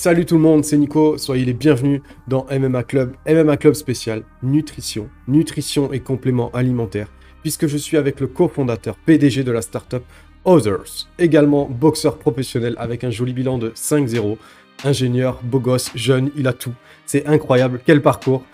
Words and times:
Salut 0.00 0.26
tout 0.26 0.36
le 0.36 0.42
monde, 0.42 0.64
c'est 0.64 0.76
Nico, 0.76 1.18
soyez 1.18 1.44
les 1.44 1.52
bienvenus 1.52 2.02
dans 2.28 2.46
MMA 2.52 2.84
Club, 2.84 3.14
MMA 3.28 3.56
Club 3.56 3.74
spécial 3.74 4.22
nutrition, 4.44 5.08
nutrition 5.26 5.92
et 5.92 5.98
compléments 5.98 6.52
alimentaires, 6.52 7.08
puisque 7.42 7.66
je 7.66 7.76
suis 7.76 7.96
avec 7.96 8.20
le 8.20 8.28
cofondateur 8.28 8.94
PDG 8.94 9.42
de 9.42 9.50
la 9.50 9.60
startup 9.60 10.04
Others, 10.44 11.08
également 11.18 11.68
boxeur 11.68 12.16
professionnel 12.16 12.76
avec 12.78 13.02
un 13.02 13.10
joli 13.10 13.32
bilan 13.32 13.58
de 13.58 13.70
5-0, 13.70 14.36
ingénieur, 14.84 15.40
beau 15.42 15.58
gosse, 15.58 15.90
jeune, 15.96 16.30
il 16.36 16.46
a 16.46 16.52
tout, 16.52 16.74
c'est 17.04 17.26
incroyable, 17.26 17.80
quel 17.84 18.00
parcours, 18.00 18.44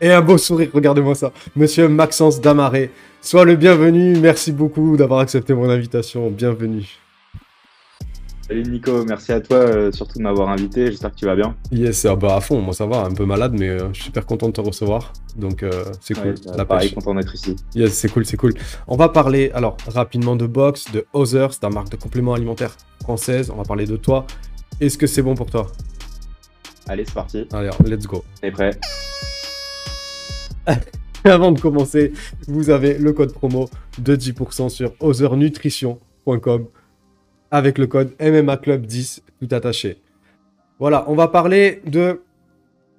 et 0.00 0.10
un 0.10 0.20
beau 0.20 0.36
sourire, 0.36 0.70
regardez-moi 0.74 1.14
ça, 1.14 1.32
monsieur 1.54 1.86
Maxence 1.86 2.40
Damaré, 2.40 2.90
sois 3.20 3.44
le 3.44 3.54
bienvenu, 3.54 4.18
merci 4.18 4.50
beaucoup 4.50 4.96
d'avoir 4.96 5.20
accepté 5.20 5.54
mon 5.54 5.70
invitation, 5.70 6.28
bienvenue. 6.28 6.98
Salut 8.48 8.62
Nico, 8.62 9.04
merci 9.04 9.30
à 9.32 9.40
toi 9.42 9.58
euh, 9.58 9.92
surtout 9.92 10.16
de 10.16 10.22
m'avoir 10.22 10.48
invité, 10.48 10.86
j'espère 10.86 11.10
que 11.10 11.16
tu 11.16 11.26
vas 11.26 11.36
bien. 11.36 11.54
Yes, 11.70 12.06
ah 12.06 12.16
bah 12.16 12.36
à 12.36 12.40
fond, 12.40 12.62
moi 12.62 12.72
ça 12.72 12.86
va, 12.86 13.04
un 13.04 13.12
peu 13.12 13.26
malade 13.26 13.52
mais 13.52 13.68
euh, 13.68 13.88
je 13.92 13.96
suis 13.96 14.04
super 14.04 14.24
content 14.24 14.46
de 14.46 14.52
te 14.52 14.62
recevoir, 14.62 15.12
donc 15.36 15.62
euh, 15.62 15.84
c'est 16.00 16.14
cool. 16.14 16.28
Ouais, 16.28 16.56
la 16.56 16.64
pareil, 16.64 16.90
content 16.94 17.14
d'être 17.14 17.34
ici. 17.34 17.56
Yes, 17.74 17.92
c'est 17.92 18.08
cool, 18.08 18.24
c'est 18.24 18.38
cool. 18.38 18.54
On 18.86 18.96
va 18.96 19.10
parler 19.10 19.50
alors 19.52 19.76
rapidement 19.86 20.34
de 20.34 20.46
box, 20.46 20.90
de 20.92 21.04
Others, 21.12 21.58
ta 21.58 21.68
marque 21.68 21.90
de 21.90 21.96
compléments 21.96 22.32
alimentaires 22.32 22.74
française, 23.02 23.50
on 23.50 23.56
va 23.56 23.64
parler 23.64 23.84
de 23.84 23.96
toi. 23.96 24.26
Est-ce 24.80 24.96
que 24.96 25.06
c'est 25.06 25.20
bon 25.20 25.34
pour 25.34 25.50
toi? 25.50 25.66
Allez, 26.88 27.04
c'est 27.04 27.12
parti. 27.12 27.46
Allez, 27.52 27.68
let's 27.84 28.06
go. 28.06 28.24
T'es 28.40 28.50
prêt 28.50 28.70
Avant 31.24 31.52
de 31.52 31.60
commencer, 31.60 32.14
vous 32.46 32.70
avez 32.70 32.96
le 32.96 33.12
code 33.12 33.34
promo 33.34 33.68
de 33.98 34.16
10% 34.16 34.70
sur 34.70 34.94
othernutrition.com 35.00 36.68
avec 37.50 37.78
le 37.78 37.86
code 37.86 38.14
MMA 38.20 38.56
Club 38.58 38.86
10 38.86 39.22
tout 39.40 39.48
attaché. 39.54 40.00
Voilà, 40.78 41.04
on 41.08 41.14
va 41.14 41.28
parler 41.28 41.80
de, 41.86 42.20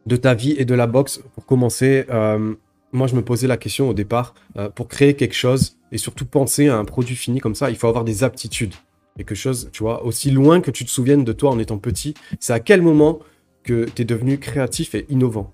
de 0.06 0.16
ta 0.16 0.34
vie 0.34 0.56
et 0.58 0.66
de 0.66 0.74
la 0.74 0.88
boxe. 0.88 1.22
Pour 1.36 1.46
commencer, 1.46 2.06
euh, 2.10 2.56
moi 2.92 3.08
je 3.08 3.16
me 3.16 3.22
posais 3.22 3.48
la 3.48 3.58
question 3.58 3.90
au 3.90 3.94
départ, 3.94 4.34
euh, 4.58 4.70
pour 4.70 4.88
créer 4.88 5.16
quelque 5.16 5.36
chose 5.36 5.78
et 5.92 5.98
surtout 5.98 6.26
penser 6.26 6.68
à 6.68 6.78
un 6.78 6.86
produit 6.86 7.16
fini 7.16 7.40
comme 7.40 7.56
ça, 7.56 7.70
il 7.70 7.76
faut 7.76 7.88
avoir 7.88 8.04
des 8.04 8.24
aptitudes. 8.24 8.74
Quelque 9.18 9.36
chose, 9.36 9.70
tu 9.74 9.84
vois, 9.84 10.04
aussi 10.06 10.32
loin 10.32 10.62
que 10.62 10.72
tu 10.72 10.86
te 10.86 10.90
souviennes 10.90 11.26
de 11.26 11.34
toi 11.34 11.50
en 11.52 11.60
étant 11.60 11.78
petit. 11.78 12.14
C'est 12.40 12.54
à 12.54 12.60
quel 12.60 12.82
moment 12.82 13.20
que 13.64 13.86
tu 13.94 14.02
es 14.02 14.06
devenu 14.06 14.38
créatif 14.40 14.96
et 14.96 15.06
innovant? 15.10 15.54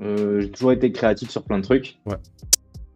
Euh, 0.00 0.40
J'ai 0.40 0.50
toujours 0.50 0.72
été 0.72 0.92
créatif 0.92 1.30
sur 1.30 1.42
plein 1.42 1.58
de 1.58 1.64
trucs. 1.64 1.98
Ouais. 2.06 2.16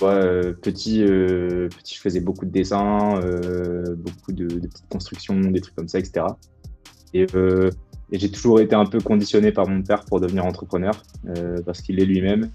Euh, 0.02 0.52
petit, 0.52 1.02
euh, 1.02 1.68
petit, 1.68 1.94
je 1.94 2.00
faisais 2.00 2.20
beaucoup 2.20 2.44
de 2.44 2.50
dessins, 2.50 3.18
euh, 3.22 3.94
beaucoup 3.96 4.32
de, 4.32 4.46
petites 4.46 4.88
constructions, 4.90 5.40
des 5.40 5.60
trucs 5.60 5.74
comme 5.74 5.88
ça, 5.88 5.98
etc. 5.98 6.26
Et, 7.14 7.26
j'ai 8.12 8.30
toujours 8.30 8.60
été 8.60 8.76
un 8.76 8.86
peu 8.86 9.00
conditionné 9.00 9.50
par 9.50 9.68
mon 9.68 9.82
père 9.82 10.04
pour 10.04 10.20
devenir 10.20 10.44
entrepreneur, 10.44 11.02
parce 11.64 11.82
qu'il 11.82 11.98
est 11.98 12.04
lui-même. 12.04 12.50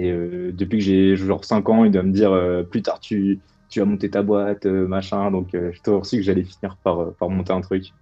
Et 0.00 0.10
depuis 0.10 0.78
que 0.78 0.84
j'ai 0.84 1.16
genre 1.16 1.44
5 1.44 1.68
ans, 1.68 1.84
il 1.84 1.92
doit 1.92 2.02
me 2.02 2.10
dire 2.10 2.36
plus 2.68 2.82
tard 2.82 2.98
tu, 2.98 3.38
tu 3.68 3.78
vas 3.78 3.84
monter 3.86 4.10
ta 4.10 4.22
boîte, 4.22 4.66
machin. 4.66 5.30
Donc 5.30 5.50
j'ai 5.52 5.78
toujours 5.84 6.06
su 6.06 6.16
que 6.16 6.22
j'allais 6.22 6.42
finir 6.42 6.76
par, 6.82 7.14
monter 7.30 7.52
un 7.52 7.60
truc. 7.60 7.92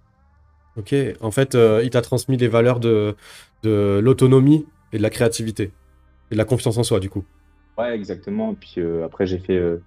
Ok, 0.77 0.95
en 1.21 1.29
fait, 1.29 1.55
il 1.83 1.89
t'a 1.91 2.01
transmis 2.01 2.37
les 2.37 2.47
valeurs 2.47 2.79
de 2.79 3.15
l'autonomie 3.63 4.65
et 4.93 4.97
de 4.97 5.03
la 5.03 5.11
créativité. 5.11 5.71
Et 6.31 6.33
de 6.33 6.37
la 6.37 6.45
confiance 6.45 6.77
en 6.77 6.83
soi, 6.83 6.99
du 6.99 7.11
coup. 7.11 7.23
Ouais, 7.77 7.95
exactement. 7.95 8.55
Puis 8.55 8.75
euh, 8.77 9.05
après, 9.05 9.25
j'ai 9.25 9.37
fait, 9.37 9.57
euh, 9.57 9.81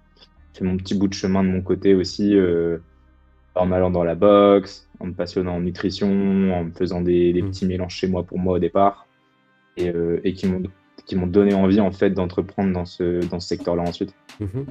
fait, 0.53 0.63
mon 0.63 0.77
petit 0.77 0.95
bout 0.95 1.07
de 1.07 1.13
chemin 1.13 1.43
de 1.43 1.49
mon 1.49 1.61
côté 1.61 1.93
aussi, 1.93 2.35
euh, 2.35 2.77
en 3.55 3.71
allant 3.71 3.91
dans 3.91 4.03
la 4.03 4.15
boxe, 4.15 4.87
en 4.99 5.07
me 5.07 5.13
passionnant 5.13 5.55
en 5.55 5.61
nutrition, 5.61 6.07
en 6.07 6.65
me 6.65 6.71
faisant 6.71 7.01
des, 7.01 7.33
des 7.33 7.41
mmh. 7.41 7.49
petits 7.49 7.65
mélanges 7.65 7.95
chez 7.95 8.07
moi 8.07 8.23
pour 8.23 8.39
moi 8.39 8.55
au 8.55 8.59
départ, 8.59 9.07
et, 9.77 9.91
et 10.23 10.33
qui 10.33 10.47
m'ont 10.47 10.63
qui 11.05 11.15
m'ont 11.15 11.27
donné 11.27 11.53
envie 11.53 11.79
en 11.79 11.91
fait 11.91 12.11
d'entreprendre 12.11 12.71
dans 12.71 12.85
ce, 12.85 13.25
dans 13.25 13.39
ce 13.39 13.47
secteur-là 13.47 13.81
ensuite. 13.81 14.13
Mmh. 14.39 14.61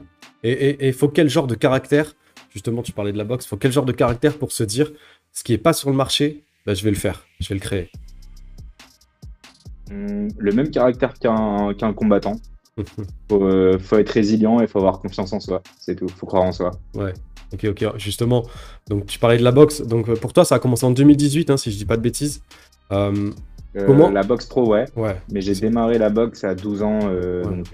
Et 0.44 0.88
il 0.88 0.94
faut 0.94 1.08
quel 1.08 1.28
genre 1.28 1.46
de 1.46 1.56
caractère 1.56 2.14
Justement, 2.50 2.82
tu 2.82 2.92
parlais 2.92 3.12
de 3.12 3.18
la 3.18 3.24
boxe. 3.24 3.46
Faut 3.46 3.56
quel 3.56 3.72
genre 3.72 3.84
de 3.84 3.92
caractère 3.92 4.38
pour 4.38 4.52
se 4.52 4.64
dire 4.64 4.90
ce 5.32 5.44
qui 5.44 5.52
est 5.52 5.58
pas 5.58 5.72
sur 5.72 5.90
le 5.90 5.96
marché, 5.96 6.44
bah, 6.66 6.74
je 6.74 6.82
vais 6.82 6.90
le 6.90 6.96
faire, 6.96 7.26
je 7.40 7.48
vais 7.48 7.54
le 7.54 7.60
créer? 7.60 7.90
Mmh, 9.90 10.28
le 10.38 10.52
même 10.52 10.70
caractère 10.70 11.14
qu'un 11.14 11.74
qu'un 11.74 11.92
combattant. 11.92 12.36
faut, 13.28 13.44
euh, 13.44 13.78
faut 13.78 13.98
être 13.98 14.10
résilient 14.10 14.60
et 14.60 14.66
faut 14.66 14.78
avoir 14.78 15.00
confiance 15.00 15.32
en 15.32 15.40
soi. 15.40 15.62
C'est 15.78 15.96
tout. 15.96 16.08
Faut 16.08 16.26
croire 16.26 16.44
en 16.44 16.52
soi. 16.52 16.70
Ouais. 16.94 17.12
Ok, 17.52 17.64
ok. 17.64 17.98
Justement, 17.98 18.44
donc 18.88 19.06
tu 19.06 19.18
parlais 19.18 19.38
de 19.38 19.42
la 19.42 19.52
boxe. 19.52 19.82
Donc 19.82 20.08
euh, 20.08 20.14
pour 20.14 20.32
toi, 20.32 20.44
ça 20.44 20.56
a 20.56 20.58
commencé 20.58 20.84
en 20.86 20.90
2018, 20.90 21.50
hein, 21.50 21.56
si 21.56 21.70
je 21.70 21.76
dis 21.76 21.84
pas 21.84 21.96
de 21.96 22.02
bêtises. 22.02 22.42
Euh, 22.92 23.30
comment 23.86 24.10
La 24.10 24.22
boxe 24.22 24.46
pro, 24.46 24.68
ouais. 24.68 24.86
Ouais. 24.96 25.16
Mais 25.32 25.40
j'ai 25.40 25.54
démarré 25.54 25.98
la 25.98 26.10
boxe 26.10 26.44
à 26.44 26.54
12 26.54 26.82
ans, 26.82 26.98
donc 27.42 27.66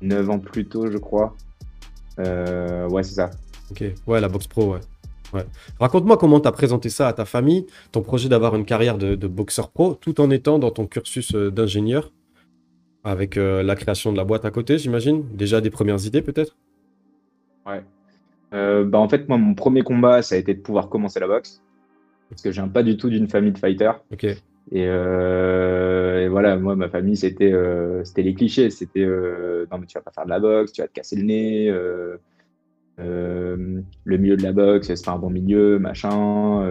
9 0.00 0.30
ans 0.30 0.38
plus 0.38 0.66
tôt, 0.66 0.90
je 0.90 0.98
crois. 0.98 1.34
ouais, 2.18 3.02
c'est 3.02 3.14
ça. 3.14 3.30
Ok. 3.70 3.84
Ouais, 4.06 4.20
la 4.20 4.28
boxe 4.28 4.46
pro, 4.46 4.72
ouais. 4.72 4.80
Ouais. 5.32 5.44
Raconte-moi 5.80 6.16
comment 6.16 6.38
tu 6.38 6.46
as 6.46 6.52
présenté 6.52 6.88
ça 6.88 7.08
à 7.08 7.12
ta 7.12 7.24
famille, 7.24 7.66
ton 7.90 8.02
projet 8.02 8.28
d'avoir 8.28 8.54
une 8.54 8.64
carrière 8.64 8.98
de, 8.98 9.16
de, 9.16 9.26
boxeur 9.26 9.70
pro, 9.70 9.94
tout 9.94 10.20
en 10.20 10.30
étant 10.30 10.60
dans 10.60 10.70
ton 10.70 10.86
cursus 10.86 11.32
d'ingénieur 11.32 12.12
avec 13.04 13.36
euh, 13.36 13.62
la 13.62 13.76
création 13.76 14.10
de 14.12 14.16
la 14.16 14.24
boîte 14.24 14.46
à 14.46 14.50
côté, 14.50 14.78
j'imagine. 14.78 15.24
Déjà 15.34 15.60
des 15.60 15.70
premières 15.70 16.04
idées 16.06 16.22
peut-être? 16.22 16.56
Ouais. 17.66 17.82
Euh, 18.54 18.84
bah 18.84 18.98
en 18.98 19.08
fait, 19.08 19.28
moi, 19.28 19.36
mon 19.36 19.54
premier 19.54 19.82
combat, 19.82 20.22
ça 20.22 20.34
a 20.34 20.38
été 20.38 20.54
de 20.54 20.60
pouvoir 20.60 20.88
commencer 20.88 21.20
la 21.20 21.26
boxe. 21.26 21.62
Parce 22.30 22.40
que 22.40 22.50
je 22.50 22.60
viens 22.60 22.68
pas 22.68 22.82
du 22.82 22.96
tout 22.96 23.10
d'une 23.10 23.28
famille 23.28 23.52
de 23.52 23.58
fighters. 23.58 24.00
Ok. 24.10 24.26
Euh, 24.72 26.24
et, 26.24 26.28
voilà, 26.28 26.56
moi, 26.56 26.74
ma 26.74 26.88
famille, 26.88 27.16
c'était 27.16 27.52
c'était 28.04 28.22
les 28.22 28.34
clichés. 28.34 28.70
C'était 28.70 29.06
non, 29.06 29.78
mais 29.78 29.86
tu 29.86 29.98
vas 29.98 30.02
pas 30.02 30.10
faire 30.12 30.24
de 30.24 30.30
la 30.30 30.40
boxe, 30.40 30.72
tu 30.72 30.80
vas 30.80 30.88
te 30.88 30.92
casser 30.94 31.16
le 31.16 31.22
nez. 31.24 31.70
le 32.98 34.16
milieu 34.16 34.36
de 34.36 34.42
la 34.42 34.52
boxe, 34.52 34.86
c'est 34.86 35.04
pas 35.04 35.12
un 35.12 35.18
bon 35.18 35.30
milieu, 35.30 35.78
machin. 35.78 36.64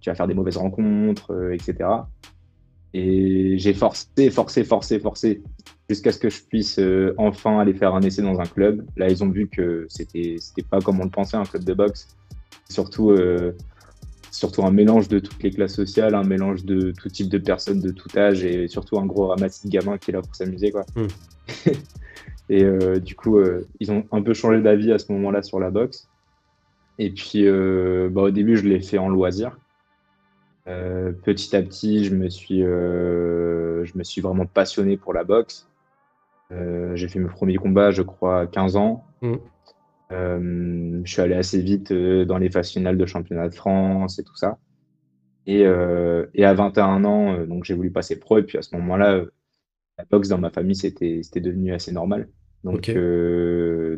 tu 0.00 0.10
vas 0.10 0.14
faire 0.14 0.28
des 0.28 0.34
mauvaises 0.34 0.56
rencontres, 0.56 1.50
etc. 1.52 1.88
Et 2.94 3.58
j'ai 3.58 3.74
forcé, 3.74 4.30
forcé, 4.30 4.62
forcé, 4.62 5.00
forcé, 5.00 5.42
jusqu'à 5.90 6.12
ce 6.12 6.18
que 6.18 6.30
je 6.30 6.40
puisse 6.42 6.78
euh, 6.78 7.12
enfin 7.18 7.58
aller 7.58 7.74
faire 7.74 7.92
un 7.92 8.00
essai 8.02 8.22
dans 8.22 8.38
un 8.38 8.46
club. 8.46 8.84
Là, 8.96 9.08
ils 9.08 9.22
ont 9.24 9.28
vu 9.28 9.48
que 9.48 9.84
c'était, 9.88 10.36
c'était 10.38 10.62
pas 10.62 10.80
comme 10.80 11.00
on 11.00 11.04
le 11.04 11.10
pensait, 11.10 11.36
un 11.36 11.42
club 11.42 11.64
de 11.64 11.74
boxe. 11.74 12.16
Surtout, 12.70 13.10
euh, 13.10 13.52
surtout 14.30 14.64
un 14.64 14.70
mélange 14.70 15.08
de 15.08 15.18
toutes 15.18 15.42
les 15.42 15.50
classes 15.50 15.74
sociales, 15.74 16.14
un 16.14 16.22
mélange 16.22 16.64
de 16.64 16.92
tout 16.92 17.08
type 17.08 17.28
de 17.28 17.38
personnes, 17.38 17.80
de 17.80 17.90
tout 17.90 18.16
âge, 18.16 18.44
et 18.44 18.68
surtout 18.68 18.96
un 18.96 19.06
gros 19.06 19.26
ramassis 19.26 19.66
de 19.66 19.72
gamins 19.72 19.98
qui 19.98 20.12
est 20.12 20.14
là 20.14 20.22
pour 20.22 20.36
s'amuser, 20.36 20.70
quoi. 20.70 20.86
Hmm. 20.94 21.08
et 22.48 22.62
euh, 22.62 23.00
du 23.00 23.16
coup, 23.16 23.40
ils 23.80 23.90
ont 23.90 24.06
un 24.12 24.22
peu 24.22 24.34
changé 24.34 24.62
d'avis 24.62 24.92
à 24.92 24.98
ce 24.98 25.10
moment-là 25.12 25.42
sur 25.42 25.58
la 25.58 25.70
boxe. 25.70 26.08
Et 27.00 27.10
puis, 27.10 27.44
bah, 27.44 28.22
au 28.22 28.30
début, 28.30 28.56
je 28.56 28.68
l'ai 28.68 28.80
fait 28.80 28.98
en 28.98 29.08
loisir. 29.08 29.58
Euh, 30.66 31.12
petit 31.12 31.54
à 31.54 31.62
petit, 31.62 32.04
je 32.04 32.14
me 32.14 32.28
suis, 32.30 32.62
euh, 32.62 33.84
je 33.84 33.98
me 33.98 34.04
suis 34.04 34.20
vraiment 34.20 34.46
passionné 34.46 34.96
pour 34.96 35.12
la 35.12 35.24
boxe. 35.24 35.68
Euh, 36.52 36.96
j'ai 36.96 37.08
fait 37.08 37.18
mes 37.18 37.28
premiers 37.28 37.56
combats, 37.56 37.90
je 37.90 38.02
crois, 38.02 38.40
à 38.40 38.46
15 38.46 38.76
ans. 38.76 39.04
Mm. 39.22 39.34
je 40.10 41.10
suis 41.12 41.22
allé 41.22 41.34
assez 41.34 41.60
vite 41.60 41.92
dans 41.92 42.38
les 42.38 42.50
phases 42.50 42.70
finales 42.70 42.96
de 42.96 43.06
championnat 43.06 43.48
de 43.48 43.54
France 43.54 44.18
et 44.18 44.24
tout 44.24 44.36
ça. 44.36 44.58
Et, 45.46 45.60
et 45.62 46.44
à 46.44 46.54
21 46.54 47.04
ans, 47.04 47.46
donc 47.46 47.64
j'ai 47.64 47.74
voulu 47.74 47.90
passer 47.90 48.18
pro. 48.18 48.38
Et 48.38 48.42
puis 48.44 48.58
à 48.58 48.62
ce 48.62 48.74
moment-là, 48.76 49.24
la 49.98 50.04
boxe 50.10 50.28
dans 50.28 50.38
ma 50.38 50.50
famille, 50.50 50.76
c'était 50.76 51.20
devenu 51.40 51.72
assez 51.74 51.92
normal. 51.92 52.28
Donc, 52.62 52.90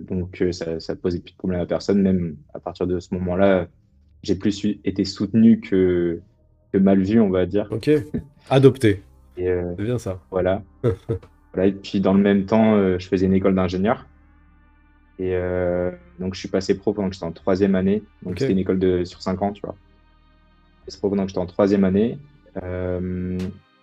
donc 0.09 0.45
ça, 0.53 0.81
ça 0.81 0.97
posait 0.97 1.21
plus 1.21 1.33
de 1.33 1.37
problème 1.37 1.61
à 1.61 1.67
personne. 1.67 2.03
Même 2.03 2.37
à 2.55 2.61
partir 2.61 2.87
de 2.87 2.99
ce 2.99 3.15
moment-là, 3.15 3.69
j'ai 4.23 4.37
plus 4.37 4.65
été 4.85 5.05
soutenu 5.05 5.61
que, 5.61 6.21
mal 6.81 7.03
vu, 7.03 7.21
on 7.21 7.31
va 7.31 7.47
dire. 7.47 7.69
Ok. 7.71 7.91
Adopté. 8.51 9.03
Euh, 9.39 9.75
c'est 9.77 9.85
bien 9.85 9.99
ça. 9.99 10.19
Voilà. 10.31 10.63
voilà. 11.53 11.69
Et 11.69 11.73
puis 11.73 12.01
dans 12.01 12.15
le 12.15 12.23
même 12.23 12.47
temps, 12.47 12.75
euh, 12.77 12.99
je 12.99 13.07
faisais 13.07 13.27
une 13.27 13.35
école 13.35 13.55
d'ingénieur. 13.55 14.07
Et 15.19 15.35
euh, 15.35 15.91
donc 16.19 16.33
je 16.33 16.39
suis 16.39 16.49
passé 16.49 16.79
pro 16.79 16.95
pendant 16.95 17.11
que 17.11 17.15
j'étais 17.15 17.27
en 17.27 17.33
troisième 17.33 17.75
année. 17.75 18.03
Donc 18.23 18.39
c'était 18.39 18.53
une 18.53 18.59
école 18.59 18.79
de 18.79 19.05
sur 19.05 19.21
cinq 19.21 19.43
ans, 19.43 19.53
tu 19.53 19.61
vois. 19.61 19.75
C'est 20.89 20.99
pro 20.99 21.11
pendant 21.11 21.25
que 21.25 21.29
j'étais 21.29 21.39
en 21.39 21.45
troisième 21.45 21.85
année. 21.85 22.17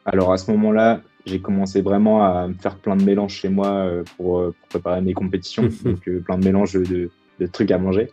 alors 0.06 0.34
à 0.34 0.38
ce 0.38 0.50
moment-là, 0.50 1.02
j'ai 1.28 1.40
commencé 1.40 1.84
vraiment 1.84 2.26
à 2.26 2.48
me 2.48 2.56
faire 2.56 2.76
plein 2.78 2.96
de 2.96 3.04
mélanges 3.04 3.36
chez 3.36 3.50
moi 3.50 3.88
pour, 4.18 4.44
préparer 4.70 5.02
mes 5.02 5.14
compétitions. 5.14 5.70
donc 5.86 6.10
plein 6.26 6.40
de 6.40 6.46
mélanges 6.46 6.74
de, 6.74 7.12
de 7.40 7.46
trucs 7.46 7.70
à 7.70 7.78
manger. 7.78 8.10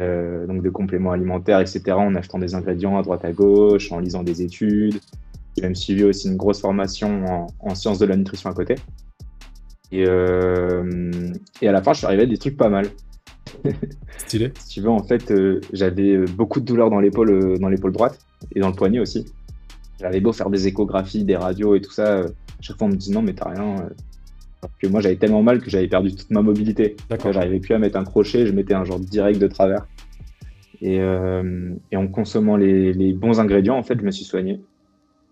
Euh, 0.00 0.46
donc 0.46 0.62
de 0.62 0.70
compléments 0.70 1.12
alimentaires, 1.12 1.60
etc., 1.60 1.82
en 1.92 2.14
achetant 2.14 2.38
des 2.38 2.54
ingrédients 2.54 2.96
à 2.96 3.02
droite 3.02 3.24
à 3.24 3.32
gauche, 3.32 3.92
en 3.92 3.98
lisant 3.98 4.22
des 4.22 4.42
études. 4.42 4.98
J'ai 5.56 5.62
même 5.62 5.74
suivi 5.74 6.04
aussi 6.04 6.28
une 6.28 6.36
grosse 6.36 6.60
formation 6.60 7.46
en, 7.60 7.74
sciences 7.74 7.98
de 7.98 8.06
la 8.06 8.16
nutrition 8.16 8.48
à 8.48 8.54
côté. 8.54 8.76
Et, 9.90 10.06
euh, 10.06 11.30
et, 11.60 11.68
à 11.68 11.72
la 11.72 11.82
fin, 11.82 11.92
je 11.92 11.98
suis 11.98 12.06
arrivé 12.06 12.22
à 12.22 12.26
des 12.26 12.38
trucs 12.38 12.56
pas 12.56 12.70
mal. 12.70 12.86
Stylé. 14.16 14.52
Si 14.58 14.68
tu 14.68 14.80
veux, 14.80 14.88
en 14.88 15.02
fait, 15.02 15.30
euh, 15.30 15.60
j'avais 15.74 16.24
beaucoup 16.24 16.60
de 16.60 16.64
douleurs 16.64 16.88
dans 16.88 17.00
l'épaule, 17.00 17.58
dans 17.58 17.68
l'épaule 17.68 17.92
droite 17.92 18.18
et 18.54 18.60
dans 18.60 18.68
le 18.68 18.74
poignet 18.74 18.98
aussi. 18.98 19.26
J'avais 20.00 20.20
beau 20.20 20.32
faire 20.32 20.48
des 20.48 20.66
échographies, 20.66 21.24
des 21.24 21.36
radios 21.36 21.74
et 21.74 21.80
tout 21.80 21.92
ça. 21.92 22.16
euh, 22.16 22.28
chaque 22.60 22.78
fois, 22.78 22.86
on 22.86 22.90
me 22.90 22.96
dit 22.96 23.12
non, 23.12 23.22
mais 23.22 23.34
t'as 23.34 23.50
rien. 23.50 23.76
Que 24.80 24.86
moi, 24.86 25.00
j'avais 25.00 25.16
tellement 25.16 25.42
mal 25.42 25.60
que 25.60 25.70
j'avais 25.70 25.88
perdu 25.88 26.14
toute 26.14 26.30
ma 26.30 26.42
mobilité. 26.42 26.96
D'accord. 27.08 27.32
J'arrivais 27.32 27.60
plus 27.60 27.74
à 27.74 27.78
mettre 27.78 27.96
un 27.96 28.04
crochet, 28.04 28.46
je 28.46 28.52
mettais 28.52 28.74
un 28.74 28.84
genre 28.84 29.00
direct 29.00 29.40
de 29.40 29.46
travers. 29.46 29.86
Et, 30.80 31.00
euh, 31.00 31.70
et 31.90 31.96
en 31.96 32.08
consommant 32.08 32.56
les, 32.56 32.92
les 32.92 33.12
bons 33.12 33.38
ingrédients, 33.40 33.76
en 33.76 33.82
fait, 33.82 33.98
je 33.98 34.04
me 34.04 34.10
suis 34.10 34.24
soigné. 34.24 34.60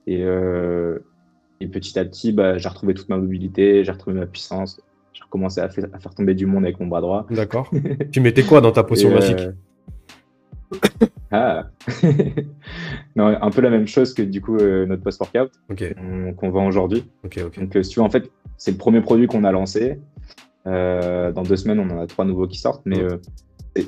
Et, 0.06 0.23
euh, 0.23 0.99
et 1.61 1.67
petit 1.69 1.99
à 1.99 2.05
petit, 2.05 2.32
bah, 2.32 2.59
j'ai 2.59 2.69
retrouvé 2.69 2.94
toute 2.94 3.09
ma 3.09 3.17
mobilité, 3.19 3.85
j'ai 3.85 3.93
retrouvé 3.93 4.19
ma 4.19 4.27
puissance. 4.27 4.81
J'ai 5.12 5.23
recommencé 5.25 5.61
à, 5.61 5.69
faire- 5.69 5.88
à 5.93 5.99
faire 5.99 6.15
tomber 6.15 6.35
du 6.35 6.47
monde 6.47 6.65
avec 6.65 6.79
mon 6.81 6.87
bras 6.87 7.00
droit. 7.00 7.27
D'accord. 7.31 7.71
tu 8.12 8.21
mettais 8.21 8.43
quoi 8.44 8.61
dans 8.61 8.73
ta 8.73 8.85
potion 8.85 9.11
Et, 9.11 9.15
magique? 9.15 9.41
euh, 9.41 9.53
Ah 11.31 11.64
Non, 13.17 13.26
un 13.40 13.50
peu 13.50 13.61
la 13.61 13.70
même 13.70 13.87
chose 13.87 14.14
que 14.14 14.22
du 14.22 14.40
coup 14.40 14.56
euh, 14.56 14.87
notre 14.87 15.02
post-workout 15.02 15.50
Ok, 15.70 15.94
qu'on 16.37 16.50
vend 16.50 16.67
aujourd'hui. 16.67 17.05
ok, 17.25 17.40
ok. 17.46 17.58
Donc, 17.61 17.76
euh, 17.76 17.82
si 17.82 17.90
tu 17.90 18.00
veux, 18.00 18.05
en 18.05 18.11
fait, 18.11 18.31
c'est 18.56 18.72
le 18.72 18.76
premier 18.76 19.00
produit 19.00 19.26
qu'on 19.26 19.44
a 19.44 19.52
lancé. 19.52 19.99
Euh, 20.67 21.32
dans 21.32 21.43
deux 21.43 21.56
semaines, 21.56 21.81
on 21.81 21.88
en 21.90 22.00
a 22.00 22.06
trois 22.06 22.25
nouveaux 22.25 22.46
qui 22.46 22.58
sortent, 22.58 22.82
mais 22.84 23.00
euh, 23.00 23.17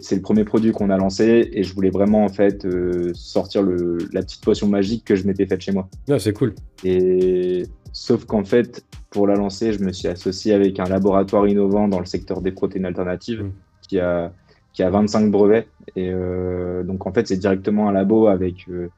c'est- 0.00 0.16
le 0.16 0.22
premier 0.22 0.44
produit 0.44 0.72
qu'on 0.72 0.88
a 0.90 0.96
lancé 0.96 1.50
et 1.52 1.62
je 1.62 1.74
voulais 1.74 1.90
vraiment 1.90 2.24
en 2.24 2.28
fait 2.28 2.66
sortir 3.14 3.62
le, 3.62 3.98
la 4.12 4.22
petite 4.22 4.42
potion 4.42 4.68
magique 4.68 5.04
que 5.04 5.14
je 5.16 5.26
m'étais 5.26 5.46
faite 5.46 5.60
chez 5.60 5.72
moi. 5.72 5.88
Ouais, 6.08 6.18
c'est 6.18 6.32
cool. 6.32 6.54
Et 6.84 7.64
sauf 7.92 8.24
qu'en 8.24 8.44
fait, 8.44 8.84
pour 9.10 9.26
la 9.26 9.34
lancer, 9.34 9.72
je 9.74 9.80
me 9.84 9.92
suis 9.92 10.08
associé 10.08 10.54
avec 10.54 10.80
un 10.80 10.84
laboratoire 10.84 11.46
innovant 11.46 11.88
dans 11.88 11.98
le 12.00 12.06
secteur 12.06 12.40
des 12.40 12.52
protéines 12.52 12.86
alternatives 12.86 13.42
Mm. 13.42 13.52
qui, 13.86 13.98
a, 14.00 14.32
qui 14.72 14.82
a 14.82 14.90
25 14.90 15.30
brevets. 15.30 15.68
Et 15.96 16.10
euh, 16.10 16.82
donc, 16.82 17.06
en 17.06 17.12
fait, 17.12 17.26
c'est 17.26 17.36
directement 17.36 17.88
un 17.88 17.92
labo 17.92 18.26
avec 18.26 18.68
euh, 18.68 18.90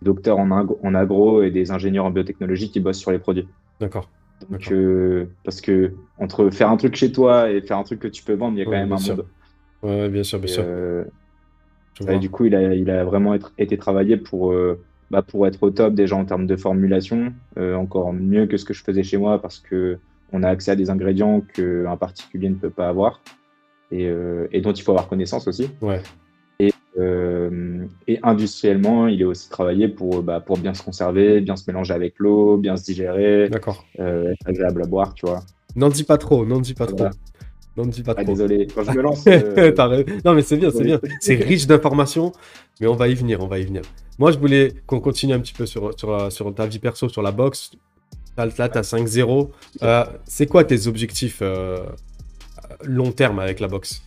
des 0.00 0.06
docteurs 0.06 0.38
en, 0.38 0.50
ag- 0.50 0.76
en 0.82 0.94
agro 0.94 1.42
et 1.42 1.50
des 1.50 1.70
ingénieurs 1.70 2.06
en 2.06 2.10
biotechnologie 2.10 2.70
qui 2.70 2.80
bossent 2.80 2.98
sur 2.98 3.10
les 3.12 3.18
produits. 3.18 3.48
D'accord. 3.80 4.08
Donc, 4.48 4.72
euh, 4.72 5.26
parce 5.44 5.60
que 5.60 5.92
entre 6.18 6.50
faire 6.50 6.70
un 6.70 6.76
truc 6.76 6.96
chez 6.96 7.12
toi 7.12 7.50
et 7.50 7.60
faire 7.60 7.76
un 7.78 7.84
truc 7.84 8.00
que 8.00 8.08
tu 8.08 8.22
peux 8.22 8.34
vendre, 8.34 8.56
il 8.56 8.60
y 8.60 8.62
a 8.62 8.64
quand 8.64 8.72
Ouais, 8.72 8.80
même 8.80 8.92
un 8.92 8.98
sûr. 8.98 9.16
monde. 9.16 9.26
Ouais, 9.82 10.08
bien 10.08 10.22
sûr, 10.22 10.38
bien 10.38 10.48
Et, 10.48 10.52
sûr. 10.52 10.64
euh, 10.64 11.04
et 12.08 12.18
du 12.18 12.30
coup, 12.30 12.46
il 12.46 12.54
a, 12.54 12.74
il 12.74 12.90
a 12.90 13.04
vraiment 13.04 13.34
être- 13.34 13.52
été 13.58 13.76
travaillé 13.76 14.16
pour, 14.16 14.54
bah, 15.10 15.22
pour 15.22 15.46
être 15.46 15.62
au 15.62 15.70
top 15.70 15.94
déjà 15.94 16.16
en 16.16 16.24
termes 16.24 16.46
de 16.46 16.56
formulation, 16.56 17.34
encore 17.56 18.12
mieux 18.12 18.46
que 18.46 18.56
ce 18.56 18.64
que 18.64 18.74
je 18.74 18.82
faisais 18.82 19.02
chez 19.02 19.18
moi 19.18 19.40
parce 19.40 19.58
que 19.58 19.98
on 20.32 20.42
a 20.42 20.48
accès 20.48 20.70
à 20.70 20.76
des 20.76 20.90
ingrédients 20.90 21.40
qu'un 21.40 21.96
particulier 21.96 22.48
ne 22.48 22.54
peut 22.54 22.70
pas 22.70 22.88
avoir 22.88 23.20
et, 23.90 24.06
euh, 24.06 24.46
et 24.52 24.60
dont 24.60 24.72
il 24.72 24.82
faut 24.82 24.92
avoir 24.92 25.08
connaissance 25.08 25.46
aussi. 25.48 25.70
Ouais. 25.80 26.00
Euh, 26.98 27.84
et 28.08 28.18
industriellement, 28.22 29.06
il 29.06 29.20
est 29.22 29.24
aussi 29.24 29.48
travaillé 29.48 29.88
pour, 29.88 30.22
bah, 30.22 30.40
pour 30.40 30.58
bien 30.58 30.74
se 30.74 30.82
conserver, 30.82 31.40
bien 31.40 31.56
se 31.56 31.64
mélanger 31.66 31.94
avec 31.94 32.14
l'eau, 32.18 32.56
bien 32.56 32.76
se 32.76 32.84
digérer, 32.84 33.48
D'accord. 33.48 33.86
euh, 34.00 34.32
être 34.32 34.46
agréable 34.48 34.82
à 34.82 34.86
boire, 34.86 35.14
tu 35.14 35.26
vois. 35.26 35.40
N'en 35.76 35.88
dis 35.88 36.04
pas 36.04 36.18
trop, 36.18 36.44
n'en 36.44 36.60
dis 36.60 36.74
pas 36.74 36.86
trop. 36.86 37.06
N'en 37.76 37.86
dis 37.86 38.02
pas 38.02 38.14
Ah, 38.16 38.24
trop. 38.24 38.32
désolé, 38.32 38.66
quand 38.74 38.82
je 38.82 38.90
me 38.90 39.02
lance. 39.02 39.24
euh. 39.28 40.04
Non, 40.24 40.34
mais 40.34 40.42
c'est 40.42 40.56
bien, 40.56 40.70
c'est 40.70 40.82
bien. 40.84 41.00
C'est 41.20 41.36
riche 41.36 41.66
d'informations, 41.66 42.32
mais 42.80 42.88
on 42.88 42.96
va 42.96 43.08
y 43.08 43.14
venir, 43.14 43.40
on 43.40 43.46
va 43.46 43.60
y 43.60 43.64
venir. 43.64 43.82
Moi, 44.18 44.32
je 44.32 44.38
voulais 44.38 44.74
qu'on 44.86 45.00
continue 45.00 45.32
un 45.32 45.40
petit 45.40 45.54
peu 45.54 45.66
sur, 45.66 45.98
sur, 45.98 46.32
sur 46.32 46.52
ta 46.54 46.66
vie 46.66 46.80
perso, 46.80 47.08
sur 47.08 47.22
la 47.22 47.30
boxe. 47.30 47.70
Là, 48.36 48.48
tu 48.68 48.78
as 48.78 48.82
5-0. 48.82 49.50
Euh, 49.82 50.04
c'est 50.24 50.46
quoi 50.46 50.64
tes 50.64 50.86
objectifs 50.86 51.38
euh, 51.42 51.78
long 52.84 53.12
terme 53.12 53.38
avec 53.38 53.60
la 53.60 53.68
boxe 53.68 54.02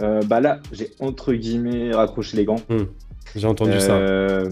euh, 0.00 0.22
bah 0.22 0.40
là, 0.40 0.60
j'ai 0.72 0.90
entre 1.00 1.32
guillemets 1.34 1.92
raccroché 1.92 2.36
les 2.36 2.44
gants. 2.44 2.60
J'ai 3.34 3.46
entendu 3.48 3.80
ça. 3.80 3.96
Euh, 3.96 4.48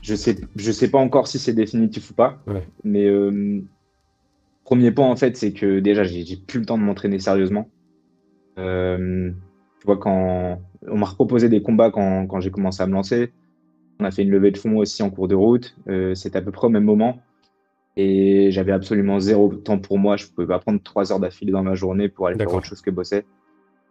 Je 0.00 0.14
sais, 0.14 0.36
je 0.56 0.72
sais 0.72 0.90
pas 0.90 0.96
encore 0.98 1.28
si 1.28 1.38
c'est 1.38 1.52
définitif 1.52 2.10
ou 2.10 2.14
pas, 2.14 2.38
Ouais. 2.46 2.66
mais 2.82 3.04
euh, 3.06 3.60
premier 4.64 4.92
point 4.92 5.10
en 5.10 5.16
fait, 5.16 5.36
c'est 5.36 5.52
que 5.52 5.78
déjà 5.80 6.04
j'ai 6.04 6.36
plus 6.36 6.60
le 6.60 6.64
temps 6.64 6.78
de 6.78 6.82
m'entraîner 6.84 7.18
sérieusement. 7.18 7.68
Tu 8.56 9.32
vois, 9.84 9.98
quand 9.98 10.62
on 10.88 10.96
m'a 10.96 11.06
proposé 11.06 11.48
des 11.50 11.60
combats 11.60 11.90
quand, 11.90 12.26
quand 12.26 12.40
j'ai 12.40 12.50
commencé 12.50 12.82
à 12.82 12.86
me 12.86 12.92
lancer, 12.94 13.32
on 14.00 14.04
a 14.04 14.10
fait 14.10 14.22
une 14.22 14.30
levée 14.30 14.52
de 14.52 14.56
fonds 14.58 14.78
aussi 14.78 15.02
en 15.02 15.10
cours 15.10 15.28
de 15.28 15.34
route. 15.34 15.76
C'était 16.14 16.38
à 16.38 16.42
peu 16.42 16.50
près 16.50 16.66
au 16.68 16.70
même 16.70 16.84
moment. 16.84 17.18
Et 17.96 18.50
j'avais 18.50 18.72
absolument 18.72 19.20
zéro 19.20 19.48
temps 19.54 19.78
pour 19.78 19.98
moi. 19.98 20.16
Je 20.16 20.26
pouvais 20.26 20.46
pas 20.46 20.58
prendre 20.58 20.82
trois 20.82 21.12
heures 21.12 21.20
d'affilée 21.20 21.52
dans 21.52 21.62
ma 21.62 21.74
journée 21.74 22.08
pour 22.08 22.26
aller 22.26 22.36
faire 22.36 22.52
autre 22.52 22.66
chose 22.66 22.82
que 22.82 22.90
bosser. 22.90 23.24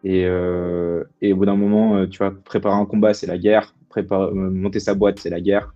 Et, 0.03 0.25
euh, 0.25 1.03
et 1.21 1.33
au 1.33 1.37
bout 1.37 1.45
d'un 1.45 1.55
moment, 1.55 1.97
euh, 1.97 2.07
tu 2.07 2.19
vois, 2.19 2.31
préparer 2.31 2.75
un 2.75 2.85
combat, 2.85 3.15
c'est 3.15 3.25
la 3.25 3.39
guerre. 3.39 3.73
Préparer, 3.89 4.29
euh, 4.31 4.51
monter 4.51 4.79
sa 4.79 4.93
boîte, 4.93 5.19
c'est 5.19 5.31
la 5.31 5.41
guerre. 5.41 5.73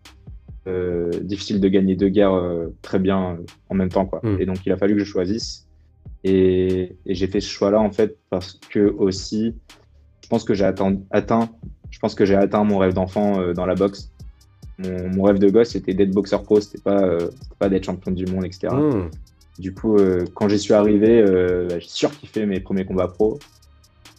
Euh, 0.67 1.09
difficile 1.21 1.59
de 1.59 1.67
gagner 1.67 1.95
deux 1.95 2.09
guerres 2.09 2.33
euh, 2.33 2.67
très 2.83 2.99
bien 2.99 3.39
en 3.69 3.73
même 3.73 3.89
temps, 3.89 4.05
quoi. 4.05 4.19
Mm. 4.21 4.37
Et 4.39 4.45
donc, 4.45 4.63
il 4.65 4.71
a 4.71 4.77
fallu 4.77 4.93
que 4.93 4.99
je 4.99 5.05
choisisse. 5.05 5.67
Et, 6.23 6.95
et 7.07 7.15
j'ai 7.15 7.25
fait 7.25 7.39
ce 7.39 7.49
choix-là, 7.49 7.79
en 7.79 7.91
fait, 7.91 8.19
parce 8.29 8.59
que 8.69 8.93
aussi, 8.99 9.55
je 10.21 10.27
pense 10.27 10.43
que 10.43 10.53
j'ai 10.53 10.65
atteint, 10.65 11.49
je 11.89 11.97
pense 11.97 12.13
que 12.13 12.25
j'ai 12.25 12.35
atteint 12.35 12.63
mon 12.63 12.77
rêve 12.77 12.93
d'enfant 12.93 13.53
dans 13.53 13.65
la 13.65 13.73
boxe. 13.73 14.08
Mon, 14.79 15.09
mon 15.09 15.23
rêve 15.23 15.39
de 15.39 15.49
gosse, 15.49 15.71
c'était 15.71 15.93
d'être 15.93 16.11
boxeur 16.11 16.43
pro, 16.43 16.59
c'était 16.61 16.81
pas, 16.81 17.03
euh, 17.03 17.29
pas 17.59 17.69
d'être 17.69 17.85
champion 17.85 18.11
du 18.11 18.25
monde, 18.25 18.45
etc. 18.45 18.69
Hmm. 18.73 19.09
Du 19.59 19.73
coup, 19.73 19.97
euh, 19.97 20.23
quand 20.33 20.47
j'y 20.47 20.57
suis 20.57 20.73
arrivé, 20.73 21.21
euh, 21.21 21.67
bah, 21.67 21.79
j'ai 21.79 21.89
surkiffé 21.89 22.45
mes 22.45 22.61
premiers 22.61 22.85
combats 22.85 23.07
pro. 23.07 23.39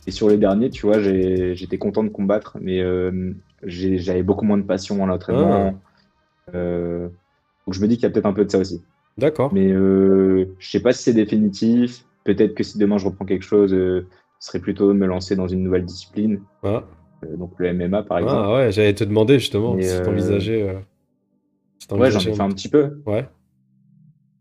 Et 0.07 0.11
sur 0.11 0.29
les 0.29 0.37
derniers, 0.37 0.69
tu 0.69 0.87
vois, 0.87 1.01
j'étais 1.01 1.79
content 1.79 2.05
de 2.05 2.09
combattre, 2.09 2.59
mais 2.61 2.83
j'avais 3.63 4.23
beaucoup 4.23 4.45
moins 4.45 4.59
de 4.59 4.63
passion 4.63 5.03
à 5.03 5.07
l'entraînement. 5.07 5.79
Euh, 6.55 7.09
donc 7.67 7.75
je 7.75 7.81
me 7.81 7.87
dis 7.87 7.97
qu'il 7.97 8.05
y 8.05 8.07
a 8.07 8.11
peut-être 8.11 8.27
un 8.27 8.33
peu 8.33 8.45
de 8.45 8.51
ça 8.51 8.59
aussi. 8.59 8.83
D'accord. 9.19 9.53
Mais 9.53 9.73
je 9.73 10.47
sais 10.59 10.81
pas 10.81 10.93
si 10.93 11.03
c'est 11.03 11.13
définitif. 11.13 12.05
Peut-être 12.25 12.55
que 12.55 12.65
si 12.65 12.79
demain 12.79 12.99
je 12.99 13.07
reprends 13.07 13.25
quelque 13.25 13.45
chose, 13.45 13.71
ce 13.71 14.05
serait 14.41 14.59
plutôt 14.59 14.89
de 14.89 14.95
me 14.95 15.07
lancer 15.07 15.37
dans 15.37 15.49
une 15.49 15.63
nouvelle 15.63 15.85
discipline, 15.85 16.41
Ah, 16.63 16.85
donc 17.37 17.53
le 17.59 17.73
MMA 17.73 18.03
par 18.05 18.19
exemple. 18.19 18.37
Ah 18.45 18.55
ouais, 18.55 18.73
j'allais 18.73 18.95
te 18.95 19.05
demander 19.05 19.39
justement 19.39 19.77
Et, 19.79 19.83
si 19.83 19.95
euh, 19.97 20.05
t'envisageais. 20.05 20.63
euh, 20.69 20.79
si 21.79 21.93
ouais, 21.95 22.11
j'en 22.11 22.21
ai 22.21 22.33
fait 22.35 22.41
un 22.41 22.49
petit 22.51 22.69
peu. 22.69 23.01
Ouais. 23.07 23.29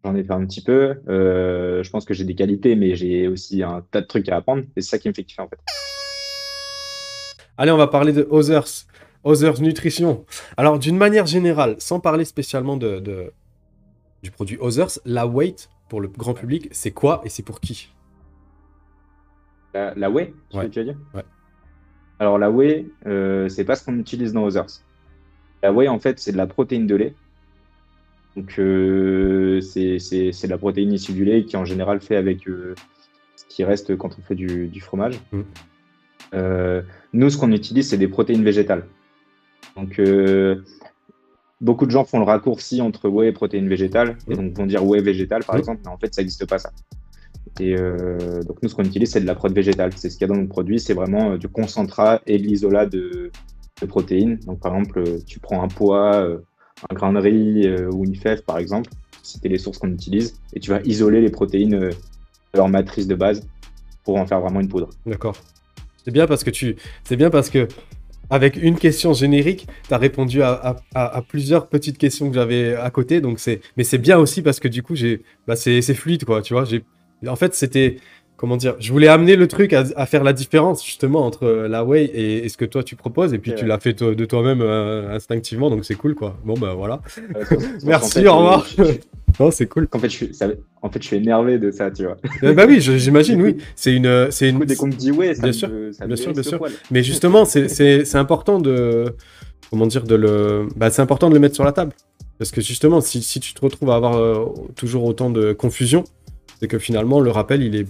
J'en 0.05 0.15
ai 0.15 0.23
fait 0.23 0.33
un 0.33 0.45
petit 0.45 0.61
peu. 0.63 0.95
Euh, 1.09 1.83
je 1.83 1.89
pense 1.89 2.05
que 2.05 2.13
j'ai 2.13 2.23
des 2.23 2.35
qualités, 2.35 2.75
mais 2.75 2.95
j'ai 2.95 3.27
aussi 3.27 3.63
un 3.63 3.83
tas 3.91 4.01
de 4.01 4.05
trucs 4.07 4.29
à 4.29 4.37
apprendre. 4.37 4.63
Et 4.75 4.81
c'est 4.81 4.91
ça 4.91 4.97
qui 4.99 5.09
me 5.09 5.13
fait 5.13 5.23
kiffer 5.23 5.41
en 5.41 5.47
fait. 5.49 5.59
Allez, 7.57 7.71
on 7.71 7.77
va 7.77 7.87
parler 7.87 8.13
de 8.13 8.25
Others. 8.29 8.85
Others 9.25 9.61
Nutrition. 9.61 10.23
Alors, 10.55 10.79
d'une 10.79 10.95
manière 10.95 11.25
générale, 11.25 11.75
sans 11.79 11.99
parler 11.99 12.23
spécialement 12.23 12.77
de, 12.77 12.99
de- 12.99 13.33
du 14.23 14.31
produit 14.31 14.57
Others, 14.61 14.99
la 15.03 15.27
weight 15.27 15.69
pour 15.89 15.99
le 15.99 16.07
grand 16.07 16.33
public, 16.33 16.69
c'est 16.71 16.91
quoi 16.91 17.21
et 17.25 17.29
c'est 17.29 17.43
pour 17.43 17.59
qui? 17.59 17.89
La, 19.73 19.93
la 19.95 20.09
whey, 20.09 20.33
Ouais. 20.53 20.63
ce 20.63 20.67
que 20.67 20.71
tu 20.71 20.79
veux 20.79 20.85
dire 20.85 20.97
Ouais. 21.13 21.23
Alors 22.19 22.37
la 22.37 22.51
whey, 22.51 22.85
euh, 23.05 23.47
c'est 23.49 23.63
pas 23.63 23.75
ce 23.75 23.85
qu'on 23.85 23.97
utilise 23.97 24.33
dans 24.33 24.43
Others. 24.43 24.81
La 25.63 25.71
whey, 25.73 25.87
en 25.87 25.99
fait, 25.99 26.19
c'est 26.19 26.31
de 26.31 26.37
la 26.37 26.47
protéine 26.47 26.85
de 26.87 26.95
lait. 26.95 27.13
Donc 28.35 28.55
euh, 28.59 29.59
c'est 29.61 29.97
de 29.97 30.47
la 30.49 30.57
protéine 30.57 30.93
issue 30.93 31.13
du 31.13 31.25
lait 31.25 31.43
qui 31.45 31.55
est 31.55 31.59
en 31.59 31.65
général 31.65 31.99
fait 32.01 32.15
avec 32.15 32.47
euh, 32.47 32.75
ce 33.35 33.45
qui 33.47 33.63
reste 33.63 33.95
quand 33.97 34.15
on 34.17 34.21
fait 34.21 34.35
du, 34.35 34.67
du 34.67 34.81
fromage. 34.81 35.19
Mm. 35.31 35.41
Nous, 37.13 37.29
ce 37.29 37.37
qu'on 37.37 37.51
utilise, 37.51 37.89
c'est 37.89 37.97
des 37.97 38.07
protéines 38.07 38.43
végétales. 38.43 38.85
Donc 39.75 39.99
beaucoup 41.61 41.85
de 41.85 41.91
gens 41.91 42.05
font 42.05 42.19
le 42.19 42.25
raccourci 42.25 42.81
entre 42.81 43.09
whey 43.09 43.27
et 43.29 43.31
protéines 43.31 43.67
végétales, 43.67 44.17
et 44.27 44.33
Mm. 44.33 44.37
donc 44.37 44.57
vont 44.57 44.65
dire 44.65 44.85
whey 44.85 45.01
végétal 45.01 45.43
par 45.43 45.55
Mm. 45.55 45.59
exemple, 45.59 45.81
mais 45.85 45.91
en 45.91 45.97
fait, 45.97 46.13
ça 46.13 46.21
n'existe 46.21 46.45
pas 46.45 46.59
ça. 46.59 46.71
Et 47.59 47.75
euh, 47.75 48.41
donc 48.43 48.57
nous, 48.61 48.69
ce 48.69 48.75
qu'on 48.75 48.83
utilise, 48.83 49.11
c'est 49.11 49.21
de 49.21 49.25
la 49.25 49.35
prot 49.35 49.49
végétale. 49.49 49.91
C'est 49.95 50.09
ce 50.09 50.17
qu'il 50.17 50.27
y 50.27 50.31
a 50.31 50.33
dans 50.33 50.39
notre 50.39 50.49
produit, 50.49 50.79
c'est 50.79 50.93
vraiment 50.93 51.31
euh, 51.31 51.37
du 51.37 51.47
concentrat 51.47 52.21
et 52.25 52.37
de 52.37 52.43
l'isolat 52.43 52.85
de, 52.85 53.31
protéines. 53.87 54.37
Donc 54.45 54.59
par 54.59 54.75
exemple, 54.75 54.99
euh, 54.99 55.19
tu 55.25 55.39
prends 55.39 55.63
un 55.63 55.67
pois, 55.67 56.17
un 56.89 56.93
grain 56.93 57.13
de 57.13 57.19
riz 57.19 57.69
ou 57.91 58.05
une 58.05 58.15
fève 58.15 58.43
par 58.43 58.57
exemple, 58.57 58.89
c'était 59.23 59.49
les 59.49 59.57
sources 59.57 59.77
qu'on 59.77 59.91
utilise, 59.91 60.39
et 60.53 60.59
tu 60.59 60.69
vas 60.69 60.81
isoler 60.81 61.21
les 61.21 61.29
protéines 61.29 61.79
de 61.79 61.91
leur 62.53 62.67
matrice 62.67 63.07
de 63.07 63.15
base 63.15 63.47
pour 64.03 64.17
en 64.17 64.25
faire 64.25 64.41
vraiment 64.41 64.59
une 64.59 64.67
poudre. 64.67 64.89
D'accord. 65.05 65.35
C'est 66.03 66.11
bien 66.11 66.27
parce 66.27 66.43
que 66.43 66.49
tu. 66.49 66.75
C'est 67.03 67.15
bien 67.15 67.29
parce 67.29 67.49
que. 67.49 67.67
Avec 68.31 68.57
une 68.61 68.77
question 68.77 69.11
générique, 69.13 69.65
tu 69.87 69.93
as 69.93 69.97
répondu 69.97 70.43
à, 70.43 70.75
plusieurs 71.27 71.67
petites 71.67 71.97
questions 71.97 72.29
que 72.29 72.35
j'avais 72.35 72.75
à 72.75 72.91
côté. 72.91 73.21
Donc 73.21 73.39
c'est, 73.39 73.59
mais 73.75 73.83
c'est 73.83 73.97
bien 73.97 74.19
aussi 74.19 74.43
parce 74.43 74.59
que 74.59 74.67
du 74.67 74.83
coup, 74.83 74.95
j'ai, 74.95 75.23
bah 75.47 75.55
c'est, 75.55 75.81
c'est 75.81 75.95
fluide, 75.95 76.25
quoi. 76.25 76.43
Tu 76.43 76.53
vois, 76.53 76.63
j'ai, 76.63 76.83
en 77.27 77.35
fait, 77.35 77.53
c'était, 77.55 77.97
comment 78.37 78.55
dire, 78.57 78.75
je 78.79 78.91
voulais 78.91 79.07
amener 79.09 79.35
le 79.35 79.47
truc 79.47 79.73
à, 79.73 79.83
à 79.95 80.05
faire 80.05 80.23
la 80.23 80.33
différence 80.33 80.85
justement 80.85 81.25
entre 81.25 81.47
la 81.47 81.83
whey 81.83 82.05
et, 82.05 82.45
et 82.45 82.49
ce 82.49 82.57
que 82.57 82.65
toi 82.65 82.83
tu 82.83 82.95
proposes. 82.95 83.33
Et 83.33 83.39
puis 83.39 83.53
tu 83.55 83.65
l'as 83.65 83.79
fait 83.79 84.01
de 84.01 84.25
toi-même 84.25 84.61
euh, 84.61 85.13
instinctivement, 85.15 85.69
donc 85.69 85.83
c'est 85.85 85.95
cool, 85.95 86.15
quoi. 86.15 86.37
Bon, 86.45 86.53
bah 86.53 86.73
voilà. 86.75 87.01
Euh, 87.35 87.43
Merci, 87.83 88.21
fait, 88.21 88.27
au 88.27 88.35
revoir. 88.37 88.65
euh, 88.79 88.83
je- 88.85 88.91
je- 88.93 88.97
Non, 89.43 89.51
c'est 89.51 89.67
cool. 89.67 89.87
En 89.93 89.99
fait, 89.99 90.09
je 90.09 90.15
suis, 90.15 90.33
ça- 90.33 90.47
En 90.81 90.89
fait, 90.89 91.01
je 91.01 91.07
suis 91.07 91.17
énervé 91.17 91.59
de 91.59 91.69
ça, 91.71 91.91
tu 91.91 92.03
vois. 92.05 92.17
Euh, 92.43 92.53
bah 92.53 92.65
oui, 92.67 92.79
j'imagine, 92.81 93.41
oui. 93.41 93.57
C'est 93.75 93.93
une, 93.93 94.27
c'est 94.31 94.49
une. 94.49 94.59
Dès 94.59 94.75
qu'on 94.75 94.87
me 94.87 94.91
dit 94.93 95.11
ouais, 95.11 95.35
ça 95.35 95.41
Bien 95.41 95.47
me- 95.49 95.53
sûr, 95.53 95.69
ça 95.91 96.07
bien 96.07 96.15
sûr, 96.15 96.31
bien 96.33 96.43
sûr. 96.43 96.57
poil. 96.57 96.71
Mais 96.91 97.03
justement, 97.03 97.43
c'est- 97.45 98.15
important 98.15 98.59
de, 98.59 99.13
comment 99.69 99.85
dire, 99.87 100.03
de 100.03 100.15
le, 100.15 100.67
bah, 100.77 100.89
c'est 100.89 101.01
important 101.01 101.29
de 101.29 101.33
le 101.35 101.39
mettre 101.41 101.55
sur 101.55 101.63
la 101.65 101.71
table. 101.73 101.91
Parce 102.37 102.51
que 102.51 102.61
justement, 102.61 103.01
si, 103.01 103.21
si 103.21 103.41
tu 103.41 103.53
te 103.53 103.59
retrouves 103.59 103.89
à 103.91 103.95
avoir 103.95 104.15
euh, 104.17 104.45
toujours 104.77 105.03
autant 105.03 105.29
de 105.29 105.51
confusion, 105.51 106.05
c'est 106.59 106.67
que 106.67 106.79
finalement, 106.79 107.19
le 107.19 107.31
rappel, 107.31 107.63
il 107.63 107.75
est 107.75 107.87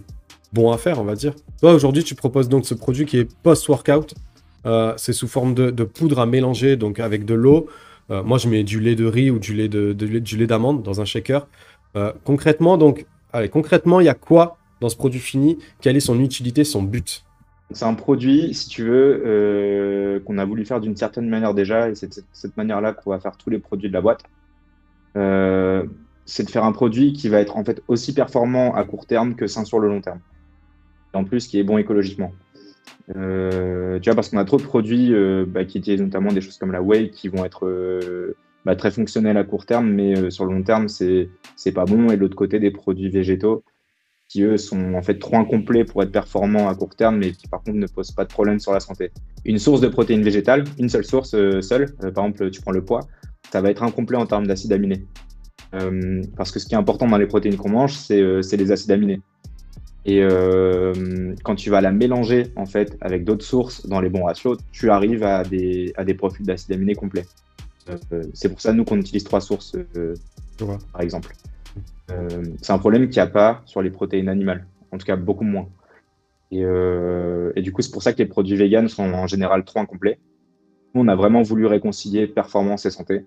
bon 0.53 0.71
à 0.71 0.77
faire, 0.77 0.99
on 0.99 1.03
va 1.03 1.15
dire. 1.15 1.33
Toi, 1.59 1.73
aujourd'hui, 1.73 2.03
tu 2.03 2.15
proposes 2.15 2.49
donc 2.49 2.65
ce 2.65 2.73
produit 2.73 3.05
qui 3.05 3.17
est 3.17 3.27
post-workout. 3.43 4.13
Euh, 4.65 4.93
c'est 4.97 5.13
sous 5.13 5.27
forme 5.27 5.53
de, 5.53 5.83
poudre 5.83 6.19
à 6.19 6.25
mélanger, 6.25 6.75
donc 6.75 6.99
avec 6.99 7.25
de 7.25 7.33
l'eau. 7.33 7.67
Euh, 8.11 8.23
moi, 8.23 8.37
je 8.37 8.47
mets 8.47 8.63
du 8.63 8.79
lait 8.79 8.95
de 8.95 9.05
riz 9.05 9.31
ou 9.31 9.39
du 9.39 9.53
lait 9.53 9.67
de, 9.67 9.93
d'amande 10.45 10.83
dans 10.83 11.01
un 11.01 11.05
shaker. 11.05 11.47
Euh, 11.95 12.11
concrètement, 12.23 12.77
donc, 12.77 13.05
allez, 13.33 13.49
concrètement, 13.49 13.99
il 13.99 14.05
y 14.05 14.09
a 14.09 14.13
quoi 14.13 14.57
dans 14.81 14.89
ce 14.89 14.95
produit 14.95 15.19
fini? 15.19 15.57
Quelle 15.81 15.97
est 15.97 16.01
son 16.01 16.19
utilité, 16.19 16.63
son 16.63 16.83
but? 16.83 17.23
C'est 17.71 17.85
un 17.85 17.93
produit, 17.93 18.53
si 18.53 18.67
tu 18.67 18.83
veux, 18.83 20.21
qu'on 20.25 20.39
a 20.39 20.45
voulu 20.45 20.65
faire 20.65 20.79
d'une 20.79 20.95
certaine 20.95 21.29
manière 21.29 21.53
déjà, 21.53 21.89
et 21.89 21.95
c'est 21.95 22.07
de 22.07 22.13
cette, 22.13 22.25
cette 22.33 22.57
manière-là 22.57 22.93
qu'on 22.93 23.11
va 23.11 23.19
faire 23.19 23.37
tous 23.37 23.51
les 23.51 23.59
produits 23.59 23.89
de 23.89 23.93
la 23.93 24.01
boîte. 24.01 24.23
C'est 26.29 26.43
de 26.43 26.49
faire 26.49 26.63
un 26.63 26.71
produit 26.71 27.13
qui 27.13 27.27
va 27.27 27.39
être 27.39 27.57
en 27.57 27.65
fait 27.65 27.81
aussi 27.87 28.13
performant 28.13 28.75
à 28.75 28.83
court 28.83 29.07
terme 29.07 29.35
que 29.35 29.47
sain 29.47 29.65
sur 29.65 29.79
le 29.79 29.87
long 29.87 29.99
terme. 29.99 30.19
Et 31.13 31.17
en 31.17 31.23
plus, 31.23 31.47
qui 31.47 31.59
est 31.59 31.63
bon 31.63 31.77
écologiquement. 31.77 32.31
Euh, 33.15 33.99
tu 33.99 34.09
vois, 34.09 34.15
parce 34.15 34.29
qu'on 34.29 34.37
a 34.37 34.45
trop 34.45 34.57
de 34.57 34.63
produits 34.63 35.13
euh, 35.13 35.45
bah, 35.47 35.65
qui 35.65 35.79
utilisent 35.79 36.01
notamment 36.01 36.31
des 36.31 36.41
choses 36.41 36.57
comme 36.59 36.71
la 36.71 36.81
whey 36.81 37.09
qui 37.09 37.27
vont 37.27 37.43
être 37.43 37.65
euh, 37.65 38.35
bah, 38.63 38.75
très 38.75 38.91
fonctionnels 38.91 39.37
à 39.37 39.43
court 39.43 39.65
terme, 39.65 39.89
mais 39.89 40.29
sur 40.29 40.45
le 40.45 40.53
long 40.53 40.61
terme, 40.61 40.87
c'est 40.87 41.29
pas 41.73 41.85
bon. 41.85 42.09
Et 42.09 42.15
de 42.15 42.21
l'autre 42.21 42.35
côté, 42.35 42.59
des 42.59 42.71
produits 42.71 43.09
végétaux 43.09 43.63
qui 44.27 44.43
eux 44.43 44.57
sont 44.57 44.93
en 44.93 45.01
fait 45.01 45.17
trop 45.17 45.37
incomplets 45.37 45.83
pour 45.83 46.03
être 46.03 46.11
performants 46.11 46.69
à 46.69 46.75
court 46.75 46.95
terme, 46.95 47.17
mais 47.17 47.31
qui 47.31 47.47
par 47.47 47.63
contre 47.63 47.77
ne 47.79 47.87
posent 47.87 48.11
pas 48.11 48.25
de 48.25 48.29
problème 48.29 48.59
sur 48.59 48.71
la 48.71 48.79
santé. 48.79 49.09
Une 49.43 49.57
source 49.57 49.81
de 49.81 49.87
protéines 49.87 50.21
végétales, 50.21 50.65
une 50.77 50.87
seule 50.87 51.03
source 51.03 51.31
seule, 51.31 51.95
par 51.95 52.09
exemple 52.09 52.51
tu 52.51 52.61
prends 52.61 52.71
le 52.71 52.85
poids, 52.85 52.99
ça 53.51 53.59
va 53.59 53.71
être 53.71 53.81
incomplet 53.81 54.17
en 54.17 54.27
termes 54.27 54.45
d'acides 54.45 54.71
aminés. 54.71 55.03
Euh, 55.75 56.23
parce 56.35 56.51
que 56.51 56.59
ce 56.59 56.65
qui 56.65 56.73
est 56.73 56.77
important 56.77 57.07
dans 57.07 57.17
les 57.17 57.27
protéines 57.27 57.57
qu'on 57.57 57.69
mange, 57.69 57.93
c'est 57.93 58.19
euh, 58.19 58.41
les 58.51 58.71
acides 58.71 58.91
aminés. 58.91 59.21
Et 60.05 60.21
euh, 60.23 61.35
quand 61.43 61.55
tu 61.55 61.69
vas 61.69 61.81
la 61.81 61.91
mélanger 61.91 62.47
en 62.55 62.65
fait 62.65 62.97
avec 63.01 63.25
d'autres 63.25 63.45
sources 63.45 63.85
dans 63.85 64.01
les 64.01 64.09
bons 64.09 64.23
ratios, 64.23 64.57
tu 64.71 64.89
arrives 64.89 65.23
à 65.23 65.43
des, 65.43 65.93
à 65.97 66.03
des 66.03 66.13
profils 66.13 66.45
d'acides 66.45 66.71
aminés 66.71 66.95
complets. 66.95 67.25
C'est 68.33 68.49
pour 68.49 68.61
ça 68.61 68.71
nous 68.71 68.85
qu'on 68.85 68.97
utilise 68.97 69.23
trois 69.23 69.41
sources 69.41 69.75
par 70.91 71.01
exemple. 71.01 71.33
C'est 72.61 72.71
un 72.71 72.77
problème 72.77 73.09
qu'il 73.09 73.15
n'y 73.15 73.27
a 73.27 73.31
pas 73.31 73.61
sur 73.65 73.81
les 73.81 73.89
protéines 73.89 74.29
animales, 74.29 74.67
en 74.91 74.97
tout 74.97 75.05
cas 75.05 75.15
beaucoup 75.15 75.43
moins. 75.43 75.67
Et, 76.51 76.61
et 76.61 77.61
du 77.61 77.71
coup, 77.71 77.81
c'est 77.81 77.91
pour 77.91 78.03
ça 78.03 78.13
que 78.13 78.19
les 78.19 78.27
produits 78.27 78.55
véganes 78.55 78.89
sont 78.89 79.11
en 79.11 79.25
général 79.25 79.65
trop 79.65 79.79
incomplets. 79.79 80.19
Nous, 80.93 81.01
on 81.01 81.07
a 81.07 81.15
vraiment 81.15 81.41
voulu 81.41 81.65
réconcilier 81.65 82.27
performance 82.27 82.85
et 82.85 82.91
santé 82.91 83.25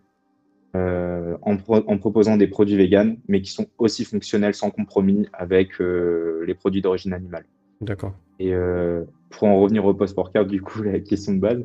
euh, 0.75 1.37
en, 1.43 1.57
pro- 1.57 1.85
en 1.87 1.99
proposant 1.99 2.37
des 2.37 2.47
produits 2.47 2.77
véganes, 2.77 3.17
mais 3.29 3.43
qui 3.43 3.51
sont 3.51 3.67
aussi 3.79 4.05
fonctionnels 4.05 4.55
sans 4.55 4.71
compromis 4.71 5.29
avec 5.33 5.81
euh, 5.81 6.45
les 6.47 6.55
produits 6.55 6.81
d'origine 6.83 7.13
animale. 7.13 7.45
D'accord. 7.81 8.15
Et 8.39 8.55
euh, 8.55 9.05
pour 9.31 9.49
en 9.49 9.61
revenir 9.61 9.85
au 9.85 9.93
post-workout, 9.95 10.47
du 10.49 10.63
coup, 10.63 10.83
la 10.83 10.99
question 11.01 11.35
de 11.35 11.41
base. 11.41 11.65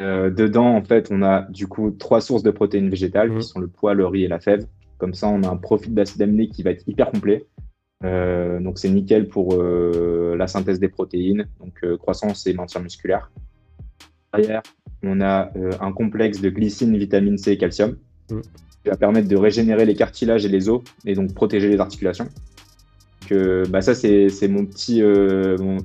dedans, 0.00 0.76
en 0.76 0.82
fait, 0.84 1.08
on 1.10 1.22
a 1.22 1.42
du 1.50 1.66
coup 1.66 1.90
trois 1.90 2.20
sources 2.20 2.42
de 2.42 2.50
protéines 2.52 2.88
végétales 2.88 3.30
Mhm. 3.30 3.38
qui 3.38 3.46
sont 3.46 3.58
le 3.60 3.66
pois, 3.68 3.94
le 3.94 4.06
riz 4.06 4.24
et 4.24 4.28
la 4.28 4.38
fève. 4.40 4.66
Comme 4.98 5.14
ça, 5.14 5.28
on 5.28 5.42
a 5.42 5.48
un 5.48 5.56
profil 5.56 5.94
d'acides 5.94 6.22
aminés 6.22 6.48
qui 6.48 6.62
va 6.62 6.70
être 6.70 6.86
hyper 6.86 7.10
complet. 7.10 7.46
Donc, 8.02 8.78
c'est 8.78 8.88
nickel 8.90 9.26
pour 9.28 9.60
la 9.62 10.46
synthèse 10.46 10.78
des 10.78 10.88
protéines, 10.88 11.48
donc 11.58 11.84
croissance 11.96 12.46
et 12.46 12.54
maintien 12.54 12.80
musculaire. 12.80 13.30
Derrière, 14.32 14.62
on 15.02 15.20
a 15.20 15.50
euh, 15.56 15.70
un 15.80 15.92
complexe 15.92 16.40
de 16.40 16.50
glycine, 16.50 16.96
vitamine 16.96 17.38
C 17.38 17.52
et 17.52 17.58
calcium 17.58 17.96
Mhm. 18.30 18.42
qui 18.82 18.88
va 18.90 18.96
permettre 18.96 19.28
de 19.28 19.36
régénérer 19.36 19.86
les 19.86 19.94
cartilages 19.94 20.44
et 20.44 20.48
les 20.48 20.68
os 20.68 20.82
et 21.06 21.14
donc 21.14 21.32
protéger 21.34 21.68
les 21.68 21.80
articulations. 21.80 22.24
Donc, 23.22 23.32
euh, 23.32 23.64
bah 23.68 23.80
ça, 23.80 23.94
c'est 23.94 24.28
c'est 24.28 24.48
mon 24.48 24.64
petit, 24.66 25.02
euh, 25.02 25.56
mon, 25.58 25.76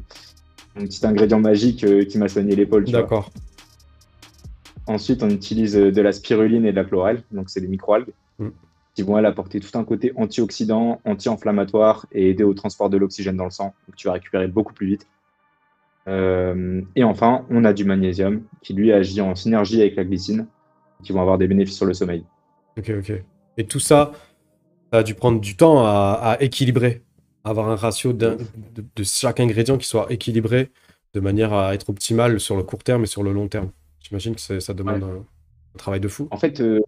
mon 0.75 0.85
petit 0.85 1.05
ingrédient 1.05 1.39
magique 1.39 1.83
euh, 1.83 2.03
qui 2.05 2.17
m'a 2.17 2.27
soigné 2.27 2.55
l'épaule. 2.55 2.85
D'accord. 2.85 3.31
Ensuite, 4.87 5.23
on 5.23 5.29
utilise 5.29 5.73
de 5.73 6.01
la 6.01 6.11
spiruline 6.11 6.65
et 6.65 6.71
de 6.71 6.75
la 6.75 6.83
chlorelle, 6.83 7.23
donc 7.31 7.49
c'est 7.49 7.61
des 7.61 7.67
microalgues, 7.69 8.11
Mm. 8.39 8.47
qui 8.95 9.03
vont 9.03 9.17
elles, 9.17 9.25
apporter 9.27 9.59
tout 9.59 9.77
un 9.77 9.83
côté 9.83 10.11
antioxydant, 10.15 10.99
anti-inflammatoire 11.05 12.07
et 12.11 12.31
aider 12.31 12.43
au 12.43 12.53
transport 12.53 12.89
de 12.89 12.97
l'oxygène 12.97 13.37
dans 13.37 13.45
le 13.45 13.51
sang. 13.51 13.73
Donc 13.87 13.95
tu 13.95 14.07
vas 14.07 14.13
récupérer 14.13 14.47
beaucoup 14.47 14.73
plus 14.73 14.87
vite. 14.87 15.07
Euh, 16.07 16.81
et 16.95 17.03
enfin, 17.03 17.45
on 17.49 17.63
a 17.65 17.73
du 17.73 17.85
magnésium 17.85 18.43
qui 18.61 18.73
lui 18.73 18.91
agit 18.91 19.21
en 19.21 19.35
synergie 19.35 19.81
avec 19.81 19.95
la 19.95 20.03
glycine, 20.03 20.47
qui 21.03 21.13
vont 21.13 21.21
avoir 21.21 21.37
des 21.37 21.47
bénéfices 21.47 21.77
sur 21.77 21.85
le 21.85 21.93
sommeil. 21.93 22.25
Ok, 22.77 22.91
ok. 22.99 23.11
Et 23.57 23.65
tout 23.65 23.79
ça, 23.79 24.11
ça 24.91 24.99
a 24.99 25.03
dû 25.03 25.15
prendre 25.15 25.39
du 25.39 25.55
temps 25.55 25.85
à, 25.85 26.19
à 26.21 26.41
équilibrer, 26.41 27.03
avoir 27.43 27.69
un 27.69 27.75
ratio 27.75 28.13
de, 28.13 28.37
de 28.95 29.03
chaque 29.03 29.39
ingrédient 29.39 29.77
qui 29.77 29.87
soit 29.87 30.11
équilibré 30.11 30.71
de 31.13 31.19
manière 31.19 31.53
à 31.53 31.73
être 31.75 31.89
optimal 31.89 32.39
sur 32.39 32.57
le 32.57 32.63
court 32.63 32.83
terme 32.83 33.03
et 33.03 33.07
sur 33.07 33.23
le 33.23 33.31
long 33.33 33.47
terme. 33.47 33.71
J'imagine 33.99 34.35
que 34.35 34.59
ça 34.59 34.73
demande 34.73 35.03
Ouais. 35.03 35.09
un, 35.09 35.17
un 35.75 35.77
travail 35.77 35.99
de 35.99 36.07
fou. 36.07 36.27
En 36.31 36.37
fait, 36.37 36.59
euh, 36.59 36.81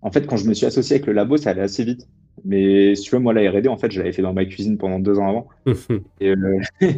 en 0.00 0.10
fait, 0.10 0.26
quand 0.26 0.36
je 0.36 0.46
me 0.48 0.54
suis 0.54 0.66
associé 0.66 0.96
avec 0.96 1.06
le 1.06 1.12
labo, 1.12 1.36
ça 1.36 1.50
allait 1.50 1.62
assez 1.62 1.84
vite. 1.84 2.06
Mais 2.44 2.94
si 2.94 3.02
tu 3.04 3.14
veux, 3.14 3.20
moi, 3.20 3.32
la 3.32 3.48
R&D, 3.50 3.68
en 3.68 3.76
fait, 3.76 3.90
je 3.90 3.98
l'avais 3.98 4.12
fait 4.12 4.22
dans 4.22 4.32
ma 4.32 4.44
cuisine 4.44 4.78
pendant 4.78 4.98
deux 4.98 5.18
ans 5.18 5.28
avant. 5.28 5.48
Et, 6.20 6.30
euh, 6.30 6.60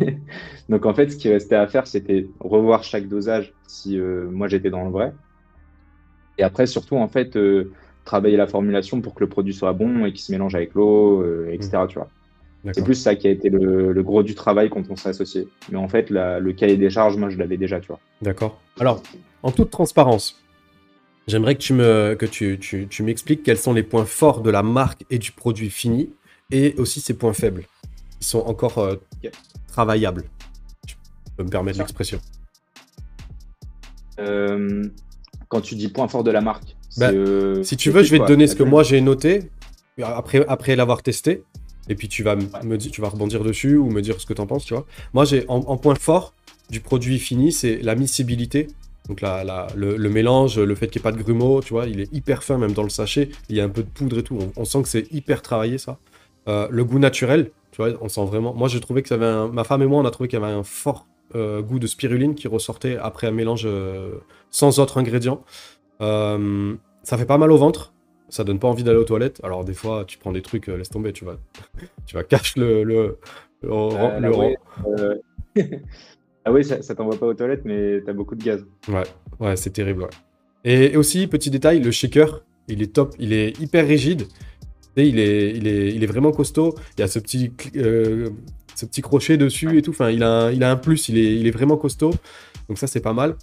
Donc 0.68 0.86
en 0.86 0.94
fait, 0.94 1.10
ce 1.10 1.16
qui 1.16 1.28
restait 1.28 1.54
à 1.56 1.66
faire, 1.66 1.86
c'était 1.86 2.26
revoir 2.40 2.84
chaque 2.84 3.08
dosage 3.08 3.52
si 3.66 3.98
euh, 3.98 4.28
moi 4.30 4.48
j'étais 4.48 4.70
dans 4.70 4.84
le 4.84 4.90
vrai. 4.90 5.12
Et 6.38 6.42
après, 6.42 6.66
surtout, 6.66 6.96
en 6.96 7.08
fait, 7.08 7.36
euh, 7.36 7.72
travailler 8.04 8.36
la 8.36 8.46
formulation 8.46 9.00
pour 9.00 9.14
que 9.14 9.20
le 9.20 9.28
produit 9.28 9.54
soit 9.54 9.72
bon 9.72 10.04
et 10.04 10.12
qu'il 10.12 10.20
se 10.20 10.32
mélange 10.32 10.54
avec 10.54 10.74
l'eau, 10.74 11.24
etc. 11.48 11.86
Tu 11.88 11.98
vois. 11.98 12.08
C'est 12.72 12.82
plus 12.82 12.94
ça 12.94 13.14
qui 13.14 13.28
a 13.28 13.30
été 13.30 13.50
le, 13.50 13.92
le 13.92 14.02
gros 14.02 14.22
du 14.22 14.34
travail 14.34 14.70
quand 14.70 14.90
on 14.90 14.96
s'est 14.96 15.10
associé. 15.10 15.48
Mais 15.70 15.76
en 15.76 15.88
fait, 15.88 16.08
la- 16.10 16.40
le 16.40 16.52
cahier 16.52 16.76
des 16.76 16.90
charges, 16.90 17.16
moi, 17.16 17.28
je 17.28 17.36
l'avais 17.38 17.56
déjà, 17.58 17.78
tu 17.78 17.88
vois. 17.88 18.00
D'accord. 18.22 18.58
Alors, 18.80 19.02
en 19.42 19.50
toute 19.52 19.70
transparence, 19.70 20.42
j'aimerais 21.26 21.54
que 21.54 21.60
tu 21.62 21.72
me 21.72 22.14
que 22.18 22.26
tu, 22.26 22.58
tu- 22.58 22.86
tu 22.88 23.02
m'expliques 23.02 23.42
quels 23.42 23.58
sont 23.58 23.72
les 23.72 23.82
points 23.82 24.04
forts 24.04 24.40
de 24.42 24.50
la 24.50 24.62
marque 24.62 25.04
et 25.10 25.18
du 25.18 25.32
produit 25.32 25.70
fini, 25.70 26.10
et 26.50 26.74
aussi 26.78 27.00
ses 27.00 27.14
points 27.14 27.32
faibles, 27.32 27.64
qui 28.20 28.26
sont 28.28 28.40
encore 28.40 28.78
euh, 28.78 28.96
travaillables. 29.68 30.24
Tu 30.86 30.96
peux 31.36 31.44
me 31.44 31.50
permettre 31.50 31.78
l'expression. 31.78 32.20
Euh, 34.20 34.82
quand 35.48 35.60
tu 35.60 35.74
dis 35.74 35.88
point 35.88 36.08
fort 36.08 36.24
de 36.24 36.30
la 36.30 36.40
marque, 36.40 36.76
c'est, 36.90 37.02
euh, 37.14 37.62
Si 37.62 37.76
tu 37.76 37.90
veux, 37.90 38.02
je 38.02 38.10
vais 38.12 38.18
te 38.18 38.26
donner 38.28 38.46
ce 38.46 38.54
que 38.54 38.62
moi 38.62 38.82
j'ai 38.84 39.00
noté 39.00 39.50
après, 40.02 40.44
après 40.46 40.76
l'avoir 40.76 41.02
testé. 41.02 41.42
Et 41.88 41.94
puis 41.96 42.08
tu 42.08 42.22
vas, 42.22 42.34
me 42.36 42.78
tu 42.78 43.00
vas 43.02 43.08
rebondir 43.10 43.44
dessus 43.44 43.76
ou 43.76 43.90
me 43.90 44.00
dire 44.00 44.18
ce 44.18 44.24
que 44.24 44.32
tu 44.32 44.40
en 44.40 44.46
penses, 44.46 44.64
tu 44.64 44.72
vois. 44.72 44.86
Moi, 45.12 45.26
j'ai 45.26 45.44
en, 45.48 45.56
en 45.58 45.76
point 45.76 45.94
fort 45.96 46.32
du 46.70 46.80
produit 46.80 47.18
fini, 47.18 47.52
c'est 47.52 47.76
la 47.82 47.94
miscibilité. 47.94 48.68
Donc 49.08 49.20
la, 49.20 49.44
la- 49.44 49.66
le, 49.76 49.96
le 49.96 50.08
mélange, 50.10 50.58
le 50.58 50.74
fait 50.74 50.88
qu'il 50.88 51.00
n'y 51.00 51.02
ait 51.02 51.10
pas 51.10 51.16
de 51.16 51.22
grumeaux, 51.22 51.60
tu 51.62 51.72
vois, 51.74 51.86
il 51.86 52.00
est 52.00 52.12
hyper 52.12 52.42
fin 52.42 52.56
même 52.58 52.72
dans 52.72 52.82
le 52.82 52.88
sachet. 52.88 53.28
Il 53.48 53.56
y 53.56 53.60
a 53.60 53.64
un 53.64 53.68
peu 53.68 53.82
de 53.82 53.88
poudre 53.88 54.18
et 54.18 54.22
tout. 54.22 54.38
On, 54.40 54.52
on 54.62 54.64
sent 54.64 54.82
que 54.82 54.88
c'est 54.88 55.12
hyper 55.12 55.42
travaillé 55.42 55.78
ça. 55.78 55.98
Euh, 56.48 56.68
le 56.70 56.84
goût 56.84 56.98
naturel, 56.98 57.50
tu 57.70 57.82
vois, 57.82 57.92
on 58.00 58.08
sent 58.08 58.24
vraiment. 58.24 58.54
Moi, 58.54 58.68
j'ai 58.68 58.80
trouvé 58.80 59.02
que 59.02 59.08
ça 59.08 59.16
avait 59.16 59.26
un... 59.26 59.48
ma 59.48 59.64
femme 59.64 59.82
et 59.82 59.86
moi, 59.86 60.00
on 60.00 60.04
a 60.06 60.10
trouvé 60.10 60.28
qu'il 60.28 60.38
y 60.38 60.42
avait 60.42 60.52
un 60.52 60.62
fort 60.62 61.06
euh, 61.34 61.62
goût 61.62 61.78
de 61.78 61.86
spiruline 61.86 62.34
qui 62.34 62.48
ressortait 62.48 62.96
après 62.96 63.26
un 63.26 63.30
mélange 63.32 63.62
euh, 63.66 64.12
sans 64.50 64.78
autres 64.78 64.98
ingrédients. 64.98 65.42
Ça 66.00 67.18
fait 67.18 67.26
pas 67.26 67.38
mal 67.38 67.52
au 67.52 67.56
ventre. 67.56 67.92
Ça 68.30 68.42
donne 68.42 68.58
pas 68.58 68.68
envie 68.68 68.82
d'aller 68.84 68.98
aux 68.98 69.04
toilettes. 69.04 69.40
Alors 69.44 69.64
des 69.64 69.74
fois, 69.74 70.04
tu 70.06 70.18
prends 70.18 70.32
des 70.32 70.42
trucs, 70.42 70.66
laisse 70.68 70.88
tomber, 70.88 71.12
tu 71.12 71.24
vas, 71.24 71.36
tu 72.06 72.16
vas 72.16 72.24
cacher 72.24 72.58
le, 72.60 72.82
le, 72.82 73.18
le, 73.62 73.68
le 74.18 74.30
ah 76.44 76.52
oui, 76.52 76.64
ça, 76.64 76.82
ça 76.82 76.94
t'envoie 76.94 77.18
pas 77.18 77.26
aux 77.26 77.34
toilettes, 77.34 77.64
mais 77.64 78.02
t'as 78.04 78.12
beaucoup 78.12 78.34
de 78.34 78.44
gaz. 78.44 78.64
Ouais, 78.88 79.04
ouais, 79.40 79.56
c'est 79.56 79.70
terrible. 79.70 80.02
ouais. 80.02 80.10
Et, 80.64 80.92
et 80.92 80.96
aussi, 80.96 81.26
petit 81.26 81.50
détail, 81.50 81.80
le 81.80 81.90
shaker, 81.90 82.42
il 82.68 82.82
est 82.82 82.92
top, 82.92 83.14
il 83.18 83.32
est 83.32 83.58
hyper 83.60 83.86
rigide. 83.86 84.26
Il 84.96 85.18
est, 85.18 85.50
il, 85.50 85.66
est, 85.66 85.92
il 85.92 86.04
est 86.04 86.06
vraiment 86.06 86.30
costaud. 86.30 86.74
Il 86.96 87.00
y 87.00 87.04
a 87.04 87.08
ce 87.08 87.18
petit, 87.18 87.52
euh, 87.76 88.30
ce 88.76 88.86
petit 88.86 89.02
crochet 89.02 89.36
dessus 89.36 89.76
et 89.76 89.82
tout. 89.82 89.90
Enfin, 89.90 90.10
il 90.10 90.22
a 90.22 90.44
un, 90.44 90.50
il 90.52 90.62
a 90.62 90.70
un 90.70 90.76
plus, 90.76 91.08
il 91.08 91.18
est, 91.18 91.36
il 91.36 91.46
est 91.46 91.50
vraiment 91.50 91.76
costaud. 91.76 92.12
Donc 92.68 92.78
ça, 92.78 92.86
c'est 92.86 93.00
pas 93.00 93.12
mal. 93.12 93.36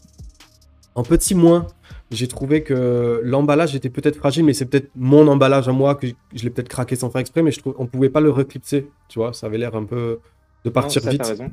En 0.96 1.04
petit 1.04 1.36
moins, 1.36 1.68
j'ai 2.10 2.28
trouvé 2.28 2.64
que 2.64 3.22
l'emballage 3.24 3.76
était 3.76 3.90
peut-être 3.90 4.18
fragile, 4.18 4.46
mais 4.46 4.54
c'est 4.54 4.66
peut-être 4.66 4.90
mon 4.96 5.28
emballage 5.28 5.68
à 5.68 5.72
moi, 5.72 5.96
que 5.96 6.08
je, 6.34 6.44
l'ai 6.44 6.50
peut-être 6.50 6.70
craqué 6.70 6.96
sans 6.96 7.10
faire 7.10 7.22
exprès, 7.22 7.42
mais 7.44 7.52
je 7.52 7.60
trouve 7.60 7.76
on 7.78 7.86
pouvait 7.88 8.10
pas 8.10 8.22
le 8.22 8.30
reclipser. 8.30 8.90
Tu 9.08 9.20
vois, 9.20 9.34
ça 9.34 9.48
avait 9.48 9.58
l'air 9.58 9.76
un 9.76 9.86
peu 9.86 10.20
de 10.64 10.70
partir 10.70 11.02
Non, 11.02 11.06
ça, 11.06 11.12
vite. 11.12 11.26
Raison. 11.26 11.52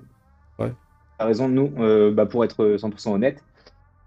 Ouais. 0.58 0.72
Raison. 1.18 1.48
Nous, 1.48 1.72
euh, 1.78 2.12
bah, 2.12 2.26
pour 2.26 2.44
être 2.44 2.76
100% 2.76 3.12
honnête, 3.12 3.42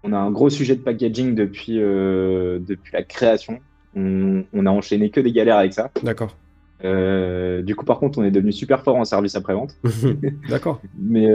on 0.02 0.12
a 0.12 0.18
un 0.18 0.30
gros 0.30 0.50
sujet 0.50 0.76
de 0.76 0.80
packaging 0.80 1.34
depuis, 1.34 1.80
euh, 1.80 2.58
depuis 2.60 2.92
la 2.92 3.02
création. 3.02 3.60
On, 3.94 4.44
on 4.52 4.66
a 4.66 4.70
enchaîné 4.70 5.10
que 5.10 5.20
des 5.20 5.32
galères 5.32 5.58
avec 5.58 5.74
ça. 5.74 5.90
D'accord. 6.02 6.36
Euh, 6.84 7.62
du 7.62 7.76
coup, 7.76 7.84
par 7.84 7.98
contre, 7.98 8.18
on 8.18 8.24
est 8.24 8.30
devenu 8.30 8.52
super 8.52 8.82
fort 8.82 8.96
en 8.96 9.04
service 9.04 9.36
après-vente. 9.36 9.76
D'accord. 10.48 10.80
mais, 10.98 11.28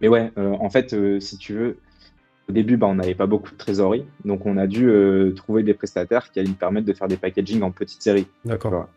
mais 0.00 0.08
ouais, 0.08 0.32
en 0.36 0.70
fait, 0.70 0.94
si 1.20 1.38
tu 1.38 1.52
veux, 1.52 1.78
au 2.48 2.52
début, 2.52 2.76
bah, 2.76 2.86
on 2.86 2.94
n'avait 2.94 3.14
pas 3.14 3.26
beaucoup 3.26 3.50
de 3.50 3.56
trésorerie. 3.56 4.06
Donc, 4.24 4.46
on 4.46 4.56
a 4.56 4.66
dû 4.66 4.90
trouver 5.36 5.62
des 5.62 5.74
prestataires 5.74 6.30
qui 6.32 6.40
allaient 6.40 6.48
nous 6.48 6.54
permettre 6.54 6.86
de 6.86 6.92
faire 6.92 7.08
des 7.08 7.16
packaging 7.16 7.62
en 7.62 7.70
petite 7.70 8.02
série. 8.02 8.26
D'accord. 8.44 8.88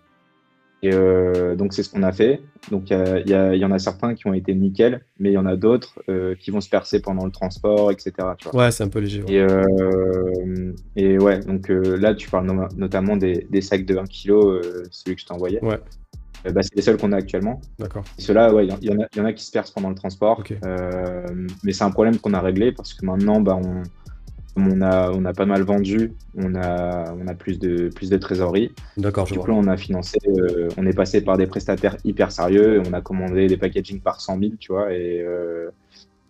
Et 0.84 0.92
euh, 0.94 1.56
donc, 1.56 1.74
c'est 1.74 1.84
ce 1.84 1.90
qu'on 1.90 2.04
a 2.04 2.12
fait. 2.12 2.42
Donc, 2.72 2.90
il 2.90 3.30
y, 3.30 3.66
en 3.66 3.72
a 3.72 3.80
certains 3.80 4.16
qui 4.16 4.28
ont 4.28 4.34
été 4.34 4.54
nickel, 4.56 5.02
mais 5.20 5.30
il 5.30 5.34
y 5.34 5.38
en 5.38 5.46
a 5.46 5.56
d'autres 5.56 6.02
euh, 6.10 6.36
qui 6.40 6.50
vont 6.52 6.62
se 6.62 6.70
percer 6.70 7.02
pendant 7.02 7.26
le 7.26 7.32
transport, 7.32 7.92
etc. 7.92 8.12
Tu 8.38 8.50
vois. 8.50 8.64
Ouais, 8.66 8.72
c'est 8.72 8.84
un 8.84 8.88
peu 8.90 9.00
léger. 9.00 9.22
ouais. 9.24 9.34
Et, 9.34 9.40
euh, 9.42 10.74
et 10.96 11.18
ouais, 11.20 11.40
donc 11.40 11.70
là, 11.70 12.14
tu 12.16 12.30
parles 12.30 12.48
no- 12.48 12.68
notamment 12.76 13.16
des, 13.18 13.48
des 13.50 13.62
sacs 13.62 13.86
de 13.86 13.96
1 13.98 14.06
kg, 14.06 14.62
celui 14.92 15.16
que 15.16 15.22
je 15.22 15.26
t'ai 15.28 15.34
envoyé. 15.34 15.60
Ouais. 15.64 15.80
Bah, 16.44 16.64
c'est 16.64 16.76
les 16.76 16.82
seuls 16.82 16.98
qu'on 16.98 17.12
a 17.12 17.18
actuellement. 17.18 17.62
D'accord. 17.78 18.04
Ceux-là, 18.18 18.52
ouais, 18.52 18.66
il 18.66 18.70
y, 18.70 18.74
en- 18.74 18.78
il 18.82 19.18
y 19.18 19.22
en 19.22 19.26
a- 19.26 19.34
qui 19.34 19.46
se 19.46 19.52
percent 19.52 19.74
pendant 19.76 19.90
le 19.90 19.96
transport. 19.96 20.40
Ok. 20.40 20.56
Euh, 20.66 21.24
mais 21.64 21.72
c'est 21.72 21.84
un 21.84 21.92
problème 21.92 22.18
qu'on 22.18 22.34
a 22.34 22.42
réglé 22.42 22.72
parce 22.72 22.96
que 22.96 23.06
maintenant, 23.06 23.40
bah, 23.42 23.60
on, 23.64 23.84
on, 24.56 24.82
a, 24.82 25.12
on 25.12 25.24
a 25.26 25.34
pas 25.34 25.46
mal 25.46 25.62
vendu, 25.64 26.12
on 26.36 26.56
a, 26.56 27.14
on 27.14 27.28
a 27.28 27.34
plus, 27.34 27.60
de, 27.60 27.90
plus 27.90 28.10
de 28.10 28.18
trésorerie. 28.18 28.72
D'accord, 28.98 29.26
je 29.26 29.34
Du 29.34 29.38
vois. 29.40 29.46
coup, 29.46 29.52
là, 29.52 29.58
on 29.58 29.68
a 29.68 29.78
financé, 29.78 30.18
euh, 30.28 30.68
on 30.78 30.86
est 30.86 30.94
passé 30.96 31.22
par 31.22 31.38
des 31.38 31.48
prestataires 31.48 31.98
hyper 32.04 32.32
sérieux 32.32 32.76
et 32.76 32.80
on 32.88 32.94
a 32.94 33.02
commandé 33.02 33.48
des 33.48 33.58
packaging 33.58 34.02
par 34.02 34.22
100 34.22 34.40
000, 34.40 34.52
tu 34.60 34.72
vois, 34.74 34.94
et 34.94 35.22
euh, 35.22 35.70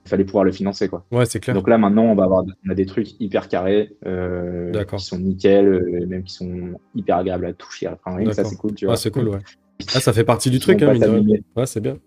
il 0.06 0.10
fallait 0.10 0.24
pouvoir 0.26 0.44
le 0.44 0.52
financer, 0.52 0.88
quoi. 0.88 1.06
Ouais, 1.12 1.26
c'est 1.26 1.40
clair. 1.40 1.56
Donc 1.56 1.68
là, 1.70 1.78
maintenant, 1.78 2.06
on 2.06 2.16
va 2.16 2.24
avoir, 2.26 2.44
on 2.66 2.70
a 2.70 2.76
des 2.76 2.86
trucs 2.86 3.20
hyper 3.20 3.48
carrés, 3.48 3.96
euh, 4.06 4.72
qui 4.84 5.04
sont 5.06 5.20
nickel, 5.20 5.68
euh, 5.68 6.06
même 6.08 6.24
qui 6.24 6.34
sont 6.34 6.72
hyper 6.96 7.18
agréables 7.18 7.46
à 7.46 7.54
toucher. 7.54 7.88
Enfin, 7.88 8.18
ça, 8.34 8.44
c'est 8.44 8.56
cool, 8.58 8.74
tu 8.74 8.86
Ah, 8.86 8.90
vois. 8.90 8.98
c'est 8.98 9.12
cool, 9.12 9.30
ouais. 9.30 9.40
Ah, 9.96 10.00
ça 10.00 10.14
fait 10.14 10.24
partie 10.24 10.52
du 10.52 10.60
truc, 10.60 10.80
hein. 10.84 10.94
Ouais, 11.56 11.66
c'est 11.66 11.82
bien. 11.82 11.98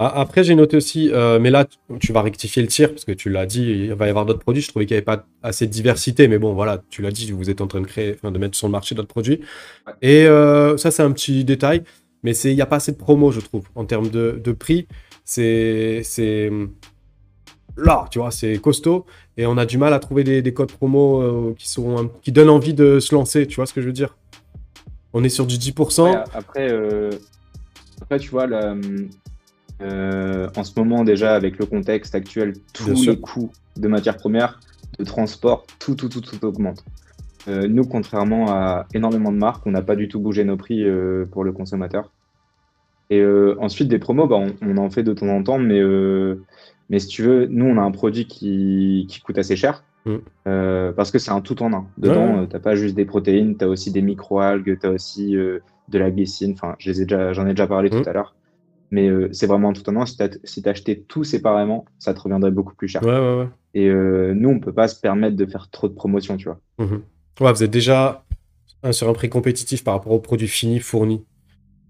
Après, 0.00 0.44
j'ai 0.44 0.54
noté 0.54 0.76
aussi, 0.76 1.10
euh, 1.12 1.40
mais 1.40 1.50
là, 1.50 1.66
tu, 1.98 2.12
vas 2.12 2.22
rectifier 2.22 2.62
le 2.62 2.68
tir, 2.68 2.90
parce 2.90 3.04
que 3.04 3.10
tu 3.10 3.30
l'as 3.30 3.46
dit, 3.46 3.64
il 3.64 3.94
va 3.94 4.06
y 4.06 4.10
avoir 4.10 4.26
d'autres 4.26 4.38
produits. 4.38 4.62
Je 4.62 4.68
trouvais 4.68 4.86
qu'il 4.86 4.94
n'y 4.94 4.98
avait 4.98 5.04
pas 5.04 5.26
assez 5.42 5.66
de 5.66 5.72
diversité, 5.72 6.28
mais 6.28 6.38
bon, 6.38 6.54
voilà, 6.54 6.80
tu 6.88 7.02
l'as 7.02 7.10
dit, 7.10 7.32
vous 7.32 7.50
êtes 7.50 7.60
en 7.60 7.66
train 7.66 7.80
de 7.80 7.86
créer, 7.86 8.14
enfin, 8.14 8.30
de 8.30 8.38
mettre 8.38 8.56
sur 8.56 8.68
le 8.68 8.72
marché 8.72 8.94
d'autres 8.94 9.08
produits. 9.08 9.40
Et 10.00 10.26
euh, 10.26 10.76
ça, 10.76 10.92
c'est 10.92 11.02
un 11.02 11.10
petit 11.10 11.44
détail, 11.44 11.82
mais 12.22 12.36
il 12.36 12.54
n'y 12.54 12.62
a 12.62 12.66
pas 12.66 12.76
assez 12.76 12.92
de 12.92 12.96
promo, 12.96 13.32
je 13.32 13.40
trouve, 13.40 13.66
en 13.74 13.86
termes 13.86 14.08
de, 14.08 14.40
de 14.42 14.52
prix. 14.52 14.86
C'est. 15.24 16.02
Là, 17.76 18.06
tu 18.10 18.20
vois, 18.20 18.30
c'est 18.30 18.58
costaud, 18.58 19.04
et 19.36 19.46
on 19.46 19.56
a 19.56 19.66
du 19.66 19.78
mal 19.78 19.92
à 19.94 20.00
trouver 20.00 20.24
des, 20.24 20.42
des 20.42 20.52
codes 20.52 20.72
promo 20.72 21.22
euh, 21.22 21.54
qui, 21.56 21.68
sont 21.68 22.10
qui 22.22 22.32
donnent 22.32 22.50
envie 22.50 22.74
de 22.74 22.98
se 22.98 23.14
lancer, 23.14 23.46
tu 23.46 23.56
vois 23.56 23.66
ce 23.66 23.72
que 23.72 23.80
je 23.80 23.86
veux 23.86 23.92
dire? 23.92 24.16
On 25.12 25.22
est 25.22 25.28
sur 25.28 25.46
du 25.46 25.56
10%. 25.56 26.02
Ouais, 26.02 26.16
après, 26.34 26.72
après, 28.00 28.18
tu 28.18 28.30
vois, 28.30 28.46
là, 28.48 28.74
euh, 29.80 30.48
en 30.56 30.64
ce 30.64 30.72
moment, 30.78 31.04
déjà, 31.04 31.34
avec 31.34 31.58
le 31.58 31.66
contexte 31.66 32.14
actuel, 32.14 32.54
tous 32.72 33.06
les 33.06 33.18
coûts 33.18 33.50
de 33.76 33.88
matières 33.88 34.16
premières, 34.16 34.60
de 34.98 35.04
transport, 35.04 35.66
tout, 35.78 35.94
tout, 35.94 36.08
tout, 36.08 36.20
tout 36.20 36.44
augmente. 36.44 36.84
Euh, 37.46 37.68
nous, 37.68 37.84
contrairement 37.84 38.50
à 38.50 38.86
énormément 38.94 39.32
de 39.32 39.38
marques, 39.38 39.66
on 39.66 39.70
n'a 39.70 39.82
pas 39.82 39.96
du 39.96 40.08
tout 40.08 40.20
bougé 40.20 40.44
nos 40.44 40.56
prix 40.56 40.84
euh, 40.84 41.24
pour 41.30 41.44
le 41.44 41.52
consommateur. 41.52 42.10
Et 43.10 43.24
ensuite, 43.58 43.88
des 43.88 43.98
promos, 43.98 44.26
bah, 44.26 44.36
on, 44.36 44.54
on 44.60 44.76
en 44.76 44.90
fait 44.90 45.02
de 45.02 45.14
temps 45.14 45.28
en 45.28 45.42
temps, 45.42 45.58
mais, 45.58 45.80
mais 46.90 46.98
si 46.98 47.08
tu 47.08 47.22
veux, 47.22 47.46
nous, 47.46 47.64
on 47.64 47.78
a 47.78 47.80
un 47.80 47.90
produit 47.90 48.26
qui, 48.26 49.06
qui 49.08 49.20
coûte 49.20 49.38
assez 49.38 49.56
cher. 49.56 49.82
Mm. 50.04 50.18
parce 50.94 51.10
que 51.10 51.18
c'est 51.18 51.30
un 51.30 51.40
tout 51.40 51.62
en 51.62 51.72
un. 51.72 51.86
Dedans, 51.96 52.46
t'as 52.46 52.58
pas 52.58 52.74
juste 52.74 52.94
des 52.94 53.06
protéines, 53.06 53.56
tu 53.56 53.64
as 53.64 53.68
aussi 53.68 53.90
des 53.92 54.02
microalgues, 54.02 54.78
tu 54.78 54.86
as 54.86 54.90
aussi 54.90 55.32
de 55.32 55.62
la 55.98 56.10
glycine. 56.10 56.52
Enfin, 56.52 56.76
je 56.78 56.90
les 56.90 57.02
ai 57.02 57.06
j'en 57.32 57.46
ai 57.46 57.50
déjà 57.50 57.66
parlé 57.66 57.88
Mm. 57.88 58.02
tout 58.02 58.08
à 58.10 58.12
l'heure. 58.12 58.34
Mais 58.90 59.08
euh, 59.08 59.28
c'est 59.32 59.46
vraiment 59.46 59.72
tout 59.72 59.88
un. 59.90 60.06
Si 60.06 60.16
tu 60.16 60.24
si 60.44 60.68
achetais 60.68 61.04
tout 61.08 61.24
séparément, 61.24 61.84
ça 61.98 62.14
te 62.14 62.20
reviendrait 62.20 62.50
beaucoup 62.50 62.74
plus 62.74 62.88
cher. 62.88 63.02
Ouais, 63.02 63.18
ouais, 63.18 63.38
ouais. 63.40 63.48
Et 63.74 63.88
euh, 63.88 64.32
nous, 64.34 64.48
on 64.48 64.60
peut 64.60 64.72
pas 64.72 64.88
se 64.88 64.98
permettre 64.98 65.36
de 65.36 65.46
faire 65.46 65.68
trop 65.70 65.88
de 65.88 65.94
promotions, 65.94 66.36
tu 66.36 66.46
vois. 66.46 66.60
Mhm. 66.78 67.02
Ouais, 67.40 67.52
vous 67.52 67.62
êtes 67.62 67.70
déjà 67.70 68.24
sur 68.90 69.08
un 69.08 69.12
prix 69.12 69.28
compétitif 69.28 69.84
par 69.84 69.94
rapport 69.94 70.12
aux 70.12 70.20
produits 70.20 70.48
finis 70.48 70.80
fournis. 70.80 71.24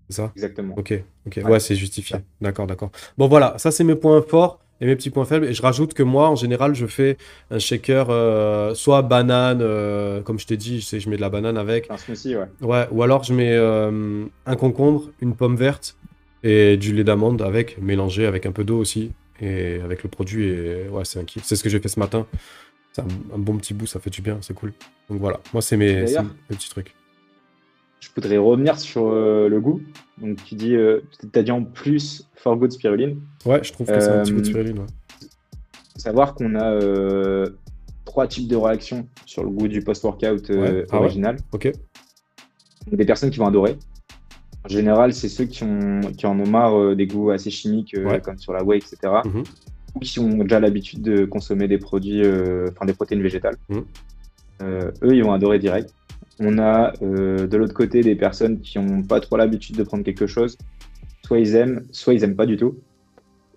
C'est 0.08 0.16
ça? 0.16 0.32
Exactement. 0.34 0.74
Ok, 0.76 1.02
ok. 1.26 1.36
Ouais. 1.36 1.44
Ouais, 1.44 1.60
c'est 1.60 1.74
justifié. 1.74 2.16
D'accord, 2.40 2.66
d'accord. 2.66 2.90
Bon, 3.16 3.28
voilà, 3.28 3.54
ça 3.58 3.70
c'est 3.70 3.84
mes 3.84 3.94
points 3.94 4.22
forts 4.22 4.58
et 4.80 4.86
mes 4.86 4.96
petits 4.96 5.10
points 5.10 5.24
faibles. 5.24 5.46
Et 5.46 5.54
je 5.54 5.62
rajoute 5.62 5.94
que 5.94 6.02
moi, 6.02 6.28
en 6.28 6.36
général, 6.36 6.74
je 6.74 6.86
fais 6.86 7.16
un 7.50 7.58
shaker 7.58 8.06
euh, 8.10 8.74
soit 8.74 9.02
banane, 9.02 9.60
euh, 9.60 10.22
comme 10.22 10.38
je 10.38 10.46
t'ai 10.46 10.56
dit, 10.56 10.80
je, 10.80 10.86
sais, 10.86 11.00
je 11.00 11.10
mets 11.10 11.16
de 11.16 11.20
la 11.20 11.30
banane 11.30 11.58
avec. 11.58 11.90
Un 11.90 11.96
smoothie, 11.96 12.36
ouais. 12.36 12.46
Ouais, 12.60 12.86
ou 12.90 13.02
alors 13.02 13.24
je 13.24 13.34
mets 13.34 13.54
euh, 13.54 14.24
un 14.46 14.56
concombre, 14.56 15.10
une 15.20 15.34
pomme 15.34 15.56
verte 15.56 15.96
et 16.42 16.76
du 16.76 16.92
lait 16.94 17.04
d'amande 17.04 17.42
avec, 17.42 17.80
mélangé 17.80 18.26
avec 18.26 18.46
un 18.46 18.52
peu 18.52 18.64
d'eau 18.64 18.78
aussi. 18.78 19.12
Et 19.40 19.80
avec 19.84 20.02
le 20.02 20.08
produit, 20.08 20.48
et 20.48 20.88
ouais, 20.88 21.04
c'est 21.04 21.20
un 21.20 21.24
kiff. 21.24 21.44
C'est 21.44 21.54
ce 21.54 21.62
que 21.62 21.68
j'ai 21.68 21.78
fait 21.78 21.88
ce 21.88 22.00
matin. 22.00 22.26
C'est 22.92 23.02
un, 23.02 23.08
un 23.34 23.38
bon 23.38 23.56
petit 23.56 23.72
bout, 23.72 23.86
ça 23.86 24.00
fait 24.00 24.10
du 24.10 24.20
bien, 24.20 24.38
c'est 24.40 24.54
cool. 24.54 24.72
Donc 25.08 25.20
voilà, 25.20 25.38
moi 25.52 25.62
c'est 25.62 25.76
mes, 25.76 26.04
petits 26.48 26.68
trucs. 26.70 26.94
Je 28.00 28.08
voudrais 28.14 28.36
revenir 28.36 28.78
sur 28.78 29.08
euh, 29.08 29.48
le 29.48 29.60
goût. 29.60 29.80
Donc, 30.18 30.42
tu 30.44 30.54
dis, 30.56 30.74
euh, 30.74 31.00
as 31.34 31.42
dit 31.42 31.50
en 31.50 31.62
plus 31.64 32.28
For 32.34 32.56
Good 32.56 32.72
Spiruline. 32.72 33.20
Ouais, 33.44 33.62
je 33.62 33.72
trouve 33.72 33.86
que 33.86 34.00
c'est 34.00 34.08
un 34.08 34.22
petit 34.22 34.32
Euh, 34.32 34.34
coup 34.36 34.40
de 34.40 34.46
spiruline. 34.46 34.78
Ouais. 34.80 34.86
Faut 35.94 35.98
savoir 36.00 36.34
qu'on 36.34 36.54
a 36.54 36.72
euh, 36.72 37.50
trois 38.04 38.26
types 38.26 38.48
de 38.48 38.56
réactions 38.56 39.06
sur 39.26 39.42
le 39.44 39.50
goût 39.50 39.68
du 39.68 39.82
post-workout 39.82 40.50
euh, 40.50 40.60
Ouais. 40.60 40.86
Ah 40.90 40.94
ouais 40.96 41.04
original. 41.04 41.36
Ok, 41.52 41.72
Donc, 42.86 42.96
des 42.96 43.04
personnes 43.04 43.30
qui 43.30 43.38
vont 43.38 43.46
adorer. 43.46 43.76
En 44.68 44.72
général, 44.72 45.12
c'est 45.14 45.28
ceux 45.28 45.46
qui, 45.46 45.64
ont, 45.64 46.00
qui 46.16 46.26
en 46.26 46.38
ont 46.38 46.46
marre 46.46 46.78
euh, 46.78 46.94
des 46.94 47.06
goûts 47.06 47.30
assez 47.30 47.50
chimiques, 47.50 47.94
euh, 47.96 48.04
Ouais. 48.04 48.20
comme 48.20 48.38
sur 48.38 48.52
la 48.52 48.62
whey, 48.62 48.76
etc. 48.78 48.96
Mhm. 49.24 49.42
Ou 49.94 49.98
qui 50.00 50.20
ont 50.20 50.38
déjà 50.38 50.60
l'habitude 50.60 51.00
de 51.00 51.24
consommer 51.24 51.68
des 51.68 51.78
produits, 51.78 52.22
euh, 52.22 52.68
enfin 52.72 52.84
des 52.84 52.92
protéines 52.92 53.22
végétales. 53.22 53.56
Mhm. 53.70 53.84
Eux, 55.02 55.14
ils 55.14 55.22
vont 55.24 55.32
adorer 55.32 55.58
direct. 55.58 55.94
On 56.40 56.58
a 56.58 56.92
de 57.00 57.56
l'autre 57.56 57.74
côté 57.74 58.00
des 58.02 58.14
personnes 58.16 58.60
qui 58.60 58.78
n'ont 58.78 59.02
pas 59.02 59.20
trop 59.20 59.36
l'habitude 59.36 59.76
de 59.76 59.82
prendre 59.84 60.04
quelque 60.04 60.26
chose. 60.26 60.58
Soit 61.24 61.38
ils 61.38 61.54
aiment, 61.54 61.84
soit 61.92 62.14
ils 62.14 62.24
aiment 62.24 62.36
pas 62.36 62.46
du 62.46 62.56
tout. 62.56 62.76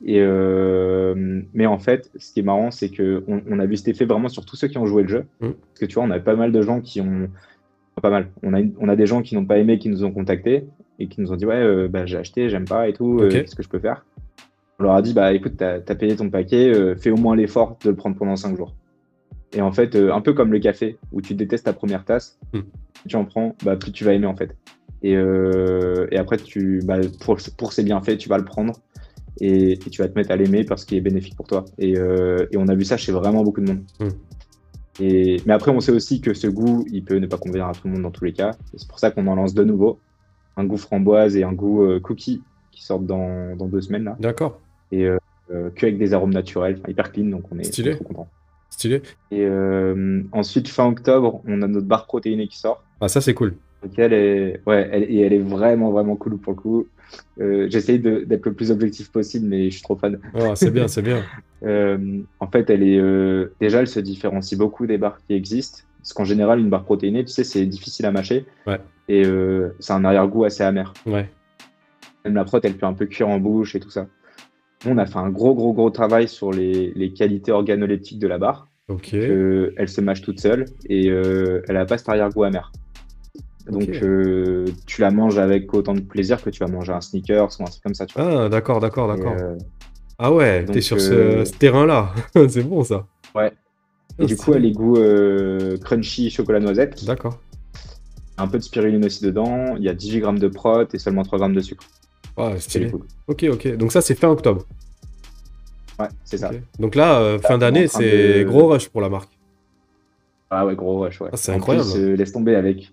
Et 0.05 0.19
euh, 0.19 1.41
mais 1.53 1.65
en 1.65 1.77
fait, 1.79 2.09
ce 2.17 2.33
qui 2.33 2.39
est 2.39 2.43
marrant, 2.43 2.71
c'est 2.71 2.89
que 2.89 3.23
on, 3.27 3.41
on 3.49 3.59
a 3.59 3.65
vu 3.65 3.77
cet 3.77 3.87
effet 3.89 4.05
vraiment 4.05 4.29
sur 4.29 4.45
tous 4.45 4.55
ceux 4.55 4.67
qui 4.67 4.77
ont 4.77 4.85
joué 4.85 5.03
le 5.03 5.09
jeu. 5.09 5.25
Mhm. 5.41 5.53
Parce 5.53 5.79
que 5.79 5.85
tu 5.85 5.95
vois, 5.95 6.03
on 6.03 6.11
a 6.11 6.19
pas 6.19 6.35
mal 6.35 6.51
de 6.51 6.61
gens 6.61 6.81
qui 6.81 7.01
ont 7.01 7.29
pas 8.01 8.09
mal. 8.09 8.29
On 8.41 8.53
a, 8.53 8.61
on 8.79 8.89
a 8.89 8.95
des 8.95 9.05
gens 9.05 9.21
qui 9.21 9.35
n'ont 9.35 9.45
pas 9.45 9.57
aimé, 9.57 9.77
qui 9.79 9.89
nous 9.89 10.03
ont 10.03 10.11
contactés 10.11 10.65
et 11.01 11.07
qui 11.07 11.21
nous 11.21 11.31
ont 11.31 11.35
dit 11.35 11.45
ouais, 11.45 11.55
euh, 11.61 11.87
bah, 11.87 12.05
j'ai 12.05 12.17
acheté, 12.17 12.49
j'aime 12.49 12.65
pas 12.65 12.87
et 12.87 12.93
tout. 12.93 13.19
euh. 13.21 13.29
Qu'est-ce 13.29 13.55
que 13.55 13.63
je 13.63 13.69
peux 13.69 13.79
faire? 13.79 14.05
On 14.79 14.83
leur 14.83 14.95
a 14.95 15.01
dit 15.01 15.13
bah 15.13 15.33
écoute, 15.33 15.53
t'as 15.57 15.75
as 15.75 15.95
payé 15.95 16.15
ton 16.15 16.29
paquet, 16.29 16.73
euh, 16.73 16.95
fais 16.95 17.11
au 17.11 17.17
moins 17.17 17.35
l'effort 17.35 17.77
de 17.83 17.89
le 17.89 17.95
prendre 17.95 18.15
pendant 18.15 18.35
5 18.35 18.57
jours. 18.57 18.73
Et 19.53 19.61
en 19.61 19.71
fait, 19.71 19.95
un 19.95 20.21
peu 20.21 20.33
comme 20.33 20.51
le 20.51 20.59
café, 20.59 20.97
où 21.11 21.21
tu 21.21 21.33
détestes 21.35 21.65
ta 21.65 21.73
première 21.73 22.05
tasse, 22.05 22.39
plus 22.51 22.63
tu 23.07 23.15
en 23.17 23.25
prends, 23.25 23.55
bah, 23.63 23.75
plus 23.75 23.91
tu 23.91 24.03
vas 24.05 24.13
aimer 24.13 24.27
en 24.27 24.35
fait. 24.35 24.55
Et, 25.03 25.15
euh, 25.15 26.07
et 26.11 26.17
après, 26.17 26.37
tu, 26.37 26.79
bah, 26.85 26.97
pour, 27.19 27.37
pour 27.57 27.73
ses 27.73 27.83
bienfaits, 27.83 28.17
tu 28.17 28.29
vas 28.29 28.37
le 28.37 28.45
prendre 28.45 28.73
et, 29.39 29.73
et 29.73 29.77
tu 29.77 30.01
vas 30.01 30.07
te 30.07 30.15
mettre 30.17 30.31
à 30.31 30.35
l'aimer 30.35 30.63
parce 30.63 30.85
qu'il 30.85 30.97
est 30.97 31.01
bénéfique 31.01 31.35
pour 31.35 31.47
toi. 31.47 31.65
Et, 31.79 31.97
euh, 31.97 32.45
et 32.51 32.57
on 32.57 32.67
a 32.67 32.75
vu 32.75 32.85
ça 32.85 32.97
chez 32.97 33.11
vraiment 33.11 33.43
beaucoup 33.43 33.61
de 33.61 33.67
monde. 33.71 33.83
Hmm. 33.99 34.09
Et, 34.99 35.41
mais 35.45 35.53
après, 35.53 35.71
on 35.71 35.79
sait 35.79 35.91
aussi 35.91 36.21
que 36.21 36.33
ce 36.33 36.47
goût, 36.47 36.85
il 36.91 37.03
peut 37.03 37.17
ne 37.17 37.25
pas 37.27 37.37
convenir 37.37 37.67
à 37.67 37.71
tout 37.73 37.87
le 37.87 37.93
monde 37.93 38.03
dans 38.03 38.11
tous 38.11 38.25
les 38.25 38.33
cas. 38.33 38.51
C'est 38.75 38.87
pour 38.87 38.99
ça 38.99 39.09
qu'on 39.11 39.25
en 39.27 39.35
lance 39.35 39.53
deux 39.53 39.63
nouveaux. 39.65 39.99
Un 40.57 40.65
goût 40.65 40.77
framboise 40.77 41.35
et 41.37 41.43
un 41.43 41.53
goût 41.53 41.83
euh, 41.83 41.99
cookie 41.99 42.41
qui 42.71 42.83
sortent 42.83 43.05
dans, 43.05 43.55
dans 43.55 43.67
deux 43.67 43.81
semaines 43.81 44.03
là. 44.05 44.17
d'accord, 44.19 44.59
Et 44.91 45.05
euh, 45.05 45.17
euh, 45.51 45.69
que 45.75 45.85
avec 45.85 45.97
des 45.97 46.13
arômes 46.13 46.33
naturels, 46.33 46.77
enfin, 46.79 46.91
hyper 46.91 47.11
clean, 47.11 47.25
donc 47.25 47.43
on 47.51 47.59
est, 47.59 47.63
Stylé. 47.63 47.95
trop 47.95 48.03
content. 48.05 48.27
stylé. 48.69 49.01
Et 49.31 49.47
ensuite, 50.31 50.67
fin 50.69 50.87
octobre, 50.87 51.41
on 51.47 51.61
a 51.61 51.67
notre 51.67 51.87
barre 51.87 52.05
protéinée 52.05 52.47
qui 52.47 52.57
sort. 52.57 52.83
Ah, 52.99 53.07
ça 53.09 53.21
c'est 53.21 53.33
cool. 53.33 53.55
Donc 53.83 53.97
elle 53.97 54.13
est, 54.13 54.61
ouais, 54.67 54.87
elle, 54.91 55.03
et 55.03 55.21
elle 55.21 55.33
est 55.33 55.39
vraiment, 55.39 55.91
vraiment 55.91 56.15
cool 56.15 56.37
pour 56.37 56.53
le 56.53 56.59
coup. 56.59 56.87
Euh, 57.41 57.67
J'essaye 57.69 57.99
d'être 57.99 58.45
le 58.45 58.53
plus 58.53 58.71
objectif 58.71 59.11
possible, 59.11 59.47
mais 59.47 59.65
je 59.65 59.71
suis 59.75 59.81
trop 59.81 59.95
fan. 59.97 60.19
Ah, 60.35 60.55
c'est 60.55 60.71
bien, 60.71 60.87
c'est 60.87 61.01
bien. 61.01 61.23
Euh, 61.63 62.21
en 62.39 62.47
fait, 62.47 62.71
elle 62.71 62.81
est, 62.81 62.97
euh, 62.97 63.53
déjà, 63.61 63.81
elle 63.81 63.87
se 63.87 63.99
différencie 63.99 64.57
beaucoup 64.57 64.87
des 64.87 64.97
barres 64.97 65.19
qui 65.27 65.35
existent. 65.35 65.83
Parce 66.01 66.13
qu'en 66.13 66.23
général, 66.25 66.59
une 66.59 66.69
barre 66.69 66.83
protéinée, 66.83 67.23
tu 67.23 67.31
sais, 67.31 67.43
c'est 67.43 67.65
difficile 67.65 68.05
à 68.05 68.11
mâcher. 68.11 68.45
Ouais. 68.67 68.79
Et 69.07 69.25
euh, 69.25 69.75
c'est 69.79 69.93
un 69.93 70.03
arrière-goût 70.03 70.43
assez 70.45 70.63
amer. 70.63 70.93
Ouais, 71.05 71.29
Même 72.25 72.35
la 72.35 72.43
prot, 72.43 72.59
elle 72.63 72.73
peut 72.75 72.85
un 72.85 72.93
peu 72.93 73.05
cuire 73.05 73.29
en 73.29 73.39
bouche 73.39 73.75
et 73.75 73.79
tout 73.79 73.89
ça. 73.89 74.07
On 74.87 74.97
a 74.97 75.05
fait 75.05 75.17
un 75.19 75.29
gros, 75.29 75.53
gros, 75.53 75.73
gros 75.73 75.89
travail 75.91 76.27
sur 76.27 76.51
les, 76.51 76.91
les 76.95 77.13
qualités 77.13 77.51
organoleptiques 77.51 78.17
de 78.19 78.27
la 78.27 78.37
barre. 78.39 78.67
ok. 78.87 79.11
que 79.11 79.73
elle 79.77 79.89
se 79.89 80.01
mâche 80.01 80.21
toute 80.21 80.39
seule 80.39 80.65
et 80.89 81.09
euh, 81.11 81.61
elle 81.67 81.77
a 81.77 81.85
pas 81.85 81.97
cet 81.99 82.09
arrière-goût 82.09 82.43
amer. 82.43 82.71
Donc 83.69 83.87
euh, 84.01 84.65
tu 84.87 85.01
la 85.01 85.11
manges 85.11 85.37
avec 85.37 85.71
autant 85.75 85.93
de 85.93 85.99
plaisir 86.01 86.41
que 86.41 86.49
tu 86.49 86.59
vas 86.63 86.67
manger 86.67 86.93
un 86.93 87.01
sneakers 87.01 87.49
ou 87.59 87.63
un 87.63 87.65
truc 87.67 87.83
comme 87.83 87.93
ça. 87.93 88.07
Tu 88.07 88.19
vois. 88.19 88.45
Ah, 88.45 88.49
d'accord, 88.49 88.79
d'accord, 88.79 89.07
d'accord. 89.07 89.35
euh, 89.39 89.55
Ah 90.17 90.33
ouais, 90.33 90.65
t'es 90.65 90.81
sur 90.81 90.99
ce, 90.99 91.45
ce 91.45 91.53
terrain-là. 91.57 92.11
c'est 92.49 92.63
bon 92.63 92.83
ça. 92.83 93.05
Ouais. 93.35 93.51
Et 94.19 94.25
du 94.25 94.35
coup, 94.35 94.53
elle 94.53 94.65
est 94.65 94.71
goût 94.71 94.97
euh, 94.97 95.77
crunchy 95.77 96.29
chocolat 96.29 96.59
noisette. 96.59 97.05
D'accord. 97.05 97.39
Un 98.37 98.47
peu 98.47 98.57
de 98.57 98.63
spiruline 98.63 99.05
aussi 99.05 99.23
dedans. 99.23 99.75
Il 99.77 99.83
y 99.83 99.89
a 99.89 99.93
18 99.93 100.19
grammes 100.19 100.39
de 100.39 100.47
prot 100.47 100.85
et 100.93 100.97
seulement 100.97 101.23
3 101.23 101.39
grammes 101.39 101.55
de 101.55 101.61
sucre. 101.61 101.83
Ouais, 102.37 102.59
stylé. 102.59 102.91
Ok, 103.27 103.45
ok. 103.51 103.75
Donc 103.77 103.91
ça, 103.91 104.01
c'est 104.01 104.15
fin 104.15 104.29
octobre. 104.29 104.65
Ouais, 105.99 106.07
c'est 106.23 106.37
ça. 106.37 106.51
Donc 106.79 106.95
là, 106.95 107.19
euh, 107.19 107.39
fin 107.39 107.57
d'année, 107.57 107.87
c'est 107.87 108.43
gros 108.45 108.67
rush 108.67 108.89
pour 108.89 109.01
la 109.01 109.09
marque. 109.09 109.31
Ah 110.49 110.65
ouais, 110.65 110.75
gros 110.75 110.99
rush, 110.99 111.21
ouais. 111.21 111.29
Ah, 111.31 111.37
c'est 111.37 111.53
incroyable. 111.53 111.89
Plus, 111.89 111.99
euh, 111.99 112.15
laisse 112.15 112.31
tomber 112.31 112.55
avec, 112.55 112.91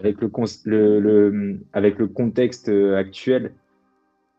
avec, 0.00 0.16
le, 0.20 1.00
le, 1.00 1.60
avec 1.72 1.98
le 1.98 2.06
contexte 2.06 2.68
actuel. 2.68 3.52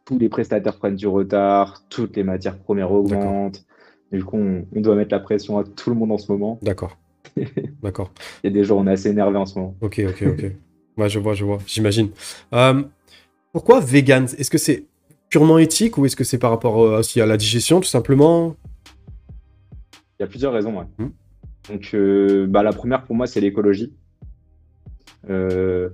Tous 0.06 0.20
les 0.20 0.30
prestataires 0.30 0.78
prennent 0.78 0.96
du 0.96 1.08
retard, 1.08 1.84
toutes 1.90 2.16
les 2.18 2.24
matières 2.24 2.58
premières 2.58 2.92
augmentent. 2.92 3.66
Du 4.14 4.24
coup, 4.24 4.38
on, 4.38 4.82
doit 4.82 4.96
mettre 4.96 5.12
la 5.12 5.20
pression 5.20 5.58
à 5.58 5.64
tout 5.64 5.90
le 5.90 5.96
monde 5.96 6.12
en 6.12 6.20
ce 6.20 6.32
moment. 6.32 6.60
D'accord. 6.62 6.98
D'accord. 7.82 8.12
Il 8.44 8.48
y 8.48 8.54
a 8.54 8.54
des 8.54 8.64
jours, 8.64 8.78
on 8.78 8.86
est 8.86 8.92
assez 8.92 9.10
énervé 9.10 9.38
en 9.38 9.48
ce 9.48 9.58
moment. 9.58 9.76
Ok, 9.82 10.02
ok, 10.08 10.24
ok. 10.28 10.52
ouais, 10.98 11.10
je 11.10 11.18
vois, 11.18 11.34
je 11.34 11.44
vois, 11.44 11.58
j'imagine. 11.66 12.10
pourquoi 13.52 13.80
vegan 13.80 14.26
Est-ce 14.26 14.52
que 14.52 14.60
c'est 14.60 14.86
purement 15.30 15.58
éthique 15.58 15.98
ou 15.98 16.06
est-ce 16.06 16.16
que 16.16 16.24
c'est 16.24 16.38
par 16.38 16.52
rapport 16.52 16.84
euh, 16.84 17.02
à 17.16 17.26
la 17.26 17.38
digestion, 17.38 17.80
tout 17.80 17.88
simplement? 17.88 18.56
Il 20.20 20.22
y 20.22 20.24
a 20.24 20.28
plusieurs 20.28 20.54
raisons. 20.54 20.78
Ouais. 20.78 20.86
Hmm. 21.00 21.10
Donc, 21.72 21.90
euh, 21.96 22.46
bah, 22.48 22.62
la 22.62 22.72
première 22.72 23.04
pour 23.04 23.16
moi, 23.16 23.26
c'est 23.26 23.42
l'écologie. 23.42 23.94
Euh, 25.28 25.90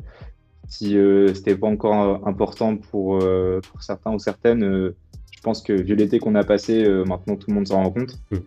si 0.67 0.97
c'était 1.33 1.55
pas 1.55 1.67
encore 1.67 2.27
important 2.27 2.75
pour, 2.75 3.23
certains 3.79 4.11
ou 4.11 4.19
certaines, 4.19 4.93
je 5.39 5.41
pense 5.41 5.61
que 5.61 5.71
vu 5.71 5.95
l'été 5.95 6.19
qu'on 6.19 6.35
a 6.35 6.43
passé, 6.43 6.85
maintenant 7.07 7.37
tout 7.37 7.49
le 7.49 7.55
monde 7.55 7.67
s'en 7.67 7.81
rend 7.81 7.91
compte. 7.91 8.19
Hmm. 8.29 8.39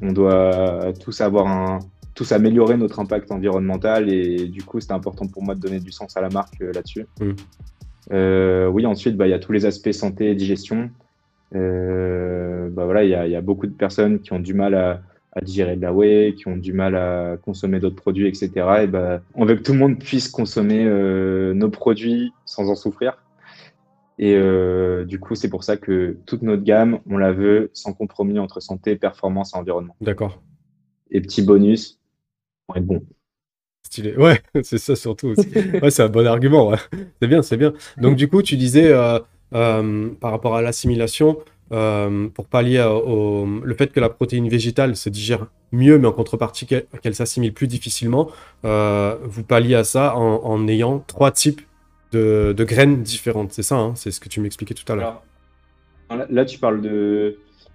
on 0.00 0.12
doit 0.12 0.92
tous 1.00 1.20
avoir 1.20 1.48
un, 1.48 1.80
tous 2.18 2.32
améliorer 2.32 2.76
notre 2.76 2.98
impact 2.98 3.30
environnemental 3.30 4.12
et 4.12 4.48
du 4.48 4.64
coup, 4.64 4.80
c'était 4.80 4.92
important 4.92 5.28
pour 5.28 5.44
moi 5.44 5.54
de 5.54 5.60
donner 5.60 5.78
du 5.78 5.92
sens 5.92 6.16
à 6.16 6.20
la 6.20 6.28
marque 6.28 6.58
là-dessus. 6.58 7.06
Hmm. 7.20 7.34
Euh, 8.10 8.66
oui, 8.66 8.86
ensuite, 8.86 9.16
bah, 9.16 9.28
il 9.28 9.30
y 9.30 9.34
a 9.34 9.38
tous 9.38 9.52
les 9.52 9.66
aspects 9.66 9.92
santé 9.92 10.28
et 10.28 10.34
digestion. 10.34 10.90
Euh, 11.54 12.70
bah, 12.70 12.86
voilà, 12.86 13.04
il 13.04 13.10
y, 13.10 13.36
a 13.36 13.40
beaucoup 13.40 13.68
de 13.68 13.72
personnes 13.72 14.18
qui 14.18 14.32
ont 14.32 14.40
du 14.40 14.52
mal 14.52 14.74
à, 14.74 15.00
digérer 15.42 15.76
de 15.76 15.82
la 15.82 15.92
whey, 15.92 16.34
qui 16.36 16.48
ont 16.48 16.56
du 16.56 16.72
mal 16.72 16.96
à 16.96 17.36
consommer 17.36 17.78
d'autres 17.78 17.94
produits, 17.94 18.26
etc. 18.26 18.50
Et 18.82 18.86
bah, 18.88 19.20
on 19.34 19.44
veut 19.44 19.54
que 19.54 19.62
tout 19.62 19.72
le 19.72 19.78
monde 19.78 20.00
puisse 20.00 20.28
consommer 20.28 20.84
euh, 20.84 21.54
nos 21.54 21.70
produits 21.70 22.32
sans 22.44 22.68
en 22.68 22.74
souffrir. 22.74 23.16
Et 24.18 24.34
du 25.06 25.20
coup, 25.20 25.34
c'est 25.36 25.48
pour 25.48 25.62
ça 25.62 25.76
que 25.76 26.18
toute 26.26 26.42
notre 26.42 26.64
gamme, 26.64 26.98
on 27.08 27.18
la 27.18 27.32
veut 27.32 27.70
sans 27.72 27.92
compromis 27.92 28.38
entre 28.38 28.60
santé, 28.60 28.96
performance 28.96 29.54
et 29.54 29.56
environnement. 29.56 29.94
D'accord. 30.00 30.42
Et 31.10 31.20
petit 31.20 31.42
bonus, 31.42 31.98
on 32.68 32.74
est 32.74 32.80
bon. 32.80 33.02
Stylé. 33.82 34.16
Ouais, 34.16 34.40
c'est 34.62 34.78
ça 34.78 34.96
surtout 34.96 35.28
aussi. 35.28 35.48
Ouais, 35.82 35.90
c'est 35.90 36.02
un 36.02 36.08
bon 36.08 36.26
argument. 36.26 36.72
C'est 37.20 37.28
bien, 37.28 37.42
c'est 37.42 37.56
bien. 37.56 37.72
Donc, 37.96 38.16
du 38.16 38.28
coup, 38.28 38.42
tu 38.42 38.56
disais 38.56 38.92
euh, 38.92 39.18
euh, 39.54 40.10
par 40.20 40.30
rapport 40.30 40.56
à 40.56 40.62
l'assimilation, 40.62 41.38
euh, 41.72 42.28
pour 42.28 42.46
pallier 42.46 42.82
au, 42.82 43.46
le 43.62 43.74
fait 43.74 43.92
que 43.92 44.00
la 44.00 44.08
protéine 44.08 44.48
végétale 44.48 44.96
se 44.96 45.08
digère 45.08 45.46
mieux, 45.72 45.98
mais 45.98 46.08
en 46.08 46.12
contrepartie 46.12 46.66
qu'elle 46.66 47.14
s'assimile 47.14 47.52
plus 47.52 47.66
difficilement, 47.66 48.28
vous 48.62 49.42
palliez 49.46 49.74
à 49.74 49.84
ça 49.84 50.16
en, 50.16 50.66
ayant 50.68 50.98
trois 51.00 51.30
types 51.30 51.60
de, 52.12 52.64
graines 52.64 53.02
différentes. 53.02 53.52
C'est 53.52 53.62
ça, 53.62 53.76
hein 53.76 53.92
c'est 53.96 54.10
ce 54.10 54.20
que 54.20 54.28
tu 54.28 54.40
m'expliquais 54.40 54.74
tout 54.74 54.90
à 54.92 54.96
l'heure. 54.96 55.22
Là, 56.30 56.44
tu 56.44 56.58
parles 56.58 56.80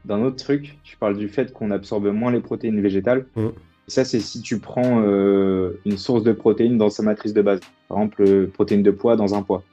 d'un 0.06 0.22
autre 0.22 0.38
truc. 0.38 0.78
Tu 0.84 0.98
parles 0.98 1.18
du 1.18 1.30
fait 1.30 1.54
qu'on 1.54 1.72
absorbe 1.72 2.08
moins 2.08 2.32
les 2.32 2.42
protéines 2.42 2.82
végétales. 2.82 3.26
Mmh 3.36 3.50
ça, 3.88 4.06
c'est 4.06 4.20
si 4.20 4.42
tu 4.42 4.60
prends 4.60 5.02
euh, 5.06 5.80
une 5.86 5.98
source 5.98 6.24
de 6.24 6.32
protéines 6.32 6.78
dans 6.78 6.90
sa 6.90 7.04
matrice 7.04 7.34
de 7.34 7.42
base. 7.42 7.60
Par 7.90 7.98
exemple, 7.98 8.24
euh, 8.24 8.48
protéine 8.48 8.84
de 8.84 8.92
poids 8.92 9.16
dans 9.16 9.36
un 9.36 9.42
poids. 9.42 9.64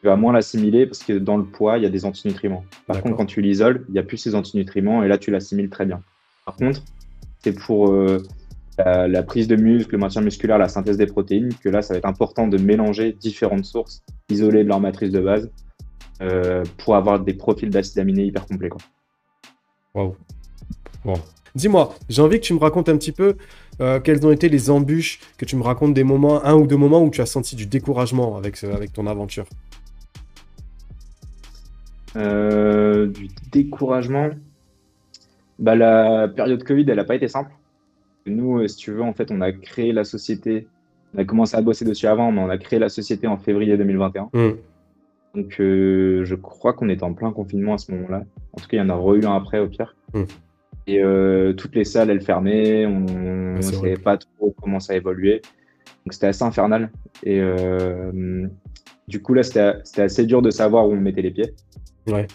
Tu 0.00 0.06
vas 0.06 0.16
moins 0.16 0.32
l'assimiler 0.32 0.86
parce 0.86 1.02
que 1.02 1.12
dans 1.12 1.36
le 1.36 1.44
poids, 1.44 1.78
il 1.78 1.82
y 1.82 1.86
a 1.86 1.90
des 1.90 2.04
antinutriments. 2.04 2.64
Par 2.86 3.02
contre, 3.02 3.16
quand 3.16 3.26
tu 3.26 3.40
l'isoles, 3.40 3.84
il 3.88 3.92
n'y 3.92 3.98
a 3.98 4.02
plus 4.02 4.16
ces 4.16 4.34
antinutriments 4.34 5.02
et 5.02 5.08
là, 5.08 5.18
tu 5.18 5.30
l'assimiles 5.30 5.68
très 5.68 5.84
bien. 5.84 6.02
Par 6.44 6.56
contre, 6.56 6.82
c'est 7.40 7.52
pour 7.52 7.90
euh, 7.90 8.22
la, 8.78 9.22
prise 9.22 9.48
de 9.48 9.56
muscle, 9.56 9.92
le 9.92 9.98
maintien 9.98 10.20
musculaire, 10.20 10.58
la 10.58 10.68
synthèse 10.68 10.96
des 10.96 11.06
protéines, 11.06 11.54
que 11.54 11.68
là, 11.68 11.82
ça 11.82 11.94
va 11.94 11.98
être 11.98 12.06
important 12.06 12.46
de 12.46 12.58
mélanger 12.58 13.12
différentes 13.12 13.64
sources 13.64 14.02
isolées 14.28 14.64
de 14.64 14.68
leur 14.68 14.80
matrice 14.80 15.10
de 15.10 15.20
base 15.20 15.50
pour 16.78 16.96
avoir 16.96 17.20
des 17.20 17.34
profils 17.34 17.70
d'acides 17.70 17.98
aminés 17.98 18.24
hyper 18.24 18.46
complets. 18.46 18.70
Waouh. 19.94 20.14
Wow. 21.04 21.16
Dis-moi, 21.54 21.94
j'ai 22.10 22.20
envie 22.20 22.38
que 22.38 22.44
tu 22.44 22.52
me 22.52 22.58
racontes 22.58 22.90
un 22.90 22.98
petit 22.98 23.12
peu 23.12 23.36
euh, 23.80 23.98
quelles 23.98 24.26
ont 24.26 24.30
été 24.30 24.50
les 24.50 24.68
embûches, 24.68 25.20
que 25.38 25.46
tu 25.46 25.56
me 25.56 25.62
racontes 25.62 25.94
des 25.94 26.04
moments, 26.04 26.44
un 26.44 26.54
ou 26.54 26.66
deux 26.66 26.76
moments 26.76 27.02
où 27.02 27.10
tu 27.10 27.22
as 27.22 27.26
senti 27.26 27.56
du 27.56 27.66
découragement 27.66 28.36
avec, 28.36 28.62
avec 28.62 28.92
ton 28.92 29.06
aventure? 29.06 29.46
Euh, 32.16 33.06
du 33.06 33.28
découragement 33.52 34.30
bah, 35.58 35.74
La 35.74 36.28
période 36.28 36.62
Covid, 36.62 36.84
elle 36.88 36.96
n'a 36.96 37.04
pas 37.04 37.14
été 37.14 37.28
simple. 37.28 37.50
Nous, 38.26 38.58
euh, 38.58 38.68
si 38.68 38.76
tu 38.76 38.92
veux, 38.92 39.02
en 39.02 39.12
fait, 39.12 39.30
on 39.30 39.40
a 39.40 39.52
créé 39.52 39.92
la 39.92 40.04
société. 40.04 40.66
On 41.14 41.18
a 41.18 41.24
commencé 41.24 41.56
à 41.56 41.62
bosser 41.62 41.84
dessus 41.84 42.06
avant, 42.06 42.32
mais 42.32 42.40
on 42.40 42.50
a 42.50 42.58
créé 42.58 42.78
la 42.78 42.88
société 42.88 43.26
en 43.26 43.36
février 43.36 43.76
2021. 43.76 44.30
Mmh. 44.32 44.50
Donc, 45.34 45.54
je 45.58 46.34
crois 46.34 46.72
qu'on 46.72 46.88
était 46.88 47.04
en 47.04 47.12
plein 47.12 47.30
confinement 47.30 47.74
à 47.74 47.78
ce 47.78 47.92
moment-là. 47.92 48.24
En 48.52 48.60
tout 48.60 48.68
cas, 48.68 48.76
il 48.76 48.80
y 48.80 48.82
en 48.82 48.90
a 48.90 49.16
eu 49.16 49.24
un 49.24 49.34
après, 49.34 49.58
au 49.58 49.68
pire. 49.68 49.94
Mmh. 50.14 50.24
Et 50.86 51.02
euh, 51.02 51.52
toutes 51.52 51.74
les 51.74 51.84
salles, 51.84 52.10
elles 52.10 52.22
fermaient. 52.22 52.86
On 52.86 53.00
ne 53.56 53.60
savait 53.60 53.96
pas 53.96 54.16
trop 54.16 54.54
comment 54.60 54.80
ça 54.80 54.94
évoluait. 54.94 55.42
Donc 56.04 56.12
c'était 56.12 56.28
assez 56.28 56.44
infernal. 56.44 56.90
Et 57.24 57.40
euh, 57.40 58.46
du 59.08 59.20
coup, 59.20 59.34
là, 59.34 59.42
c'était 59.42 60.02
assez 60.02 60.26
dur 60.26 60.42
de 60.42 60.50
savoir 60.50 60.88
où 60.88 60.92
on 60.92 61.00
mettait 61.00 61.22
les 61.22 61.32
pieds. 61.32 61.54
Ouais. 62.06 62.26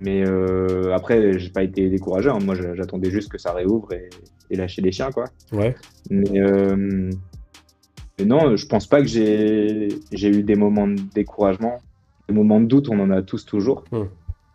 Mais 0.00 0.26
euh, 0.26 0.92
après, 0.92 1.38
j'ai 1.38 1.50
pas 1.50 1.62
été 1.62 1.88
découragé. 1.88 2.28
Hein. 2.28 2.38
Moi, 2.44 2.56
j'attendais 2.74 3.10
juste 3.10 3.30
que 3.30 3.38
ça 3.38 3.52
réouvre 3.52 3.92
et, 3.92 4.10
lâcher 4.50 4.82
les 4.82 4.92
chiens, 4.92 5.10
quoi. 5.10 5.24
Ouais. 5.52 5.74
Mais, 6.10 6.40
euh, 6.40 7.10
non, 8.24 8.56
je 8.56 8.66
pense 8.66 8.86
pas 8.86 9.00
que 9.00 9.08
j'ai 9.08 9.88
eu 10.12 10.42
des 10.42 10.54
moments 10.54 10.86
de 10.86 11.00
découragement. 11.14 11.78
Des 12.28 12.34
moments 12.34 12.60
de 12.60 12.66
doute, 12.66 12.88
on 12.88 12.98
en 13.00 13.10
a 13.10 13.22
tous 13.22 13.44
toujours. 13.44 13.84
Hum. 13.92 14.08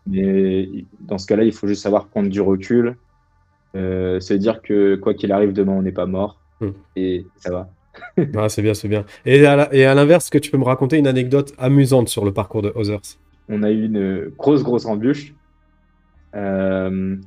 Mais 0.07 0.69
dans 1.01 1.17
ce 1.17 1.27
cas-là, 1.27 1.43
il 1.43 1.51
faut 1.51 1.67
juste 1.67 1.83
savoir 1.83 2.07
prendre 2.07 2.29
du 2.29 2.41
recul, 2.41 2.95
euh, 3.75 4.19
se 4.19 4.33
dire 4.33 4.61
que 4.61 4.95
quoi 4.95 5.13
qu'il 5.13 5.31
arrive 5.31 5.53
demain, 5.53 5.73
on 5.73 5.81
n'est 5.83 5.91
pas 5.91 6.07
mort 6.07 6.39
hmm. 6.61 6.69
et 6.95 7.27
ça 7.35 7.51
va. 7.51 7.69
ah, 8.37 8.49
c'est 8.49 8.61
bien, 8.61 8.73
c'est 8.73 8.87
bien. 8.87 9.05
Et 9.25 9.45
à 9.45 9.93
l'inverse, 9.93 10.25
est-ce 10.25 10.31
que 10.31 10.37
tu 10.37 10.51
peux 10.51 10.57
me 10.57 10.63
raconter 10.63 10.97
une 10.97 11.07
anecdote 11.07 11.53
amusante 11.57 12.07
sur 12.09 12.25
le 12.25 12.33
parcours 12.33 12.61
de 12.61 12.71
Others? 12.75 13.19
On 13.49 13.61
a 13.61 13.71
eu 13.71 13.85
une 13.85 14.31
grosse, 14.37 14.63
grosse 14.63 14.85
embûche. 14.85 15.33
Euh, 16.35 17.17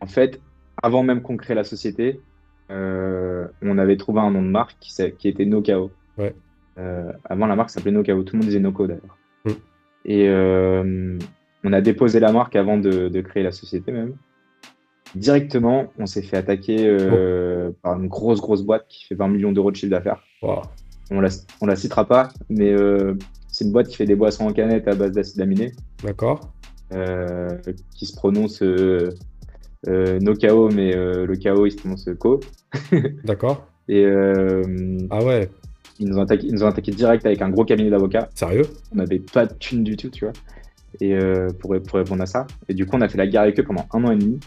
en 0.00 0.06
fait, 0.06 0.40
avant 0.82 1.02
même 1.02 1.22
qu'on 1.22 1.36
crée 1.36 1.54
la 1.54 1.64
société, 1.64 2.20
euh, 2.70 3.46
on 3.62 3.78
avait 3.78 3.96
trouvé 3.96 4.20
un 4.20 4.30
nom 4.30 4.42
de 4.42 4.48
marque 4.48 4.76
qui, 4.80 4.92
qui 5.18 5.28
était 5.28 5.44
NoKao. 5.44 5.90
Ouais. 6.18 6.34
avant, 7.24 7.46
la 7.46 7.56
marque 7.56 7.70
s'appelait 7.70 7.92
NoKao. 7.92 8.22
Tout 8.22 8.36
le 8.36 8.40
monde 8.40 8.48
disait 8.48 8.60
Noco 8.60 8.86
d'ailleurs. 8.86 9.16
Hmm. 9.44 9.52
Et 10.04 10.28
on 11.64 11.72
a 11.72 11.80
déposé 11.80 12.20
la 12.20 12.32
marque 12.32 12.56
avant 12.56 12.78
de, 12.78 13.20
créer 13.20 13.42
la 13.42 13.52
société 13.52 13.92
même. 13.92 14.14
Directement, 15.14 15.92
on 15.98 16.06
s'est 16.06 16.22
fait 16.22 16.36
attaquer 16.36 16.86
euh, 16.86 17.72
par 17.82 17.98
une 17.98 18.06
grosse, 18.06 18.40
grosse 18.40 18.62
boîte 18.62 18.86
qui 18.88 19.06
fait 19.06 19.16
20 19.16 19.28
millions 19.28 19.52
d'euros 19.52 19.72
de 19.72 19.76
chiffre 19.76 19.90
d'affaires. 19.90 20.22
On 21.10 21.20
la, 21.20 21.28
on 21.60 21.66
la 21.66 21.74
citera 21.74 22.06
pas, 22.06 22.28
mais 22.48 22.70
euh, 22.70 23.14
c'est 23.48 23.64
une 23.64 23.72
boîte 23.72 23.88
qui 23.88 23.96
fait 23.96 24.06
des 24.06 24.14
boissons 24.14 24.46
en 24.46 24.52
canette 24.52 24.86
à 24.86 24.94
base 24.94 25.10
d'acide 25.10 25.40
aminé. 25.40 25.72
D'accord. 26.04 26.52
Euh, 26.92 27.48
qui 27.96 28.06
se 28.06 28.14
prononce 28.14 28.62
no 29.86 30.34
KO, 30.34 30.70
mais 30.70 30.92
le 30.94 31.34
KO 31.36 31.66
il 31.66 31.72
se 31.72 31.76
prononce 31.78 32.08
Co. 32.18 32.40
D'accord. 33.24 33.66
Et 33.88 34.04
ah 35.10 35.24
ouais. 35.24 35.48
Ils 35.98 36.08
nous, 36.08 36.18
ont 36.18 36.22
attaqué, 36.22 36.46
ils 36.46 36.54
nous 36.54 36.64
ont 36.64 36.68
attaqué 36.68 36.92
direct 36.92 37.26
avec 37.26 37.42
un 37.42 37.50
gros 37.50 37.66
cabinet 37.66 37.90
d'avocats. 37.90 38.30
Sérieux? 38.34 38.62
On 38.90 38.96
n'avait 38.96 39.18
pas 39.18 39.44
de 39.44 39.52
thune 39.52 39.84
du 39.84 39.98
tout, 39.98 40.08
tu 40.08 40.24
vois 40.24 40.32
et, 41.00 41.14
euh, 41.14 41.48
pour, 41.58 41.74
pour, 41.82 41.98
répondre 41.98 42.22
à 42.22 42.26
ça. 42.26 42.46
Et 42.68 42.74
du 42.74 42.86
coup, 42.86 42.96
on 42.96 43.00
a 43.00 43.08
fait 43.08 43.18
la 43.18 43.26
guerre 43.26 43.42
avec 43.42 43.58
eux 43.60 43.62
pendant 43.62 43.86
un 43.92 44.04
an 44.04 44.10
et 44.10 44.16
demi. 44.16 44.40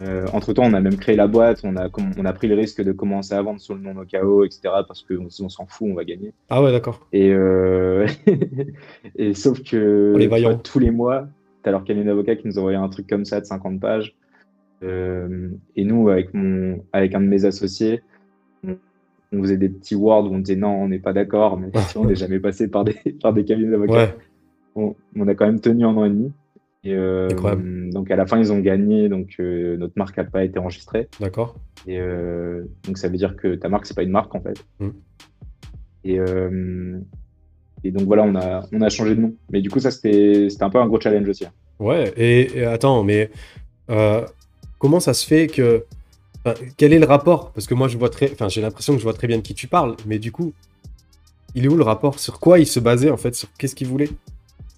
Euh, 0.00 0.26
entre 0.32 0.52
temps, 0.52 0.62
on 0.64 0.74
a 0.74 0.80
même 0.80 0.96
créé 0.96 1.16
la 1.16 1.26
boîte, 1.26 1.60
on 1.64 1.76
a, 1.76 1.88
on 2.16 2.24
a 2.24 2.32
pris 2.32 2.46
le 2.46 2.54
risque 2.54 2.82
de 2.82 2.92
commencer 2.92 3.34
à 3.34 3.42
vendre 3.42 3.60
sous 3.60 3.74
le 3.74 3.80
nom 3.80 3.94
Nokao, 3.94 4.44
etc. 4.44 4.60
Parce 4.86 5.02
qu'on 5.02 5.26
on, 5.26 5.48
s'en 5.48 5.66
fout, 5.66 5.88
on 5.90 5.94
va 5.94 6.04
gagner. 6.04 6.32
Ah 6.50 6.62
ouais, 6.62 6.70
d'accord. 6.70 7.06
Et, 7.12 7.32
euh... 7.32 8.06
et 9.16 9.34
sauf 9.34 9.62
que 9.62 10.14
tous 10.62 10.78
les 10.78 10.90
mois, 10.92 11.26
tu 11.64 11.68
as 11.68 11.72
leur 11.72 11.84
cabinet 11.84 12.06
d'avocats 12.06 12.36
qui 12.36 12.46
nous 12.46 12.58
envoyait 12.58 12.78
un 12.78 12.88
truc 12.88 13.08
comme 13.08 13.24
ça 13.24 13.40
de 13.40 13.46
50 13.46 13.80
pages. 13.80 14.14
Euh, 14.82 15.50
et 15.76 15.84
nous, 15.84 16.08
avec, 16.08 16.32
mon, 16.34 16.84
avec 16.92 17.14
un 17.14 17.20
de 17.20 17.26
mes 17.26 17.44
associés, 17.44 18.02
on, 18.64 19.42
faisait 19.42 19.56
des 19.58 19.68
petits 19.68 19.94
words 19.94 20.30
où 20.30 20.34
on 20.34 20.38
disait 20.38 20.56
non, 20.56 20.70
on 20.70 20.88
n'est 20.88 20.98
pas 20.98 21.12
d'accord, 21.12 21.58
mais 21.58 21.70
on 21.96 22.06
n'est 22.06 22.14
jamais 22.14 22.40
passé 22.40 22.68
par 22.68 22.84
des, 22.84 22.94
par 23.22 23.32
des 23.32 23.44
cabinets 23.44 23.70
d'avocats. 23.70 23.92
Ouais 23.92 24.14
on, 25.16 25.28
a 25.28 25.34
quand 25.34 25.46
même 25.46 25.60
tenu 25.60 25.84
un 25.84 25.96
an 25.96 26.04
et 26.04 26.10
demi. 26.10 26.32
Et, 26.84 26.94
euh, 26.94 27.28
donc 27.90 28.10
à 28.10 28.16
la 28.16 28.26
fin, 28.26 28.38
ils 28.38 28.52
ont 28.52 28.60
gagné, 28.60 29.08
donc 29.08 29.34
euh, 29.40 29.76
notre 29.76 29.94
marque 29.96 30.16
n'a 30.16 30.24
pas 30.24 30.44
été 30.44 30.58
enregistrée. 30.58 31.08
D'accord. 31.20 31.56
Et 31.86 31.98
euh, 31.98 32.64
donc 32.84 32.98
ça 32.98 33.08
veut 33.08 33.16
dire 33.16 33.36
que 33.36 33.54
ta 33.56 33.68
marque, 33.68 33.86
c'est 33.86 33.96
pas 33.96 34.02
une 34.02 34.10
marque 34.10 34.34
en 34.34 34.40
fait. 34.40 34.64
Mm. 34.78 34.88
Et, 36.04 36.18
et 37.84 37.90
donc 37.90 38.06
voilà, 38.06 38.22
on 38.22 38.34
a, 38.34 38.66
on 38.72 38.80
a 38.80 38.88
changé 38.88 39.14
de 39.14 39.20
nom. 39.20 39.34
Mais 39.50 39.60
du 39.60 39.68
coup, 39.68 39.80
ça, 39.80 39.90
c'était 39.90 40.48
un 40.60 40.70
peu 40.70 40.78
un 40.78 40.86
gros 40.86 41.00
challenge 41.00 41.28
aussi. 41.28 41.44
hein. 41.44 41.52
Ouais, 41.78 42.12
et, 42.16 42.58
et 42.58 42.64
attends, 42.64 43.04
mais 43.04 43.30
comment 44.78 45.00
ça 45.00 45.14
se 45.14 45.26
fait 45.26 45.46
que. 45.46 45.84
enfin, 46.44 46.54
quel 46.76 46.92
est 46.92 46.98
le 46.98 47.06
rapport? 47.06 47.52
Parce 47.52 47.66
que 47.66 47.74
moi, 47.74 47.88
je 47.88 47.98
vois 47.98 48.10
très. 48.10 48.30
Enfin, 48.32 48.48
j'ai 48.48 48.60
l'impression 48.60 48.92
que 48.94 48.98
je 48.98 49.04
vois 49.04 49.14
très 49.14 49.26
bien 49.26 49.36
de 49.38 49.42
qui 49.42 49.54
tu 49.54 49.66
parles, 49.66 49.96
mais 50.06 50.18
du 50.18 50.32
coup, 50.32 50.52
il 51.54 51.64
est 51.64 51.68
où 51.68 51.76
le 51.76 51.82
rapport? 51.84 52.18
Sur 52.18 52.40
quoi 52.40 52.58
il 52.58 52.66
se 52.66 52.80
basait 52.80 53.10
en 53.10 53.16
fait? 53.16 53.34
Sur 53.34 53.48
qu'est-ce 53.58 53.74
qu'il 53.74 53.88
voulait? 53.88 54.10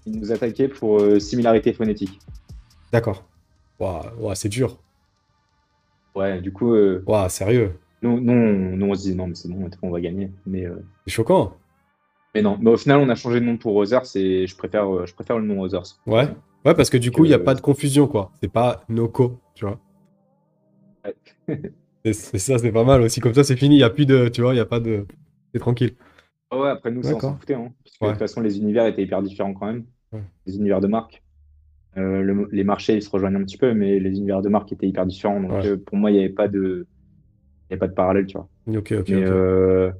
Ils 0.07 0.19
nous 0.19 0.33
attaquaient 0.33 0.69
pour 0.69 1.01
euh, 1.01 1.19
similarité 1.21 1.73
phonétique. 1.73 2.19
D'accord. 2.93 3.25
Ouah, 3.79 4.35
c'est 4.35 4.49
dur. 4.49 4.77
Ouais, 6.15 6.41
du 6.41 6.53
coup, 6.53 6.75
euh, 6.75 7.03
Ouah, 7.07 7.29
sérieux? 7.29 7.79
nous, 8.03 8.21
nous, 8.21 8.33
on, 8.33 8.77
nous, 8.77 8.87
on 8.87 8.95
se 8.95 9.03
dit 9.03 9.15
non, 9.15 9.27
mais 9.27 9.35
c'est 9.35 9.49
bon, 9.49 9.69
on 9.83 9.91
va 9.91 10.01
gagner. 10.01 10.31
Mais, 10.47 10.65
euh, 10.67 10.75
C'est 11.07 11.13
choquant. 11.13 11.55
mais 12.35 12.43
non, 12.43 12.59
mais 12.61 12.71
au 12.71 12.77
final, 12.77 12.99
on 13.01 13.09
a 13.09 13.15
changé 13.15 13.41
de 13.41 13.45
nom 13.45 13.57
pour 13.57 13.77
Others 13.77 14.17
et 14.17 14.47
je 14.47 14.57
préfère, 14.57 14.93
euh, 14.95 15.07
je 15.07 15.15
préfère 15.15 15.39
le 15.39 15.47
nom 15.47 15.61
Others. 15.63 15.97
Ouais. 16.07 16.29
Ouais, 16.65 16.75
parce 16.75 16.91
que 16.91 16.97
du 16.99 17.11
coup, 17.11 17.25
il 17.25 17.29
n'y 17.29 17.35
a 17.35 17.39
pas 17.39 17.55
de 17.55 17.61
confusion, 17.61 18.07
quoi. 18.07 18.33
C'est 18.43 18.53
pas 18.53 18.85
Noco, 18.89 19.39
tu 19.55 19.65
vois. 19.65 19.79
Ouais. 21.05 21.63
C'est 22.05 22.39
ça, 22.39 22.59
c'est 22.59 22.73
pas 22.73 22.85
mal 22.85 23.03
aussi. 23.03 23.21
Comme 23.21 23.35
ça, 23.35 23.45
c'est 23.45 23.57
fini. 23.57 23.75
Il 23.77 23.79
n'y 23.79 23.85
a 23.85 23.91
plus 23.91 24.07
de. 24.07 24.29
Tu 24.29 24.41
vois, 24.41 24.53
il 24.53 24.57
n'y 24.57 24.61
a 24.61 24.67
pas 24.67 24.81
de. 24.81 25.07
C'est 25.53 25.61
tranquille. 25.61 25.93
Ah 26.51 26.59
ouais, 26.59 26.69
après 26.71 26.91
nous, 26.91 27.03
ça, 27.03 27.15
on 27.15 27.21
s'en 27.21 27.37
foutait, 27.37 27.55
hein, 27.55 27.73
parce 27.85 27.97
que 27.99 28.05
Ouais. 28.05 28.09
de 28.11 28.15
toute 28.15 28.19
façon, 28.21 28.41
les 28.41 28.59
univers 28.59 28.87
étaient 28.87 29.03
hyper 29.03 29.23
différents 29.23 29.55
quand 29.55 29.67
même. 29.67 29.85
Ouais. 30.13 30.23
Les 30.47 30.57
univers 30.57 30.81
de 30.81 30.87
marque. 30.89 31.23
Euh, 31.97 32.23
le- 32.23 32.49
les 32.53 32.65
marchés, 32.65 32.95
ils 32.95 33.03
se 33.03 33.11
rejoignent 33.11 33.37
un 33.37 33.45
petit 33.45 33.59
peu, 33.59 33.75
mais 33.75 33.99
les 34.01 34.11
univers 34.11 34.43
de 34.43 34.49
marque 34.49 34.73
étaient 34.73 34.87
hyper 34.89 35.07
différents. 35.07 35.41
Donc 35.41 35.53
Ouais. 35.53 35.67
euh, 35.67 35.77
pour 35.77 35.97
moi, 35.97 36.11
il 36.11 36.15
n'y 36.15 36.21
avait 36.21 36.29
pas 36.33 36.49
de, 36.49 36.87
il 37.69 37.71
y 37.71 37.75
avait 37.75 37.79
pas 37.81 37.89
de 37.89 37.95
parallèle, 37.95 38.27
tu 38.27 38.37
vois. 38.37 38.49
Ok, 38.69 38.93
ok, 38.99 39.09
mais, 39.09 39.23
euh, 39.25 39.91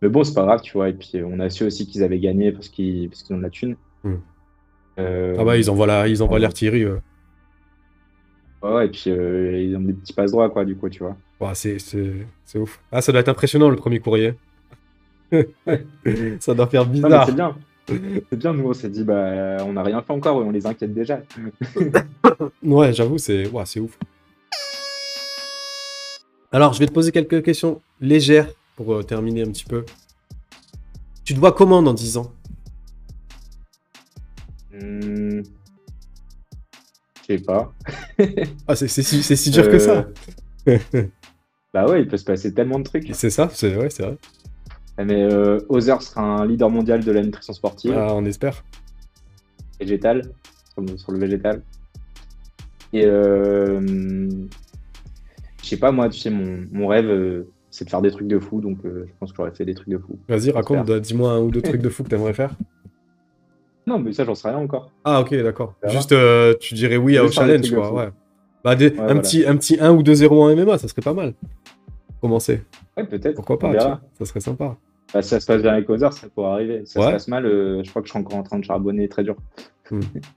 mais 0.00 0.08
bon, 0.08 0.24
c'est 0.24 0.34
pas 0.34 0.44
grave, 0.44 0.60
tu 0.62 0.72
vois. 0.74 0.88
Et 0.90 0.92
puis, 0.94 1.10
on 1.24 1.40
a 1.40 1.50
su 1.50 1.64
aussi 1.64 1.86
qu'ils 1.86 2.02
avaient 2.04 2.20
gagné 2.20 2.52
parce 2.52 2.68
qu'ils 2.68 3.10
ont 3.30 3.36
de 3.38 3.42
la 3.42 3.50
thune. 3.50 3.76
Hmm. 4.04 4.16
Euh, 4.98 5.34
Ah 5.38 5.44
bah, 5.44 5.56
ils 5.58 5.70
envoient 5.70 5.86
la- 5.86 6.08
ils 6.08 6.22
envoient 6.22 6.38
l'artillerie. 6.38 6.84
Ouais, 8.62 8.72
ouais, 8.74 8.86
et 8.86 8.88
puis 8.90 9.10
euh, 9.10 9.60
ils 9.62 9.76
ont 9.76 9.80
des 9.80 9.92
petits 9.92 10.12
passe 10.12 10.30
droits, 10.32 10.48
quoi, 10.50 10.64
du 10.64 10.76
coup, 10.76 10.88
tu 10.88 11.00
vois. 11.00 11.16
Ouah, 11.40 11.54
c'est 11.54 11.78
c'est- 11.78 12.26
c'est 12.44 12.58
ouf. 12.58 12.80
Ah, 12.92 13.00
ça 13.00 13.12
doit 13.12 13.20
être 13.20 13.28
impressionnant, 13.28 13.68
le 13.68 13.76
premier 13.76 14.00
courrier. 14.00 14.34
ça 16.40 16.54
doit 16.54 16.66
faire 16.68 16.86
bizarre. 16.86 17.26
c'est 17.26 17.34
bien. 17.34 17.56
C'est 17.88 18.36
bien, 18.36 18.52
nous, 18.52 18.68
on 18.68 18.72
s'est 18.72 18.88
dit, 18.88 19.04
bah, 19.04 19.58
on 19.64 19.72
n'a 19.74 19.82
rien 19.84 20.02
fait 20.02 20.12
encore, 20.12 20.36
on 20.38 20.50
les 20.50 20.66
inquiète 20.66 20.92
déjà. 20.92 21.20
Ouais, 22.62 22.92
j'avoue, 22.92 23.18
c'est 23.18 23.46
ouf. 23.78 23.96
Alors, 26.50 26.72
je 26.72 26.78
vais 26.80 26.86
te 26.86 26.92
poser 26.92 27.12
quelques 27.12 27.44
questions 27.44 27.80
légères 28.00 28.48
pour 28.76 28.92
euh, 28.94 29.02
terminer 29.02 29.42
un 29.42 29.46
petit 29.52 29.64
peu. 29.64 29.84
Tu 31.24 31.34
te 31.34 31.38
vois 31.38 31.52
comment 31.52 31.82
dans 31.82 31.94
10 31.94 32.16
ans? 32.16 32.32
Hmm. 34.72 35.42
Je 37.20 37.24
sais 37.26 37.38
pas. 37.38 37.72
Ah, 38.68 38.74
c'est 38.76 38.88
c'est 38.88 39.02
si, 39.02 39.22
c'est 39.22 39.36
si 39.36 39.50
dur 39.50 39.68
que 39.70 39.78
ça. 39.78 40.06
Bah 41.74 41.86
ouais, 41.86 42.00
il 42.00 42.08
peut 42.08 42.16
se 42.16 42.24
passer 42.24 42.54
tellement 42.54 42.78
de 42.78 42.84
trucs. 42.84 43.10
C'est 43.12 43.28
ça, 43.28 43.50
c'est 43.52 43.76
ouais, 43.76 43.90
c'est 43.90 44.02
vrai. 44.02 44.16
Mais 45.04 45.24
euh, 45.30 45.58
Other 45.68 46.00
sera 46.00 46.22
un 46.22 46.46
leader 46.46 46.70
mondial 46.70 47.04
de 47.04 47.12
la 47.12 47.22
nutrition 47.22 47.52
sportive, 47.52 47.92
Ah, 47.94 48.14
on 48.14 48.24
espère. 48.24 48.64
végétale, 49.78 50.22
sur 50.96 51.12
le, 51.12 51.18
végétal. 51.18 51.60
Et 52.94 53.04
euh, 53.04 53.78
je 55.62 55.68
sais 55.68 55.76
pas, 55.76 55.92
moi, 55.92 56.08
tu 56.08 56.18
sais, 56.18 56.30
mon, 56.30 56.64
mon 56.72 56.86
rêve, 56.86 57.10
euh, 57.10 57.46
c'est 57.70 57.84
de 57.84 57.90
faire 57.90 58.00
des 58.00 58.10
trucs 58.10 58.28
de 58.28 58.38
fou, 58.38 58.62
donc 58.62 58.78
euh, 58.86 59.04
je 59.06 59.12
pense 59.20 59.32
que 59.32 59.36
j'aurais 59.36 59.50
fait 59.50 59.66
des 59.66 59.74
trucs 59.74 59.90
de 59.90 59.98
fou. 59.98 60.18
Vas-y, 60.28 60.50
raconte, 60.52 60.88
euh, 60.88 60.98
dis-moi 61.00 61.32
un 61.32 61.40
ou 61.40 61.50
deux 61.50 61.60
trucs 61.60 61.82
de 61.82 61.90
fou 61.90 62.04
que 62.04 62.08
t'aimerais 62.08 62.32
faire. 62.32 62.54
Non, 63.86 63.98
mais 63.98 64.12
ça, 64.12 64.24
j'en 64.24 64.34
sais 64.34 64.48
rien 64.48 64.58
encore. 64.58 64.90
Ah, 65.04 65.20
ok, 65.20 65.34
d'accord. 65.42 65.74
Juste, 65.86 66.12
euh, 66.12 66.54
tu 66.60 66.74
dirais 66.74 66.96
oui 66.96 67.18
au 67.18 67.30
challenge, 67.30 67.70
quoi. 67.72 67.92
Ouais. 67.92 68.08
Bah, 68.64 68.74
des- 68.74 68.90
un, 68.98 69.04
voilà. 69.06 69.20
petit, 69.20 69.46
un 69.46 69.56
petit 69.56 69.78
1 69.80 69.92
ou 69.92 70.02
2-0 70.02 70.42
en 70.42 70.48
MMA, 70.56 70.76
ça 70.78 70.88
serait 70.88 71.02
pas 71.02 71.12
mal. 71.14 71.34
Commencer. 72.20 72.62
Ouais, 72.96 73.04
peut-être. 73.06 73.36
Pourquoi 73.36 73.58
pas, 73.58 73.70
vois, 73.70 74.00
ça 74.18 74.24
serait 74.24 74.40
sympa. 74.40 74.76
Bah, 75.14 75.22
si 75.22 75.28
ça 75.28 75.38
se 75.38 75.46
passe 75.46 75.62
bien 75.62 75.72
avec 75.74 75.88
Other, 75.88 76.12
ça 76.12 76.26
pourrait 76.34 76.50
arriver. 76.50 76.82
Si 76.84 76.94
ça 76.94 77.00
Ouais. 77.00 77.06
se 77.06 77.12
passe 77.12 77.28
mal, 77.28 77.46
euh, 77.46 77.82
je 77.84 77.90
crois 77.90 78.02
que 78.02 78.08
je 78.08 78.12
suis 78.12 78.18
encore 78.18 78.38
en 78.38 78.42
train 78.42 78.58
de 78.58 78.64
charbonner 78.64 79.08
très 79.08 79.22
dur. 79.22 79.36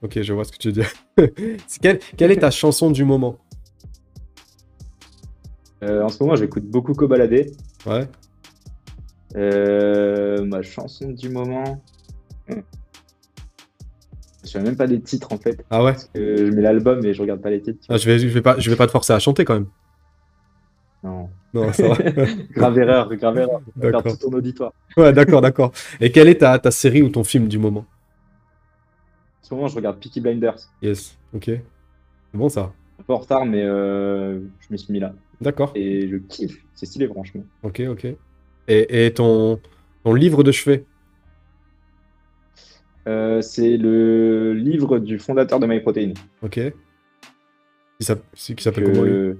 Ok, 0.00 0.22
je 0.22 0.32
vois 0.32 0.44
ce 0.44 0.52
que 0.52 0.58
tu. 0.58 0.72
C'est 1.66 1.80
quelle, 1.82 1.98
quelle 2.16 2.30
est 2.30 2.36
ta 2.36 2.52
chanson 2.52 2.92
du 2.92 3.04
moment? 3.04 3.36
Euh, 5.82 6.02
en 6.04 6.08
ce 6.08 6.22
moment, 6.22 6.36
j'écoute 6.36 6.64
beaucoup 6.66 6.92
Cobaladé. 6.94 7.50
Ouais. 7.84 8.06
Euh, 9.36 10.44
ma 10.44 10.62
chanson 10.62 11.08
du 11.10 11.30
moment. 11.30 11.82
Je 14.52 14.58
même 14.58 14.76
pas 14.76 14.86
des 14.86 15.00
titres 15.00 15.32
en 15.32 15.38
fait. 15.38 15.64
Ah 15.70 15.84
ouais 15.84 15.94
Euh, 16.16 16.36
je 16.46 16.52
mets 16.52 16.62
l'album 16.62 17.04
et 17.04 17.14
je 17.14 17.20
regarde 17.22 17.40
pas 17.40 17.50
les 17.50 17.60
titres. 17.62 17.78
ah, 17.88 17.96
je, 17.96 18.06
vais, 18.06 18.18
je, 18.18 18.26
vais 18.28 18.42
pas, 18.42 18.58
je 18.58 18.68
vais 18.70 18.76
pas 18.76 18.86
te 18.86 18.90
forcer 18.92 19.12
à 19.12 19.18
chanter 19.18 19.44
quand 19.44 19.54
même. 19.54 19.66
Non. 21.02 21.30
Non, 21.54 21.72
ça 21.72 21.88
va. 21.88 21.94
grave 22.54 22.78
erreur, 22.78 23.14
grave 23.16 23.38
erreur. 23.38 23.60
Perdre 23.80 24.02
tout 24.10 24.28
ton 24.28 24.36
auditoire. 24.36 24.72
Ouais, 24.96 25.12
d'accord, 25.12 25.40
d'accord. 25.40 25.72
Et 26.00 26.10
quelle 26.12 26.28
est 26.28 26.38
ta, 26.38 26.58
ta 26.58 26.70
série 26.70 27.02
ou 27.02 27.08
ton 27.08 27.24
film 27.24 27.48
du 27.48 27.58
moment? 27.58 27.86
En 29.42 29.46
ce 29.46 29.54
moment, 29.54 29.68
je 29.68 29.76
regarde 29.76 29.98
Peaky 29.98 30.20
Blinders. 30.20 30.58
Yes, 30.82 31.16
ok. 31.34 31.44
C'est 31.46 31.60
bon 32.34 32.48
ça. 32.48 32.72
Un 33.00 33.02
peu 33.02 33.12
en 33.14 33.18
retard, 33.18 33.46
mais 33.46 33.62
euh, 33.64 34.40
je 34.60 34.66
me 34.70 34.76
suis 34.76 34.92
mis 34.92 35.00
là. 35.00 35.12
D'accord. 35.40 35.72
Et 35.74 36.06
je 36.08 36.16
kiffe. 36.18 36.62
C'est 36.74 36.86
stylé, 36.86 37.08
franchement. 37.08 37.42
Ok, 37.62 37.82
ok. 37.88 38.04
Et, 38.68 39.06
et 39.06 39.12
ton, 39.14 39.58
ton 40.04 40.14
livre 40.14 40.44
de 40.44 40.52
chevet? 40.52 40.84
Euh, 43.08 43.40
c'est 43.40 43.76
le 43.76 44.52
livre 44.54 44.98
du 44.98 45.18
fondateur 45.18 45.58
de 45.58 45.66
MyProtein. 45.66 46.12
Ok. 46.42 46.60
Qui 47.98 48.04
s'appelle 48.04 48.84
comment 48.84 49.02
lui? 49.02 49.34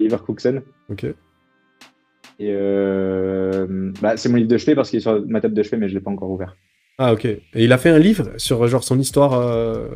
Oliver 0.00 0.16
Cookson. 0.24 0.62
Ok. 0.90 1.04
Et 1.04 2.50
euh, 2.50 3.92
bah, 4.02 4.16
c'est 4.16 4.28
mon 4.28 4.36
livre 4.36 4.48
de 4.48 4.58
chevet 4.58 4.74
parce 4.74 4.90
qu'il 4.90 4.98
est 4.98 5.02
sur 5.02 5.24
ma 5.26 5.40
table 5.40 5.54
de 5.54 5.62
chevet, 5.62 5.76
mais 5.76 5.88
je 5.88 5.94
l'ai 5.94 6.00
pas 6.00 6.10
encore 6.10 6.30
ouvert. 6.30 6.56
Ah, 6.98 7.12
ok. 7.12 7.24
Et 7.26 7.40
il 7.54 7.72
a 7.72 7.78
fait 7.78 7.90
un 7.90 7.98
livre 7.98 8.32
sur 8.36 8.66
genre 8.66 8.84
son 8.84 8.98
histoire, 8.98 9.34
euh, 9.34 9.88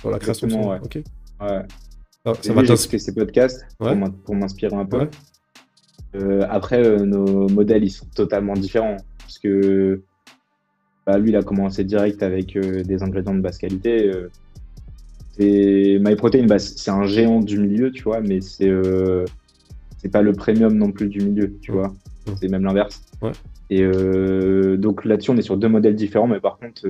sur 0.00 0.10
la 0.10 0.18
création 0.18 0.46
de 0.46 0.52
son... 0.52 0.74
Exactement, 0.74 0.84
Ok. 0.84 1.50
Ouais. 1.50 1.62
Ça, 2.24 2.32
Et 2.32 2.46
ça 2.46 2.52
va 2.54 2.62
écouté 2.62 2.98
ses 2.98 3.14
podcasts 3.14 3.66
pour 3.78 3.88
Ouais. 3.88 4.00
pour 4.24 4.34
m'inspirer 4.34 4.74
un 4.74 4.86
peu. 4.86 4.98
Ouais. 5.00 5.10
Euh, 6.16 6.46
après, 6.48 6.96
nos 6.98 7.48
modèles, 7.48 7.84
ils 7.84 7.90
sont 7.90 8.06
totalement 8.14 8.54
différents. 8.54 8.96
Parce 9.18 9.38
que 9.38 10.02
bah, 11.06 11.18
lui, 11.18 11.30
il 11.30 11.36
a 11.36 11.42
commencé 11.42 11.84
direct 11.84 12.22
avec 12.22 12.56
euh, 12.56 12.82
des 12.82 13.02
ingrédients 13.02 13.34
de 13.34 13.40
basse 13.40 13.58
qualité. 13.58 14.10
euh. 14.10 14.28
MyProtein, 15.38 16.46
bah, 16.46 16.58
c'est 16.58 16.90
un 16.90 17.04
géant 17.04 17.40
du 17.40 17.58
milieu, 17.58 17.90
tu 17.90 18.04
vois, 18.04 18.20
mais 18.20 18.40
c'est 18.40 18.68
euh, 18.68 19.24
c'est 19.98 20.10
pas 20.10 20.22
le 20.22 20.32
premium 20.32 20.74
non 20.74 20.92
plus 20.92 21.08
du 21.08 21.20
milieu, 21.20 21.52
tu 21.60 21.72
vois. 21.72 21.92
C'est 22.40 22.48
même 22.48 22.62
l'inverse. 22.62 23.02
Ouais. 23.20 23.32
Et 23.70 23.82
donc 24.76 25.04
là-dessus, 25.04 25.30
on 25.30 25.36
est 25.36 25.42
sur 25.42 25.56
deux 25.56 25.68
modèles 25.68 25.96
différents, 25.96 26.28
mais 26.28 26.38
par 26.40 26.58
contre, 26.58 26.82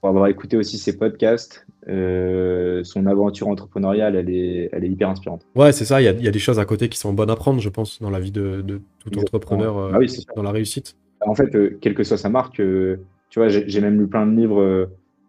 pour 0.00 0.08
avoir 0.08 0.26
écouté 0.26 0.56
aussi 0.56 0.76
ses 0.78 0.96
podcasts, 0.96 1.66
son 1.86 3.06
aventure 3.06 3.48
entrepreneuriale, 3.48 4.16
elle 4.16 4.30
est, 4.30 4.70
elle 4.72 4.84
est 4.84 4.88
hyper 4.88 5.08
inspirante. 5.10 5.46
Ouais, 5.54 5.72
c'est 5.72 5.84
ça. 5.84 6.00
Il 6.00 6.04
y 6.04 6.08
a, 6.08 6.12
il 6.12 6.24
y 6.24 6.28
a 6.28 6.32
des 6.32 6.38
choses 6.38 6.58
à 6.58 6.64
côté 6.64 6.88
qui 6.88 6.98
sont 6.98 7.12
bonnes 7.12 7.30
à 7.30 7.36
prendre, 7.36 7.60
je 7.60 7.68
pense, 7.68 8.00
dans 8.02 8.10
la 8.10 8.18
vie 8.20 8.32
de, 8.32 8.62
de 8.62 8.78
tout 8.78 9.10
Exactement. 9.10 9.20
entrepreneur 9.36 9.90
Ah 9.94 9.98
oui, 9.98 10.08
dans 10.34 10.42
la 10.42 10.50
réussite. 10.50 10.96
En 11.26 11.34
fait, 11.34 11.54
euh, 11.54 11.78
quelle 11.80 11.94
que 11.94 12.02
soit 12.02 12.16
sa 12.16 12.28
marque, 12.28 12.60
euh, 12.60 12.96
tu 13.28 13.38
vois, 13.38 13.48
j'ai 13.48 13.80
même 13.80 13.98
lu 14.00 14.06
plein 14.08 14.26
de 14.26 14.34
livres 14.34 14.60
euh, 14.60 14.86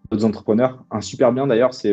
d'autres 0.10 0.26
entrepreneurs. 0.26 0.84
Un 0.92 1.02
super 1.02 1.34
bien 1.34 1.48
d'ailleurs, 1.48 1.74
c'est. 1.74 1.90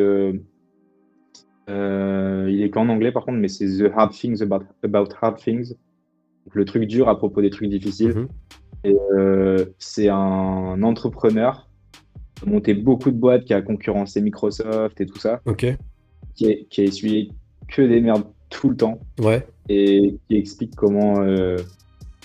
il 1.68 2.62
est 2.62 2.70
qu'en 2.70 2.88
anglais 2.88 3.12
par 3.12 3.24
contre, 3.24 3.38
mais 3.38 3.48
c'est 3.48 3.66
The 3.66 3.90
Hard 3.94 4.12
Things 4.12 4.42
About, 4.42 4.64
about 4.82 5.08
Hard 5.20 5.36
Things. 5.36 5.70
Donc, 6.46 6.54
le 6.54 6.64
truc 6.64 6.84
dur 6.84 7.08
à 7.08 7.18
propos 7.18 7.42
des 7.42 7.50
trucs 7.50 7.68
difficiles. 7.68 8.14
Mhm. 8.84 9.66
C'est 9.78 10.08
un 10.08 10.82
entrepreneur 10.82 11.68
qui 12.36 12.46
a 12.46 12.50
monté 12.50 12.74
beaucoup 12.74 13.10
de 13.10 13.16
boîtes, 13.16 13.44
qui 13.44 13.52
a 13.52 13.60
concurrencé 13.60 14.20
Microsoft 14.22 15.00
et 15.00 15.06
tout 15.06 15.18
ça, 15.18 15.40
Ok. 15.44 15.66
qui 16.34 16.50
a, 16.50 16.54
qui 16.70 16.80
a 16.80 16.84
essuyé 16.84 17.30
que 17.66 17.82
des 17.82 18.00
merdes 18.00 18.24
tout 18.48 18.70
le 18.70 18.76
temps 18.76 19.00
Ouais. 19.20 19.46
et 19.68 20.14
qui 20.28 20.36
explique 20.36 20.74
comment, 20.76 21.20
euh, 21.20 21.56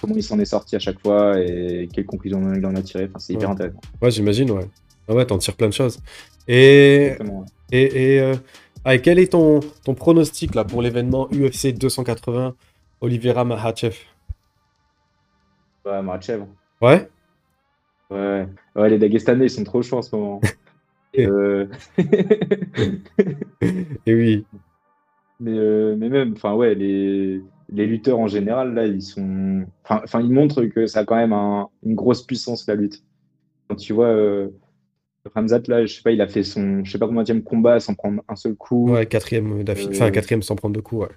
comment 0.03 0.15
il 0.17 0.23
s'en 0.23 0.37
est 0.39 0.45
sorti 0.45 0.75
à 0.75 0.79
chaque 0.79 0.99
fois 0.99 1.39
et 1.39 1.87
quelles 1.93 2.05
conclusions 2.05 2.53
il 2.53 2.65
en 2.65 2.75
a 2.75 2.81
tiré. 2.81 3.05
Enfin, 3.05 3.19
c'est 3.19 3.33
hyper 3.33 3.47
Ouais. 3.47 3.53
intéressant. 3.55 3.79
Ouais, 4.01 4.11
j'imagine, 4.11 4.51
ouais. 4.51 4.67
Ah 5.07 5.13
ouais, 5.13 5.25
t'en 5.25 5.37
tires 5.37 5.55
plein 5.55 5.67
de 5.69 5.73
choses. 5.73 5.99
Et, 6.47 7.15
ouais. 7.21 7.25
et, 7.71 8.15
et, 8.15 8.19
euh, 8.21 8.35
ah, 8.83 8.97
quel 8.97 9.17
est 9.17 9.31
ton, 9.31 9.61
ton 9.85 9.93
pronostic 9.95 10.55
là, 10.55 10.65
pour 10.65 10.81
l'événement 10.81 11.29
UFC 11.31 11.67
280 11.73 12.53
Oliveira 12.99 13.45
Mahachev? 13.45 13.95
Ouais, 15.85 16.01
Makhachev. 16.01 16.43
Ouais 16.81 17.09
Ouais. 18.11 18.45
ouais, 18.75 18.89
les 18.89 18.97
Dagestanais, 18.99 19.45
ils 19.45 19.49
sont 19.49 19.63
trop 19.63 19.81
chauds 19.81 19.97
en 19.99 20.01
ce 20.01 20.13
moment. 20.15 20.41
Euh, 21.19 21.67
Et 24.07 24.15
oui. 24.15 24.45
mais, 25.39 25.51
euh, 25.55 25.95
mais 25.95 26.09
même, 26.09 26.33
enfin 26.35 26.55
ouais, 26.55 26.73
les, 26.73 27.39
les 27.73 27.85
lutteurs 27.87 28.19
en 28.19 28.27
général, 28.27 28.73
là, 28.73 28.85
ils 28.85 29.01
sont. 29.01 29.65
Enfin, 29.89 30.21
ils 30.21 30.31
montrent 30.31 30.63
que 30.65 30.85
ça 30.87 30.99
a 30.99 31.05
quand 31.05 31.15
même 31.15 31.33
un- 31.33 31.67
une 31.83 31.95
grosse 31.95 32.23
puissance, 32.25 32.67
la 32.67 32.75
lutte. 32.75 33.03
Quand 33.67 33.75
tu 33.75 33.93
vois, 33.93 34.07
euh, 34.07 34.49
Ramzat, 35.35 35.61
là, 35.67 35.85
je 35.85 35.93
sais 35.95 36.01
pas, 36.01 36.11
il 36.11 36.21
a 36.21 36.27
fait 36.27 36.43
son, 36.43 36.83
je 36.83 36.91
sais 36.91 36.99
pas 36.99 37.07
combien 37.07 37.23
de 37.23 37.39
combat 37.39 37.79
sans 37.79 37.93
prendre 37.95 38.21
un 38.27 38.35
seul 38.35 38.55
coup. 38.55 38.91
Ouais, 38.91 39.05
quatrième 39.05 39.63
d'affilée. 39.63 39.89
Euh, 39.95 39.95
Enfin, 39.95 40.11
quatrième 40.11 40.41
sans 40.43 40.55
prendre 40.55 40.75
de 40.75 40.81
coups, 40.81 41.03
ouais. 41.03 41.15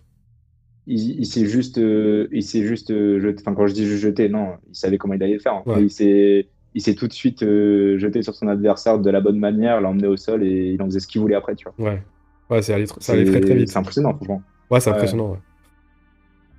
Il, 0.87 1.19
il 1.21 1.27
s'est 1.27 1.47
juste, 1.47 1.79
euh, 1.79 2.29
il 2.31 2.45
s'est 2.45 2.63
juste 2.63 2.93
euh, 2.93 3.19
jeté. 3.21 3.43
Enfin, 3.43 3.55
quand 3.55 3.67
je 3.67 3.75
dis 3.75 3.85
juste 3.85 4.03
jeté, 4.03 4.29
non, 4.29 4.55
il 4.69 4.77
savait 4.77 4.99
comment 4.99 5.15
il 5.15 5.23
allait 5.23 5.41
faire. 5.41 5.67
Ouais. 5.67 5.83
Il 5.83 5.91
s'est, 5.91 6.47
il 6.75 6.81
s'est 6.81 6.95
tout 6.95 7.09
de 7.09 7.13
suite 7.13 7.41
jeté 7.43 8.23
sur 8.23 8.35
son 8.37 8.47
adversaire 8.47 8.99
de 9.01 9.11
la 9.11 9.21
bonne 9.21 9.39
manière, 9.39 9.81
l'a 9.81 9.89
emmené 9.89 10.07
au 10.07 10.17
sol 10.17 10.45
et 10.45 10.73
il 10.75 10.81
en 10.83 10.87
faisait 10.87 11.01
ce 11.01 11.09
qu'il 11.09 11.21
voulait 11.21 11.35
après, 11.35 11.57
tu 11.57 11.67
vois. 11.77 11.91
Ouais. 11.91 12.03
Ouais, 12.49 12.63
c'est 12.63 12.73
allé, 12.75 12.85
tr- 12.85 13.01
ça 13.01 13.15
allait 13.15 13.25
très 13.25 13.41
très 13.41 13.57
vite. 13.57 13.69
C'est 13.69 13.79
impressionnant, 13.79 14.15
franchement. 14.15 14.43
Ouais, 14.71 14.79
c'est 14.79 14.91
impressionnant. 14.91 15.33
ouais. 15.33 15.39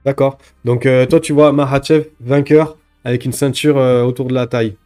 D'accord. 0.07 0.37
Donc, 0.63 0.85
euh, 0.85 1.05
toi, 1.05 1.19
tu 1.19 1.33
vois 1.33 1.51
Mahachev 1.51 2.05
vainqueur 2.21 2.77
avec 3.03 3.25
une 3.25 3.33
ceinture 3.33 3.77
euh, 3.77 4.03
autour 4.03 4.27
de 4.27 4.33
la 4.33 4.47
taille. 4.47 4.77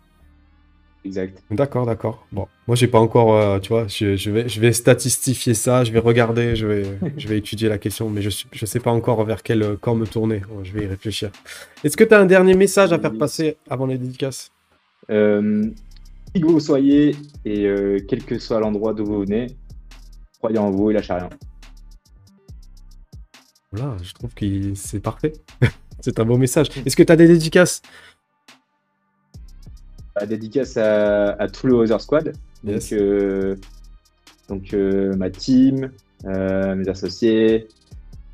Exact. 1.05 1.38
D'accord, 1.51 1.86
d'accord. 1.86 2.25
Bon, 2.31 2.47
moi, 2.67 2.75
j'ai 2.75 2.88
pas 2.88 2.99
encore, 2.99 3.36
euh, 3.36 3.60
tu 3.60 3.69
vois, 3.69 3.86
je, 3.88 4.15
je 4.15 4.31
vais, 4.31 4.49
je 4.49 4.60
vais 4.60 4.73
statistifier 4.73 5.53
ça, 5.53 5.84
je 5.84 5.91
vais 5.91 5.99
regarder, 5.99 6.55
je 6.55 6.65
vais, 6.65 6.84
je 7.17 7.27
vais 7.27 7.38
étudier 7.38 7.69
la 7.69 7.77
question, 7.77 8.10
mais 8.10 8.23
je, 8.23 8.31
je 8.51 8.65
sais 8.65 8.79
pas 8.79 8.89
encore 8.89 9.23
vers 9.23 9.43
quel 9.43 9.77
camp 9.77 9.93
me 9.93 10.07
tourner. 10.07 10.41
Je 10.63 10.73
vais 10.73 10.86
y 10.86 10.88
réfléchir. 10.88 11.29
Est-ce 11.84 11.95
que 11.95 12.03
tu 12.03 12.15
as 12.15 12.19
un 12.19 12.25
dernier 12.25 12.55
message 12.55 12.91
à 12.91 12.97
faire 12.97 13.15
passer 13.15 13.57
avant 13.69 13.86
les 13.86 13.99
dédicaces? 13.99 14.51
Qui 15.07 16.41
que 16.41 16.47
vous 16.47 16.60
soyez 16.60 17.15
et 17.45 17.67
quel 18.07 18.23
que 18.23 18.39
soit 18.39 18.60
l'endroit 18.60 18.95
d'où 18.95 19.05
vous 19.05 19.19
venez, 19.19 19.55
croyez 20.39 20.57
en 20.57 20.71
vous 20.71 20.89
et 20.89 20.95
lâchez 20.95 21.13
rien. 21.13 21.29
Voilà, 23.71 23.95
je 24.03 24.13
trouve 24.13 24.34
que 24.34 24.73
c'est 24.75 24.99
parfait. 24.99 25.34
c'est 26.01 26.19
un 26.19 26.25
beau 26.25 26.38
message. 26.38 26.67
Est-ce 26.86 26.95
que 26.95 27.03
tu 27.03 27.12
as 27.12 27.15
des 27.15 27.27
dédicaces? 27.27 27.81
La 30.19 30.25
dédicace 30.25 30.75
à, 30.77 31.31
à 31.34 31.47
tout 31.47 31.67
le 31.67 31.73
Other 31.75 32.01
Squad. 32.01 32.34
Donc, 32.63 32.91
euh, 32.91 33.55
donc 34.49 34.73
euh, 34.73 35.15
ma 35.15 35.29
team, 35.29 35.91
euh, 36.25 36.75
mes 36.75 36.88
associés, 36.89 37.67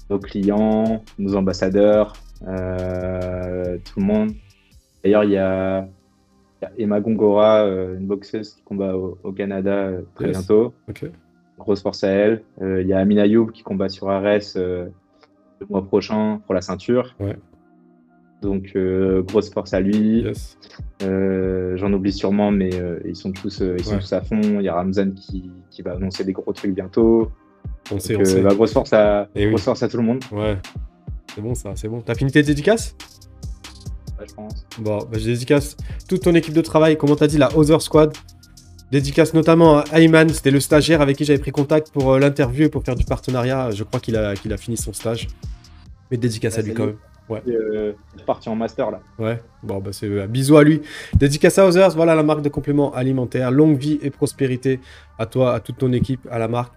nos 0.09 0.19
clients, 0.19 1.03
nos 1.19 1.35
ambassadeurs, 1.35 2.13
tout 2.41 2.47
le 2.49 4.03
monde. 4.03 4.31
D'ailleurs, 5.03 5.23
il 5.23 5.31
y 5.31 5.37
a, 5.37 5.87
Emma 6.79 6.99
Gongora, 6.99 7.63
euh, 7.65 7.95
une 7.97 8.07
boxeuse 8.07 8.55
qui 8.55 8.63
combat 8.63 8.95
au, 8.95 9.17
au 9.23 9.31
Canada 9.31 9.71
euh, 9.75 10.01
très 10.15 10.29
Yes. 10.29 10.37
bientôt. 10.39 10.73
Ok. 10.89 11.05
Grosse 11.59 11.83
force 11.83 12.03
à 12.03 12.09
elle. 12.09 12.43
Euh, 12.61 12.81
Il 12.81 12.87
y 12.87 12.93
a 12.93 12.97
Amin 12.99 13.17
Ayoub 13.17 13.51
qui 13.51 13.61
combat 13.61 13.89
sur 13.89 14.09
Ares 14.09 14.41
le 15.59 15.65
mois 15.69 15.85
prochain 15.85 16.41
pour 16.45 16.53
la 16.55 16.61
ceinture. 16.61 17.15
Ouais. 17.19 17.35
Donc, 18.41 18.73
euh, 18.75 19.23
grosse 19.23 19.49
force 19.49 19.73
à 19.73 19.79
lui. 19.79 20.21
Yes. 20.21 20.57
Euh, 21.03 21.75
J'en 21.77 21.91
oublie 21.93 22.11
sûrement, 22.13 22.51
mais 22.51 22.69
euh, 22.75 22.99
ils 23.05 23.15
sont 23.15 23.31
tous, 23.31 23.61
ils 23.61 23.83
sont 23.83 23.93
Ouais. 23.95 23.99
tous 23.99 24.13
à 24.13 24.21
fond. 24.21 24.39
Il 24.41 24.61
y 24.61 24.69
a 24.69 24.75
Ramzan 24.75 25.11
qui, 25.15 25.49
qui 25.71 25.81
va 25.81 25.93
annoncer 25.93 26.23
des 26.23 26.33
gros 26.33 26.53
trucs 26.53 26.73
bientôt. 26.75 27.31
On 27.91 27.99
sait, 27.99 28.13
Donc, 28.13 28.21
on 28.21 28.25
sait. 28.25 28.41
bah, 28.41 28.53
grosse 28.53 28.73
force 28.73 28.93
à, 28.93 29.27
Eh 29.35 29.45
oui. 29.45 29.49
grosse 29.51 29.63
force 29.63 29.81
à 29.81 29.87
tout 29.89 29.97
le 29.97 30.03
monde, 30.03 30.23
Ouais. 30.31 30.57
C'est 31.33 31.41
bon 31.41 31.53
ça, 31.55 31.71
c'est 31.75 31.87
bon. 31.87 32.01
T'as 32.01 32.15
fini 32.15 32.31
tes 32.31 32.41
dédicaces? 32.43 32.95
Ouais, 34.19 34.25
je 34.27 34.33
pense. 34.33 34.65
Bon, 34.79 34.97
bah, 34.99 35.17
je 35.19 35.25
dédicace 35.25 35.75
toute 36.07 36.21
ton 36.21 36.33
équipe 36.35 36.53
de 36.53 36.61
travail, 36.61 36.97
comme 36.97 37.09
on 37.11 37.15
t'a 37.15 37.27
dit, 37.27 37.37
la 37.37 37.55
Other 37.57 37.81
Squad? 37.81 38.13
Dédicace 38.91 39.33
notamment 39.33 39.79
à 39.79 39.99
Ayman, 39.99 40.29
c'était 40.29 40.51
le 40.51 40.61
stagiaire 40.61 41.01
avec 41.01 41.17
qui 41.17 41.25
j'avais 41.25 41.39
pris 41.39 41.51
contact 41.51 41.91
pour 41.91 42.13
euh, 42.13 42.19
l'interview 42.19 42.65
et 42.65 42.69
pour 42.69 42.83
faire 42.83 42.95
du 42.95 43.03
partenariat. 43.03 43.69
Je 43.71 43.83
crois 43.83 43.99
qu'il 43.99 44.15
a, 44.15 44.33
qu'il 44.35 44.53
a 44.53 44.57
fini 44.57 44.77
son 44.77 44.93
stage. 44.93 45.27
Mais 46.09 46.15
dédicace 46.15 46.57
à 46.57 46.61
Ouais, 46.61 46.67
lui 46.67 46.73
quand 46.73 46.85
même. 46.85 46.95
Et, 47.45 47.51
euh, 47.51 47.91
il 48.15 48.21
est 48.21 48.25
parti 48.25 48.47
en 48.47 48.55
master 48.55 48.89
là. 48.89 49.01
Ouais, 49.19 49.41
bon, 49.61 49.79
bah, 49.79 49.91
c'est 49.91 50.07
euh, 50.07 50.27
bisous 50.27 50.55
à 50.55 50.63
lui. 50.63 50.81
Dédicace 51.13 51.57
à 51.57 51.67
Others, 51.67 51.91
voilà 51.95 52.15
la 52.15 52.23
marque 52.23 52.41
de 52.41 52.47
compléments 52.47 52.93
alimentaires. 52.93 53.51
Longue 53.51 53.77
vie 53.77 53.99
et 54.01 54.09
prospérité 54.09 54.79
à 55.19 55.25
toi, 55.25 55.53
à 55.53 55.59
toute 55.59 55.77
ton 55.77 55.91
équipe, 55.91 56.25
à 56.31 56.39
la 56.39 56.47
marque. 56.47 56.73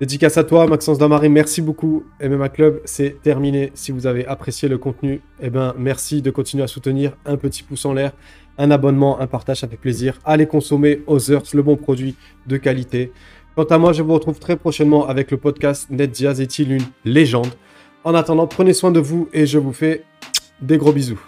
Dédicace 0.00 0.36
à 0.36 0.44
toi, 0.44 0.66
Maxence 0.66 0.98
Damary, 0.98 1.28
merci 1.28 1.62
beaucoup. 1.62 2.04
MMA 2.20 2.48
Club, 2.48 2.80
c'est 2.86 3.22
terminé. 3.22 3.70
Si 3.74 3.92
vous 3.92 4.06
avez 4.06 4.26
apprécié 4.26 4.68
le 4.68 4.76
contenu, 4.76 5.20
eh 5.40 5.48
ben, 5.48 5.74
merci 5.78 6.22
de 6.22 6.30
continuer 6.30 6.64
à 6.64 6.66
soutenir. 6.66 7.12
Un 7.24 7.36
petit 7.36 7.62
pouce 7.62 7.84
en 7.84 7.92
l'air, 7.92 8.12
un 8.62 8.70
abonnement, 8.70 9.20
un 9.20 9.26
partage, 9.26 9.58
ça 9.58 9.68
fait 9.68 9.76
plaisir. 9.76 10.18
Allez 10.24 10.46
consommer 10.46 11.02
Others, 11.08 11.42
le 11.52 11.62
bon 11.62 11.76
produit 11.76 12.14
de 12.46 12.56
qualité. 12.56 13.12
Quant 13.56 13.64
à 13.64 13.76
moi, 13.76 13.92
je 13.92 14.02
vous 14.02 14.14
retrouve 14.14 14.38
très 14.38 14.56
prochainement 14.56 15.08
avec 15.08 15.32
le 15.32 15.36
podcast 15.36 15.90
Net 15.90 16.12
Diaz 16.12 16.40
est-il 16.40 16.70
une 16.70 16.84
légende 17.04 17.50
En 18.04 18.14
attendant, 18.14 18.46
prenez 18.46 18.72
soin 18.72 18.92
de 18.92 19.00
vous 19.00 19.28
et 19.32 19.46
je 19.46 19.58
vous 19.58 19.72
fais 19.72 20.04
des 20.60 20.78
gros 20.78 20.92
bisous. 20.92 21.20